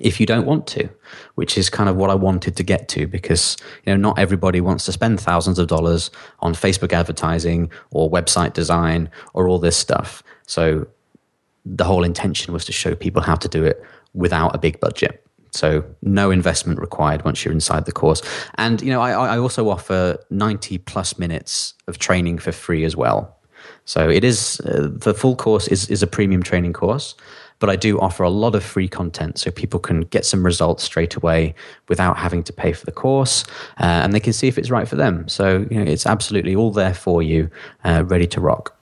if 0.00 0.20
you 0.20 0.26
don't 0.26 0.46
want 0.46 0.66
to, 0.68 0.88
which 1.34 1.56
is 1.58 1.70
kind 1.70 1.88
of 1.88 1.96
what 1.96 2.10
I 2.10 2.14
wanted 2.14 2.56
to 2.56 2.62
get 2.62 2.88
to 2.88 3.06
because, 3.06 3.56
you 3.84 3.92
know, 3.92 3.96
not 3.96 4.18
everybody 4.18 4.60
wants 4.60 4.84
to 4.86 4.92
spend 4.92 5.20
thousands 5.20 5.58
of 5.58 5.68
dollars 5.68 6.10
on 6.40 6.54
Facebook 6.54 6.92
advertising 6.92 7.70
or 7.90 8.10
website 8.10 8.52
design 8.52 9.10
or 9.34 9.48
all 9.48 9.58
this 9.58 9.76
stuff. 9.76 10.22
So 10.46 10.86
the 11.64 11.84
whole 11.84 12.04
intention 12.04 12.52
was 12.52 12.64
to 12.66 12.72
show 12.72 12.94
people 12.94 13.22
how 13.22 13.34
to 13.34 13.48
do 13.48 13.64
it 13.64 13.82
without 14.14 14.54
a 14.54 14.58
big 14.58 14.80
budget. 14.80 15.22
So 15.50 15.84
no 16.02 16.30
investment 16.30 16.80
required 16.80 17.24
once 17.24 17.44
you're 17.44 17.54
inside 17.54 17.86
the 17.86 17.92
course. 17.92 18.22
And, 18.56 18.82
you 18.82 18.90
know, 18.90 19.00
I, 19.00 19.12
I 19.12 19.38
also 19.38 19.68
offer 19.70 20.18
90 20.30 20.78
plus 20.78 21.18
minutes 21.18 21.74
of 21.86 21.98
training 21.98 22.38
for 22.38 22.52
free 22.52 22.84
as 22.84 22.94
well. 22.94 23.36
So 23.84 24.08
it 24.08 24.22
is, 24.22 24.60
uh, 24.60 24.88
the 24.90 25.14
full 25.14 25.36
course 25.36 25.68
is, 25.68 25.88
is 25.88 26.02
a 26.02 26.06
premium 26.06 26.42
training 26.42 26.72
course 26.72 27.14
but 27.58 27.70
I 27.70 27.76
do 27.76 27.98
offer 28.00 28.22
a 28.22 28.30
lot 28.30 28.54
of 28.54 28.64
free 28.64 28.88
content 28.88 29.38
so 29.38 29.50
people 29.50 29.80
can 29.80 30.02
get 30.02 30.24
some 30.24 30.44
results 30.44 30.84
straight 30.84 31.14
away 31.14 31.54
without 31.88 32.16
having 32.16 32.42
to 32.44 32.52
pay 32.52 32.72
for 32.72 32.84
the 32.84 32.92
course, 32.92 33.44
uh, 33.80 33.84
and 33.84 34.12
they 34.12 34.20
can 34.20 34.32
see 34.32 34.48
if 34.48 34.58
it's 34.58 34.70
right 34.70 34.88
for 34.88 34.96
them. 34.96 35.28
So 35.28 35.66
you 35.70 35.84
know, 35.84 35.90
it's 35.90 36.06
absolutely 36.06 36.54
all 36.54 36.70
there 36.70 36.94
for 36.94 37.22
you, 37.22 37.50
uh, 37.84 38.04
ready 38.06 38.26
to 38.28 38.40
rock. 38.40 38.76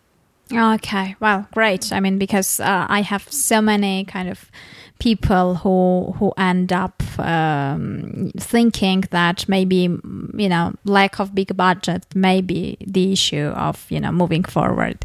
Okay, 0.53 1.16
well, 1.20 1.47
great. 1.55 1.93
I 1.93 2.01
mean, 2.01 2.18
because 2.18 2.61
uh, 2.61 2.87
I 2.89 3.01
have 3.01 3.31
so 3.33 3.62
many 3.62 4.05
kind 4.05 4.29
of 4.29 4.51
people 4.99 5.57
who 5.57 6.14
who 6.18 6.32
end 6.36 6.72
up 6.72 7.03
um, 7.18 8.30
thinking 8.38 9.05
that 9.11 9.49
maybe 9.49 9.88
you 10.34 10.49
know 10.49 10.72
lack 10.84 11.18
of 11.18 11.34
big 11.34 11.57
budget 11.57 12.07
may 12.14 12.40
be 12.40 12.76
the 12.86 13.12
issue 13.12 13.47
of 13.57 13.86
you 13.90 14.01
know 14.01 14.12
moving 14.12 14.45
forward. 14.45 15.05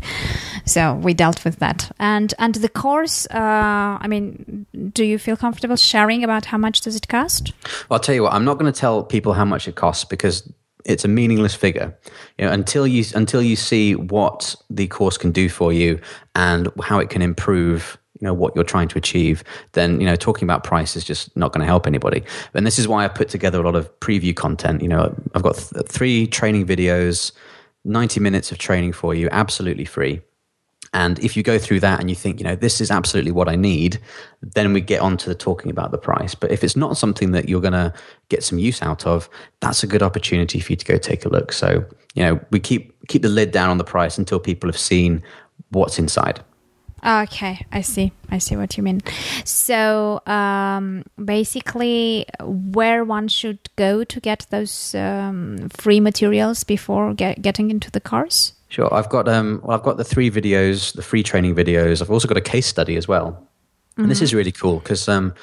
So 0.66 0.96
we 0.96 1.14
dealt 1.14 1.44
with 1.44 1.58
that, 1.60 1.92
and 2.00 2.34
and 2.40 2.56
the 2.56 2.70
course. 2.70 3.26
Uh, 3.28 3.98
I 4.02 4.08
mean, 4.08 4.66
do 4.94 5.04
you 5.04 5.18
feel 5.18 5.38
comfortable 5.38 5.76
sharing 5.76 6.24
about 6.24 6.46
how 6.46 6.58
much 6.58 6.82
does 6.82 6.96
it 6.96 7.08
cost? 7.08 7.54
Well, 7.90 7.98
I'll 7.98 8.00
tell 8.00 8.16
you 8.16 8.24
what. 8.24 8.34
I'm 8.34 8.46
not 8.46 8.60
going 8.60 8.72
to 8.72 8.80
tell 8.80 9.04
people 9.04 9.34
how 9.34 9.46
much 9.46 9.68
it 9.68 9.76
costs 9.76 10.06
because 10.06 10.52
it's 10.86 11.04
a 11.04 11.08
meaningless 11.08 11.54
figure 11.54 11.98
you 12.38 12.46
know 12.46 12.52
until 12.52 12.88
you 12.88 13.04
until 13.14 13.42
you 13.42 13.56
see 13.56 13.96
what 13.96 14.56
the 14.70 14.88
course 14.88 15.18
can 15.18 15.32
do 15.32 15.50
for 15.50 15.74
you 15.74 16.00
and 16.36 16.70
how 16.82 17.00
it 17.00 17.10
can 17.10 17.22
improve 17.22 17.98
you 18.20 18.26
know 18.26 18.34
what 18.34 18.56
you're 18.56 18.64
trying 18.64 18.88
to 18.88 18.98
achieve 18.98 19.44
then 19.74 20.00
you 20.00 20.06
know 20.06 20.16
talking 20.16 20.46
about 20.46 20.64
price 20.64 20.96
is 20.96 21.04
just 21.04 21.36
not 21.36 21.52
going 21.52 21.62
to 21.62 21.66
help 21.66 21.88
anybody 21.88 22.24
and 22.54 22.66
this 22.66 22.80
is 22.80 22.88
why 22.88 23.04
i 23.04 23.08
put 23.08 23.30
together 23.30 23.60
a 23.60 23.64
lot 23.64 23.76
of 23.76 24.00
preview 24.00 24.36
content 24.36 24.82
you 24.82 24.88
know 24.88 25.14
i've 25.36 25.44
got 25.44 25.56
th- 25.56 25.86
three 25.88 26.28
training 26.28 26.66
videos 26.66 27.32
90 27.86 28.20
minutes 28.20 28.52
of 28.52 28.58
training 28.58 28.92
for 28.92 29.14
you 29.16 29.30
absolutely 29.32 29.86
free 29.86 30.22
and 30.94 31.20
if 31.20 31.38
you 31.38 31.44
go 31.44 31.60
through 31.60 31.82
that 31.82 32.00
and 32.00 32.10
you 32.10 32.16
think, 32.16 32.40
you 32.40 32.44
know, 32.44 32.56
this 32.56 32.82
is 32.82 32.90
absolutely 32.90 33.32
what 33.32 33.48
I 33.48 33.56
need, 33.56 34.00
then 34.42 34.74
we 34.74 34.82
get 34.82 35.02
on 35.02 35.18
to 35.18 35.30
the 35.30 35.36
talking 35.36 35.70
about 35.70 35.92
the 35.92 35.98
price. 35.98 36.34
But 36.34 36.52
if 36.52 36.64
it's 36.64 36.76
not 36.76 36.98
something 36.98 37.32
that 37.32 37.48
you're 37.48 37.62
going 37.62 37.74
to 37.74 37.94
get 38.30 38.44
some 38.44 38.58
use 38.58 38.82
out 38.82 39.06
of, 39.06 39.30
that's 39.60 39.84
a 39.84 39.88
good 39.88 40.02
opportunity 40.02 40.60
for 40.60 40.72
you 40.72 40.76
to 40.78 40.86
go 40.86 40.98
take 40.98 41.26
a 41.26 41.30
look. 41.30 41.52
So, 41.52 41.86
you 42.16 42.24
know, 42.24 42.40
we 42.50 42.60
keep 42.60 42.96
keep 43.08 43.22
the 43.22 43.30
lid 43.30 43.52
down 43.52 43.70
on 43.70 43.78
the 43.78 43.84
price 43.84 44.18
until 44.18 44.40
people 44.40 44.68
have 44.68 44.78
seen 44.78 45.22
what's 45.70 46.00
inside. 46.00 46.44
Okay, 47.06 47.66
I 47.72 47.82
see. 47.82 48.12
I 48.30 48.38
see 48.38 48.56
what 48.56 48.78
you 48.78 48.84
mean. 48.84 49.02
So, 49.46 50.22
um, 50.26 51.04
basically, 51.24 52.26
where 52.42 53.04
one 53.04 53.28
should 53.28 53.70
go 53.76 54.04
to 54.04 54.20
get 54.20 54.46
those 54.50 54.94
um, 54.96 55.70
free 55.70 56.00
materials 56.00 56.64
before 56.64 57.14
get, 57.14 57.42
getting 57.42 57.72
into 57.72 57.90
the 57.90 58.00
course? 58.00 58.54
Sure. 58.68 58.94
I've 58.94 59.10
got 59.10 59.28
um, 59.28 59.62
well, 59.64 59.78
I've 59.78 59.84
got 59.84 59.98
the 59.98 60.04
three 60.04 60.30
videos, 60.30 60.94
the 60.94 61.02
free 61.02 61.24
training 61.24 61.56
videos. 61.56 62.02
I've 62.02 62.12
also 62.12 62.28
got 62.28 62.38
a 62.38 62.42
case 62.42 62.68
study 62.68 62.98
as 62.98 63.08
well, 63.08 63.32
mm-hmm. 63.32 64.04
and 64.04 64.12
this 64.12 64.22
is 64.22 64.34
really 64.34 64.52
cool 64.52 64.80
because 64.80 65.10
um, 65.10 65.34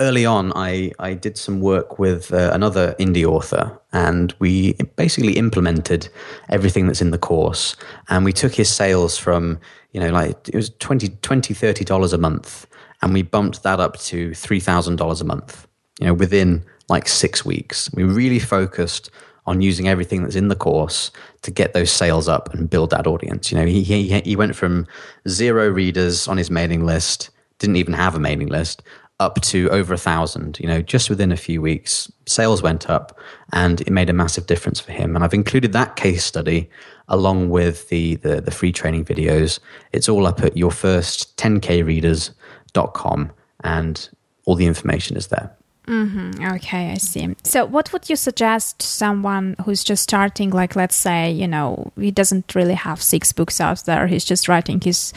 early 0.00 0.26
on, 0.26 0.52
I, 0.56 0.90
I 0.98 1.14
did 1.14 1.38
some 1.38 1.60
work 1.60 1.98
with 1.98 2.32
uh, 2.32 2.50
another 2.52 2.94
indie 2.98 3.24
author, 3.24 3.78
and 3.92 4.34
we 4.38 4.72
basically 4.96 5.34
implemented 5.34 6.08
everything 6.48 6.86
that's 6.86 7.02
in 7.02 7.10
the 7.10 7.18
course. 7.18 7.76
And 8.08 8.24
we 8.24 8.32
took 8.32 8.54
his 8.54 8.68
sales 8.68 9.16
from, 9.16 9.60
you 9.92 10.00
know, 10.00 10.10
like 10.10 10.48
it 10.48 10.54
was 10.54 10.70
20, 10.78 11.08
20 11.08 11.54
$30 11.54 12.12
a 12.12 12.18
month, 12.18 12.66
and 13.02 13.12
we 13.12 13.22
bumped 13.22 13.62
that 13.62 13.80
up 13.80 13.98
to 13.98 14.30
$3,000 14.30 15.20
a 15.20 15.24
month, 15.24 15.66
you 15.98 16.06
know, 16.06 16.14
within 16.14 16.64
like 16.88 17.08
six 17.08 17.44
weeks. 17.44 17.90
We 17.94 18.04
really 18.04 18.38
focused 18.38 19.10
on 19.46 19.60
using 19.60 19.88
everything 19.88 20.22
that's 20.22 20.36
in 20.36 20.48
the 20.48 20.54
course 20.54 21.10
to 21.42 21.50
get 21.50 21.72
those 21.72 21.90
sales 21.90 22.28
up 22.28 22.52
and 22.54 22.68
build 22.68 22.90
that 22.90 23.06
audience. 23.06 23.50
You 23.50 23.58
know, 23.58 23.66
he, 23.66 23.82
he, 23.82 24.20
he 24.20 24.36
went 24.36 24.54
from 24.54 24.86
zero 25.28 25.68
readers 25.68 26.28
on 26.28 26.36
his 26.36 26.50
mailing 26.50 26.84
list, 26.84 27.30
didn't 27.58 27.76
even 27.76 27.94
have 27.94 28.14
a 28.14 28.20
mailing 28.20 28.48
list, 28.48 28.82
up 29.20 29.40
to 29.42 29.70
over 29.70 29.94
a 29.94 29.98
thousand, 29.98 30.58
you 30.58 30.66
know, 30.66 30.82
just 30.82 31.08
within 31.10 31.30
a 31.30 31.36
few 31.36 31.62
weeks. 31.62 32.10
Sales 32.26 32.60
went 32.62 32.90
up 32.90 33.16
and 33.52 33.80
it 33.82 33.90
made 33.90 34.10
a 34.10 34.14
massive 34.14 34.46
difference 34.46 34.80
for 34.80 34.90
him. 34.92 35.14
And 35.14 35.22
I've 35.22 35.34
included 35.34 35.74
that 35.74 35.94
case 35.94 36.24
study 36.24 36.68
along 37.08 37.50
with 37.50 37.90
the, 37.90 38.16
the, 38.16 38.40
the 38.40 38.50
free 38.50 38.72
training 38.72 39.04
videos. 39.04 39.60
It's 39.92 40.08
all 40.08 40.26
up 40.26 40.40
at 40.40 40.54
yourfirst10kreaders.com 40.54 43.32
and 43.62 44.08
all 44.46 44.54
the 44.54 44.66
information 44.66 45.16
is 45.16 45.26
there. 45.26 45.54
Mm-hmm. 45.86 46.44
Okay, 46.54 46.92
I 46.92 46.94
see. 46.94 47.34
So, 47.42 47.64
what 47.64 47.92
would 47.92 48.08
you 48.08 48.14
suggest 48.14 48.80
someone 48.80 49.56
who's 49.64 49.82
just 49.82 50.04
starting? 50.04 50.50
Like, 50.50 50.76
let's 50.76 50.94
say, 50.94 51.32
you 51.32 51.48
know, 51.48 51.90
he 51.98 52.12
doesn't 52.12 52.54
really 52.54 52.74
have 52.74 53.02
six 53.02 53.32
books 53.32 53.60
out 53.60 53.84
there. 53.86 54.06
He's 54.06 54.24
just 54.24 54.46
writing 54.46 54.80
his 54.80 55.12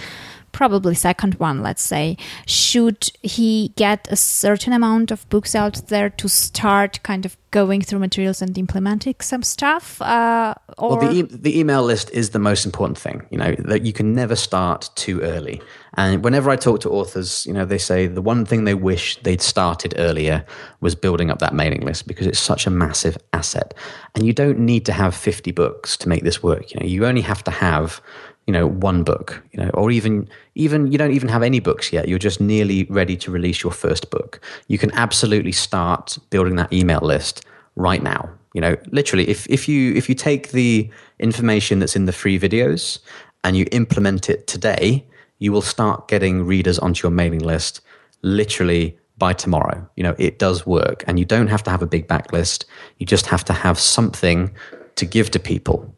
probably 0.54 0.96
second 0.96 1.36
one, 1.36 1.62
let's 1.62 1.84
say, 1.84 2.16
should 2.46 3.10
he 3.22 3.74
get 3.76 4.08
a 4.10 4.16
certain 4.16 4.72
amount 4.72 5.12
of 5.12 5.28
books 5.30 5.56
out 5.56 5.88
there 5.88 6.10
to 6.12 6.30
start 6.30 7.04
kind 7.04 7.26
of 7.26 7.36
going 7.52 7.82
through 7.82 8.00
materials 8.00 8.42
and 8.42 8.58
implementing 8.58 9.16
some 9.20 9.44
stuff? 9.44 10.02
Uh, 10.02 10.54
or 10.78 10.98
well, 10.98 11.08
the, 11.08 11.20
e- 11.20 11.22
the 11.22 11.60
email 11.60 11.84
list 11.84 12.10
is 12.12 12.30
the 12.30 12.40
most 12.40 12.66
important 12.66 12.98
thing. 12.98 13.26
You 13.30 13.38
know 13.38 13.56
that 13.60 13.82
you 13.84 13.94
can 13.94 14.14
never 14.14 14.36
start 14.36 14.90
too 14.96 15.22
early. 15.22 15.62
And 15.96 16.24
whenever 16.24 16.50
I 16.50 16.56
talk 16.56 16.80
to 16.82 16.90
authors, 16.90 17.46
you 17.46 17.54
know, 17.54 17.66
they 17.66 17.78
say 17.78 18.08
the 18.08 18.22
one 18.22 18.46
thing 18.46 18.64
they 18.64 18.74
wish 18.74 19.22
they'd 19.22 19.42
started 19.42 19.94
earlier 19.98 20.44
was 20.82 20.96
building 20.96 21.30
up 21.30 21.40
that 21.40 21.54
mailing 21.54 21.82
list 21.82 22.08
because 22.08 22.26
it's 22.26 22.40
such 22.40 22.66
a 22.66 22.72
massive 22.72 23.18
asset. 23.32 23.76
And 24.16 24.26
you 24.26 24.34
don't 24.34 24.58
need 24.58 24.86
to 24.88 24.92
have 24.92 25.14
50 25.14 25.52
books 25.52 25.96
to 25.98 26.10
make 26.10 26.24
this 26.24 26.42
work. 26.42 26.74
You 26.74 26.80
know, 26.80 26.88
you 26.88 27.06
only 27.06 27.22
have 27.22 27.44
to 27.44 27.52
have 27.52 28.02
you 28.48 28.54
know 28.54 28.68
one 28.68 29.04
book 29.04 29.42
you 29.52 29.64
know 29.64 29.70
or 29.74 29.92
even 29.92 30.28
even 30.56 30.92
you 30.92 30.98
don't 30.98 31.12
even 31.12 31.30
have 31.30 31.44
any 31.44 31.60
books 31.60 31.94
yet. 31.94 32.08
You're 32.08 32.20
just 32.20 32.42
nearly 32.42 32.86
ready 32.86 33.16
to 33.18 33.32
release 33.32 33.64
your 33.64 33.72
first 33.72 34.10
book. 34.10 34.42
You 34.68 34.78
can 34.78 34.92
absolutely 34.94 35.52
start 35.52 36.18
building 36.30 36.56
that 36.58 36.72
email 36.72 37.02
list 37.02 37.46
right 37.76 38.04
now. 38.04 38.30
You 38.54 38.62
know 38.62 38.78
literally 38.92 39.30
if 39.30 39.48
if 39.50 39.68
you 39.68 39.94
if 39.94 40.10
you 40.10 40.16
take 40.16 40.52
the 40.52 40.90
information 41.20 41.80
that's 41.80 41.96
in 41.96 42.06
the 42.06 42.12
free 42.12 42.40
videos 42.40 43.00
and 43.44 43.58
you 43.58 43.66
implement 43.72 44.30
it 44.30 44.48
today 44.48 45.06
you 45.40 45.52
will 45.52 45.62
start 45.62 46.08
getting 46.08 46.46
readers 46.46 46.80
onto 46.80 47.06
your 47.06 47.12
mailing 47.12 47.40
list 47.40 47.82
literally 48.22 48.98
by 49.18 49.34
tomorrow. 49.34 49.88
You 49.96 50.04
know 50.04 50.16
it 50.18 50.40
does 50.40 50.66
work. 50.66 51.04
And 51.08 51.20
you 51.20 51.26
don't 51.26 51.48
have 51.48 51.64
to 51.64 51.72
have 51.72 51.82
a 51.82 51.88
big 51.88 52.08
backlist. 52.08 52.66
You 52.98 53.06
just 53.06 53.26
have 53.28 53.46
to 53.46 53.54
have 53.54 53.80
something 53.80 54.52
to 54.96 55.06
give 55.06 55.32
to 55.32 55.40
people 55.40 55.94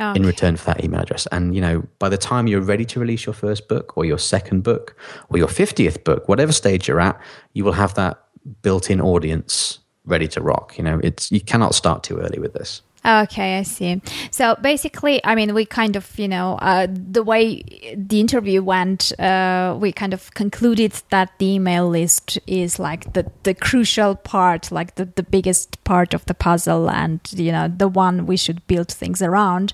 oh. 0.00 0.12
in 0.12 0.24
return 0.24 0.56
for 0.56 0.66
that 0.66 0.84
email 0.84 1.00
address. 1.00 1.26
And, 1.32 1.54
you 1.54 1.60
know, 1.60 1.86
by 1.98 2.08
the 2.08 2.18
time 2.18 2.46
you're 2.46 2.60
ready 2.60 2.84
to 2.86 3.00
release 3.00 3.26
your 3.26 3.34
first 3.34 3.68
book 3.68 3.96
or 3.96 4.04
your 4.04 4.18
second 4.18 4.62
book 4.62 4.96
or 5.28 5.38
your 5.38 5.48
50th 5.48 6.04
book, 6.04 6.28
whatever 6.28 6.52
stage 6.52 6.88
you're 6.88 7.00
at, 7.00 7.20
you 7.52 7.64
will 7.64 7.72
have 7.72 7.94
that 7.94 8.22
built 8.62 8.90
in 8.90 9.00
audience 9.00 9.78
ready 10.04 10.28
to 10.28 10.40
rock. 10.40 10.78
You 10.78 10.84
know, 10.84 11.00
it's, 11.02 11.30
you 11.30 11.40
cannot 11.40 11.74
start 11.74 12.02
too 12.02 12.18
early 12.18 12.38
with 12.38 12.54
this. 12.54 12.82
Okay, 13.04 13.58
I 13.58 13.62
see. 13.62 14.02
So 14.30 14.56
basically, 14.60 15.24
I 15.24 15.34
mean, 15.34 15.54
we 15.54 15.64
kind 15.64 15.96
of, 15.96 16.18
you 16.18 16.28
know, 16.28 16.58
uh, 16.60 16.86
the 16.90 17.22
way 17.22 17.62
the 17.96 18.20
interview 18.20 18.62
went, 18.62 19.18
uh, 19.18 19.74
we 19.80 19.90
kind 19.90 20.12
of 20.12 20.34
concluded 20.34 20.92
that 21.08 21.32
the 21.38 21.54
email 21.54 21.88
list 21.88 22.38
is 22.46 22.78
like 22.78 23.14
the, 23.14 23.30
the 23.44 23.54
crucial 23.54 24.16
part, 24.16 24.70
like 24.70 24.96
the, 24.96 25.06
the 25.06 25.22
biggest 25.22 25.82
part 25.84 26.12
of 26.12 26.26
the 26.26 26.34
puzzle, 26.34 26.90
and, 26.90 27.20
you 27.32 27.50
know, 27.50 27.68
the 27.74 27.88
one 27.88 28.26
we 28.26 28.36
should 28.36 28.66
build 28.66 28.88
things 28.88 29.22
around. 29.22 29.72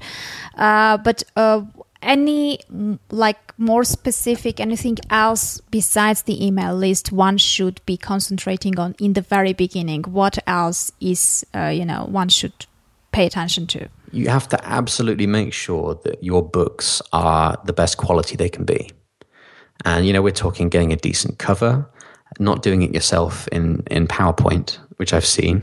Uh, 0.57 0.97
but 0.99 1.25
uh, 1.35 1.63
any 2.03 2.61
like 3.11 3.59
more 3.59 3.83
specific 3.83 4.61
anything 4.61 4.97
else 5.11 5.61
besides 5.71 6.23
the 6.23 6.47
email 6.47 6.77
list 6.77 7.11
one 7.11 7.39
should 7.39 7.81
be 7.87 7.97
concentrating 7.97 8.79
on 8.79 8.95
in 9.01 9.15
the 9.15 9.23
very 9.23 9.55
beginning 9.55 10.03
what 10.03 10.39
else 10.47 10.93
is 11.01 11.45
uh, 11.55 11.67
you 11.67 11.85
know 11.85 12.05
one 12.05 12.29
should 12.29 12.67
pay 13.17 13.25
attention 13.25 13.67
to? 13.67 13.89
You 14.13 14.29
have 14.29 14.47
to 14.49 14.59
absolutely 14.63 15.27
make 15.27 15.53
sure 15.55 15.99
that 16.05 16.23
your 16.23 16.47
books 16.47 17.01
are 17.15 17.59
the 17.65 17.73
best 17.73 17.97
quality 17.97 18.37
they 18.37 18.51
can 18.51 18.65
be. 18.65 18.91
And, 19.87 20.07
you 20.07 20.13
know, 20.13 20.21
we're 20.21 20.33
talking 20.33 20.69
getting 20.69 20.93
a 20.93 20.97
decent 20.97 21.39
cover, 21.39 21.89
not 22.39 22.63
doing 22.63 22.83
it 22.83 22.93
yourself 22.93 23.49
in, 23.49 23.83
in 23.91 24.07
PowerPoint, 24.07 24.79
which 24.99 25.15
I've 25.15 25.25
seen, 25.25 25.63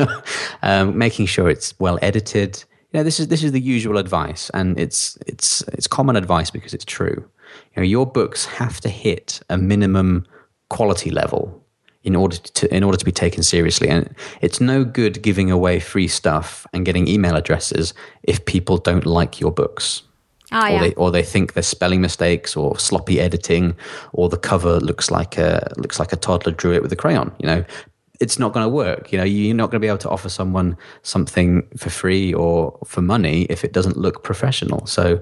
um, 0.62 0.98
making 0.98 1.26
sure 1.26 1.48
it's 1.48 1.78
well 1.80 1.98
edited. 2.02 2.62
You 2.92 3.00
know, 3.00 3.04
this 3.04 3.18
is, 3.18 3.28
this 3.28 3.42
is 3.42 3.52
the 3.52 3.60
usual 3.60 3.96
advice 3.96 4.50
and 4.50 4.78
it's, 4.78 5.16
it's, 5.26 5.62
it's 5.68 5.86
common 5.86 6.16
advice 6.16 6.50
because 6.50 6.74
it's 6.74 6.84
true. 6.84 7.24
You 7.74 7.78
know, 7.78 7.82
your 7.82 8.06
books 8.06 8.44
have 8.44 8.82
to 8.82 8.90
hit 8.90 9.40
a 9.48 9.56
minimum 9.56 10.26
quality 10.68 11.10
level 11.10 11.61
in 12.04 12.16
order 12.16 12.36
to 12.36 12.74
in 12.74 12.82
order 12.82 12.98
to 12.98 13.04
be 13.04 13.12
taken 13.12 13.42
seriously. 13.42 13.88
And 13.88 14.14
it's 14.40 14.60
no 14.60 14.84
good 14.84 15.22
giving 15.22 15.50
away 15.50 15.80
free 15.80 16.08
stuff 16.08 16.66
and 16.72 16.84
getting 16.84 17.08
email 17.08 17.36
addresses 17.36 17.94
if 18.22 18.44
people 18.44 18.78
don't 18.78 19.06
like 19.06 19.40
your 19.40 19.52
books. 19.52 20.02
Oh, 20.54 20.66
or 20.66 20.68
yeah. 20.68 20.80
they 20.80 20.94
or 20.94 21.10
they 21.10 21.22
think 21.22 21.54
there's 21.54 21.66
spelling 21.66 22.00
mistakes 22.00 22.56
or 22.56 22.78
sloppy 22.78 23.20
editing 23.20 23.74
or 24.12 24.28
the 24.28 24.36
cover 24.36 24.80
looks 24.80 25.10
like 25.10 25.38
a 25.38 25.72
looks 25.76 25.98
like 25.98 26.12
a 26.12 26.16
toddler 26.16 26.52
drew 26.52 26.74
it 26.74 26.82
with 26.82 26.92
a 26.92 26.96
crayon. 26.96 27.32
You 27.38 27.46
know, 27.46 27.64
it's 28.20 28.38
not 28.38 28.52
going 28.52 28.64
to 28.64 28.68
work. 28.68 29.12
You 29.12 29.18
know, 29.18 29.24
you're 29.24 29.54
not 29.54 29.70
going 29.70 29.80
to 29.80 29.84
be 29.84 29.88
able 29.88 29.98
to 29.98 30.10
offer 30.10 30.28
someone 30.28 30.76
something 31.02 31.66
for 31.76 31.90
free 31.90 32.34
or 32.34 32.78
for 32.84 33.00
money 33.00 33.42
if 33.44 33.64
it 33.64 33.72
doesn't 33.72 33.96
look 33.96 34.22
professional. 34.22 34.86
So 34.86 35.20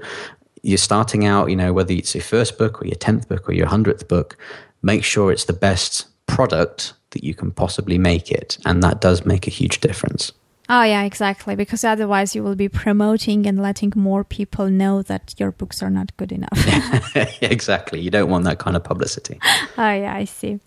you're 0.63 0.79
starting 0.79 1.25
out, 1.25 1.49
you 1.49 1.57
know, 1.57 1.73
whether 1.73 1.93
it's 1.93 2.15
your 2.15 2.23
first 2.23 2.59
book 2.59 2.83
or 2.83 2.87
your 2.87 2.97
tenth 2.97 3.29
book 3.29 3.49
or 3.49 3.53
your 3.53 3.69
hundredth 3.69 4.09
book, 4.09 4.37
make 4.83 5.05
sure 5.05 5.33
it's 5.33 5.47
the 5.47 5.53
best 5.53 6.10
product 6.31 6.95
that 7.11 7.25
you 7.25 7.35
can 7.35 7.51
possibly 7.51 7.99
make 7.99 8.31
it, 8.31 8.59
and 8.65 8.83
that 8.83 9.01
does 9.01 9.27
make 9.27 9.47
a 9.47 9.51
huge 9.51 9.81
difference. 9.81 10.33
Oh, 10.73 10.85
yeah, 10.85 11.03
exactly. 11.03 11.57
Because 11.57 11.83
otherwise, 11.83 12.37
you 12.37 12.45
will 12.45 12.55
be 12.55 12.69
promoting 12.69 13.45
and 13.45 13.61
letting 13.61 13.93
more 13.97 14.23
people 14.23 14.71
know 14.71 15.03
that 15.03 15.35
your 15.37 15.51
books 15.51 15.83
are 15.83 15.91
not 15.91 16.17
good 16.17 16.31
enough. 16.31 17.17
exactly. 17.43 18.01
You 18.01 18.11
don't 18.11 18.31
want 18.31 18.45
that 18.45 18.61
kind 18.61 18.77
of 18.77 18.85
publicity. 18.85 19.39
Oh 19.77 19.93
yeah, 19.93 20.15
I 20.15 20.27
see. 20.27 20.61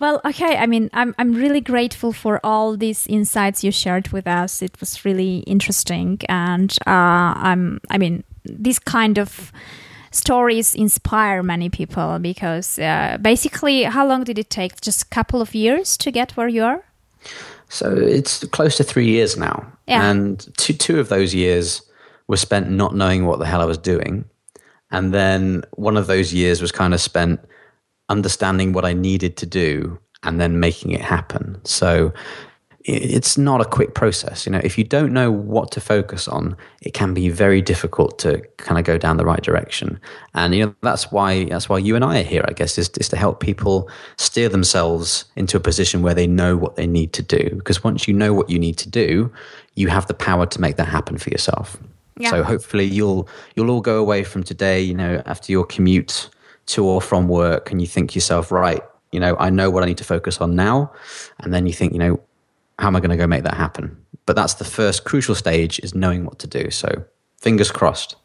Well, 0.00 0.22
okay. 0.24 0.56
I 0.56 0.66
mean, 0.66 0.88
I'm 0.94 1.14
I'm 1.18 1.34
really 1.34 1.60
grateful 1.60 2.12
for 2.12 2.40
all 2.42 2.78
these 2.78 3.06
insights 3.08 3.62
you 3.62 3.70
shared 3.70 4.08
with 4.08 4.26
us. 4.26 4.62
It 4.62 4.80
was 4.80 5.04
really 5.04 5.38
interesting, 5.40 6.18
and 6.30 6.72
uh, 6.86 7.34
I'm. 7.50 7.80
I 7.90 7.98
mean, 7.98 8.24
this 8.44 8.78
kind 8.78 9.18
of 9.18 9.52
stories 10.14 10.74
inspire 10.74 11.42
many 11.42 11.68
people 11.68 12.18
because 12.18 12.78
uh, 12.78 13.18
basically, 13.20 13.84
how 13.84 14.06
long 14.06 14.24
did 14.24 14.38
it 14.38 14.50
take? 14.50 14.80
Just 14.80 15.02
a 15.02 15.06
couple 15.14 15.40
of 15.40 15.54
years 15.54 15.96
to 15.98 16.10
get 16.10 16.36
where 16.36 16.48
you 16.48 16.64
are. 16.64 16.84
So 17.68 17.94
it's 17.96 18.44
close 18.46 18.76
to 18.76 18.84
three 18.84 19.06
years 19.08 19.36
now, 19.36 19.72
Yeah. 19.86 20.10
and 20.10 20.46
two 20.56 20.74
two 20.74 21.00
of 21.00 21.08
those 21.08 21.34
years 21.34 21.82
were 22.28 22.36
spent 22.36 22.70
not 22.70 22.94
knowing 22.94 23.26
what 23.26 23.38
the 23.38 23.46
hell 23.46 23.60
I 23.62 23.64
was 23.66 23.78
doing, 23.78 24.24
and 24.90 25.12
then 25.12 25.62
one 25.76 25.96
of 25.96 26.06
those 26.06 26.32
years 26.32 26.60
was 26.60 26.72
kind 26.72 26.94
of 26.94 27.00
spent 27.00 27.40
understanding 28.08 28.72
what 28.74 28.84
I 28.84 28.92
needed 28.92 29.36
to 29.38 29.46
do 29.46 29.98
and 30.22 30.38
then 30.40 30.60
making 30.60 30.92
it 30.92 31.00
happen. 31.00 31.60
So 31.64 32.12
it's 32.84 33.38
not 33.38 33.62
a 33.62 33.64
quick 33.64 33.94
process. 33.94 34.44
You 34.44 34.52
know, 34.52 34.60
if 34.62 34.76
you 34.76 34.84
don't 34.84 35.12
know 35.12 35.30
what 35.30 35.70
to 35.72 35.80
focus 35.80 36.28
on, 36.28 36.54
it 36.82 36.92
can 36.92 37.14
be 37.14 37.30
very 37.30 37.62
difficult 37.62 38.18
to 38.20 38.42
kind 38.58 38.78
of 38.78 38.84
go 38.84 38.98
down 38.98 39.16
the 39.16 39.24
right 39.24 39.42
direction. 39.42 39.98
And 40.34 40.54
you 40.54 40.66
know, 40.66 40.74
that's 40.82 41.10
why 41.10 41.44
that's 41.44 41.66
why 41.66 41.78
you 41.78 41.96
and 41.96 42.04
I 42.04 42.20
are 42.20 42.24
here. 42.24 42.44
I 42.46 42.52
guess 42.52 42.76
is 42.76 42.90
is 43.00 43.08
to 43.08 43.16
help 43.16 43.40
people 43.40 43.88
steer 44.18 44.50
themselves 44.50 45.24
into 45.34 45.56
a 45.56 45.60
position 45.60 46.02
where 46.02 46.14
they 46.14 46.26
know 46.26 46.58
what 46.58 46.76
they 46.76 46.86
need 46.86 47.14
to 47.14 47.22
do. 47.22 47.50
Because 47.56 47.82
once 47.82 48.06
you 48.06 48.12
know 48.12 48.34
what 48.34 48.50
you 48.50 48.58
need 48.58 48.76
to 48.78 48.88
do, 48.90 49.32
you 49.74 49.88
have 49.88 50.06
the 50.06 50.14
power 50.14 50.44
to 50.44 50.60
make 50.60 50.76
that 50.76 50.88
happen 50.88 51.16
for 51.16 51.30
yourself. 51.30 51.78
Yeah. 52.18 52.30
So 52.30 52.42
hopefully 52.42 52.84
you'll 52.84 53.28
you'll 53.56 53.70
all 53.70 53.80
go 53.80 53.98
away 53.98 54.24
from 54.24 54.42
today, 54.42 54.82
you 54.82 54.94
know, 54.94 55.22
after 55.24 55.50
your 55.50 55.64
commute 55.64 56.28
to 56.66 56.84
or 56.84 57.00
from 57.00 57.28
work 57.28 57.70
and 57.70 57.80
you 57.80 57.86
think 57.86 58.10
to 58.10 58.14
yourself, 58.14 58.52
right, 58.52 58.82
you 59.10 59.20
know, 59.20 59.36
I 59.38 59.48
know 59.48 59.70
what 59.70 59.82
I 59.82 59.86
need 59.86 59.98
to 59.98 60.04
focus 60.04 60.40
on 60.40 60.54
now. 60.54 60.92
And 61.40 61.52
then 61.52 61.66
you 61.66 61.72
think, 61.72 61.92
you 61.92 61.98
know, 61.98 62.20
how 62.78 62.88
am 62.88 62.96
I 62.96 63.00
going 63.00 63.10
to 63.10 63.16
go 63.16 63.26
make 63.26 63.44
that 63.44 63.54
happen? 63.54 63.96
But 64.26 64.36
that's 64.36 64.54
the 64.54 64.64
first 64.64 65.04
crucial 65.04 65.34
stage 65.34 65.78
is 65.80 65.94
knowing 65.94 66.24
what 66.24 66.38
to 66.40 66.46
do. 66.46 66.70
So 66.70 67.04
fingers 67.40 67.70
crossed. 67.70 68.16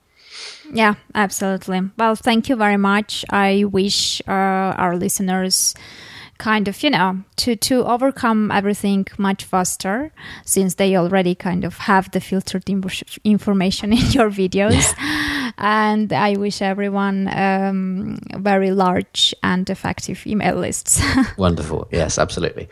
Yeah, 0.72 0.96
absolutely. 1.16 1.82
Well, 1.98 2.16
thank 2.16 2.48
you 2.50 2.56
very 2.56 2.78
much. 2.78 3.26
I 3.30 3.66
wish 3.66 4.22
uh, 4.28 4.32
our 4.32 4.96
listeners 4.96 5.74
kind 6.38 6.68
of, 6.68 6.82
you 6.84 6.90
know, 6.90 7.22
to, 7.36 7.56
to 7.56 7.84
overcome 7.84 8.50
everything 8.52 9.06
much 9.18 9.44
faster 9.44 10.12
since 10.46 10.76
they 10.76 10.96
already 10.96 11.36
kind 11.36 11.66
of 11.66 11.78
have 11.80 12.10
the 12.12 12.22
filtered 12.22 12.64
information 13.24 13.92
in 14.00 14.12
your 14.12 14.30
videos. 14.30 14.96
And 15.58 16.14
I 16.14 16.38
wish 16.38 16.62
everyone 16.62 17.28
um, 17.28 18.20
very 18.38 18.72
large 18.72 19.36
and 19.44 19.70
effective 19.70 20.26
email 20.26 20.56
lists. 20.56 21.02
Wonderful. 21.38 21.90
Yes, 21.92 22.18
absolutely. 22.18 22.70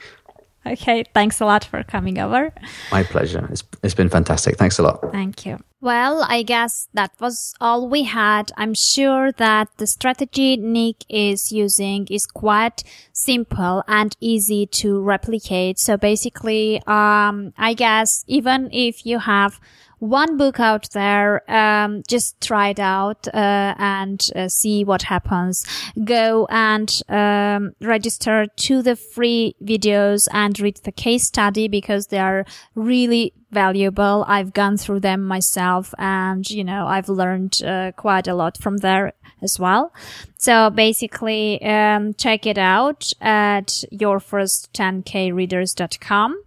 Okay, 0.73 1.03
thanks 1.13 1.41
a 1.41 1.45
lot 1.45 1.63
for 1.63 1.83
coming 1.83 2.19
over. 2.19 2.53
My 2.91 3.03
pleasure. 3.03 3.47
It's, 3.51 3.63
it's 3.83 3.93
been 3.93 4.09
fantastic. 4.09 4.57
Thanks 4.57 4.79
a 4.79 4.83
lot. 4.83 5.11
Thank 5.11 5.45
you. 5.45 5.59
Well, 5.79 6.25
I 6.27 6.41
guess 6.41 6.89
that 6.93 7.11
was 7.19 7.53
all 7.61 7.87
we 7.87 8.03
had. 8.03 8.51
I'm 8.57 8.73
sure 8.73 9.31
that 9.33 9.69
the 9.77 9.85
strategy 9.85 10.57
Nick 10.57 11.05
is 11.07 11.51
using 11.51 12.07
is 12.09 12.25
quite 12.25 12.83
simple 13.13 13.83
and 13.87 14.15
easy 14.19 14.65
to 14.81 14.99
replicate. 14.99 15.77
So 15.77 15.95
basically, 15.95 16.81
um, 16.87 17.53
I 17.57 17.75
guess 17.75 18.23
even 18.27 18.69
if 18.71 19.05
you 19.05 19.19
have 19.19 19.59
one 19.99 20.37
book 20.37 20.59
out 20.59 20.89
there, 20.91 21.49
um, 21.49 22.03
just 22.07 22.39
try 22.41 22.69
it 22.69 22.79
out 22.79 23.27
uh, 23.33 23.73
and 23.77 24.29
uh, 24.35 24.47
see 24.47 24.83
what 24.83 25.03
happens. 25.03 25.65
Go 26.03 26.47
and 26.49 27.01
um, 27.09 27.73
register 27.81 28.47
to 28.47 28.81
the 28.81 28.95
free 28.95 29.55
videos 29.63 30.27
and 30.31 30.59
read 30.59 30.77
the 30.83 30.91
case 30.91 31.25
study 31.25 31.67
because 31.67 32.07
they 32.07 32.19
are 32.19 32.45
really 32.75 33.33
valuable. 33.51 34.25
I've 34.27 34.53
gone 34.53 34.77
through 34.77 35.01
them 35.01 35.23
myself 35.23 35.93
and, 35.97 36.49
you 36.49 36.63
know, 36.63 36.87
I've 36.87 37.09
learned 37.09 37.61
uh, 37.63 37.91
quite 37.95 38.27
a 38.27 38.35
lot 38.35 38.57
from 38.57 38.77
there 38.77 39.13
as 39.41 39.59
well. 39.59 39.93
So 40.37 40.69
basically, 40.69 41.61
um, 41.63 42.13
check 42.13 42.45
it 42.45 42.57
out 42.57 43.11
at 43.21 43.83
yourfirst10kreaders.com 43.91 46.43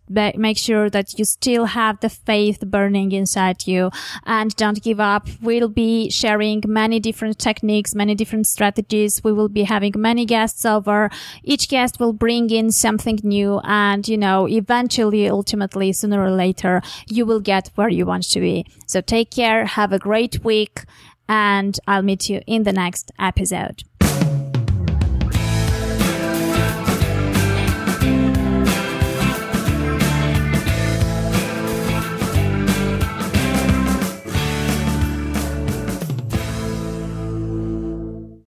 make 0.48 0.58
sure 0.58 0.90
that 0.90 1.16
you 1.16 1.24
still 1.24 1.66
have 1.66 2.00
the 2.00 2.08
faith 2.08 2.60
burning 2.66 3.12
inside 3.12 3.66
you 3.68 3.90
and 4.26 4.54
don't 4.56 4.82
give 4.82 4.98
up. 4.98 5.28
We'll 5.40 5.68
be 5.68 6.10
sharing 6.10 6.62
many 6.66 6.98
different 6.98 7.38
techniques 7.38 7.94
many 7.94 8.14
different 8.14 8.46
strategies. 8.48 9.22
We 9.22 9.32
will 9.32 9.48
be 9.48 9.62
having 9.62 9.94
many 9.96 10.24
guests 10.26 10.64
over. 10.64 11.08
Each 11.44 11.68
guest 11.68 12.00
will 12.00 12.12
bring 12.12 12.50
in 12.50 12.72
something 12.72 13.20
new 13.22 13.60
and 13.62 14.06
you 14.08 14.18
know 14.18 14.48
eventually 14.72 15.28
ultimately 15.28 15.92
sooner 15.92 16.20
or 16.22 16.30
later 16.30 16.80
you 17.06 17.26
will 17.26 17.40
get 17.40 17.70
where 17.74 17.90
you 17.90 18.06
want 18.06 18.24
to 18.24 18.40
be. 18.40 18.64
So 18.86 19.00
take 19.00 19.30
care 19.30 19.66
have 19.66 19.92
a 19.92 19.98
great 19.98 20.42
week 20.44 20.84
and 21.28 21.78
i'll 21.86 22.02
meet 22.02 22.28
you 22.28 22.40
in 22.46 22.64
the 22.64 22.72
next 22.72 23.12
episode 23.18 23.82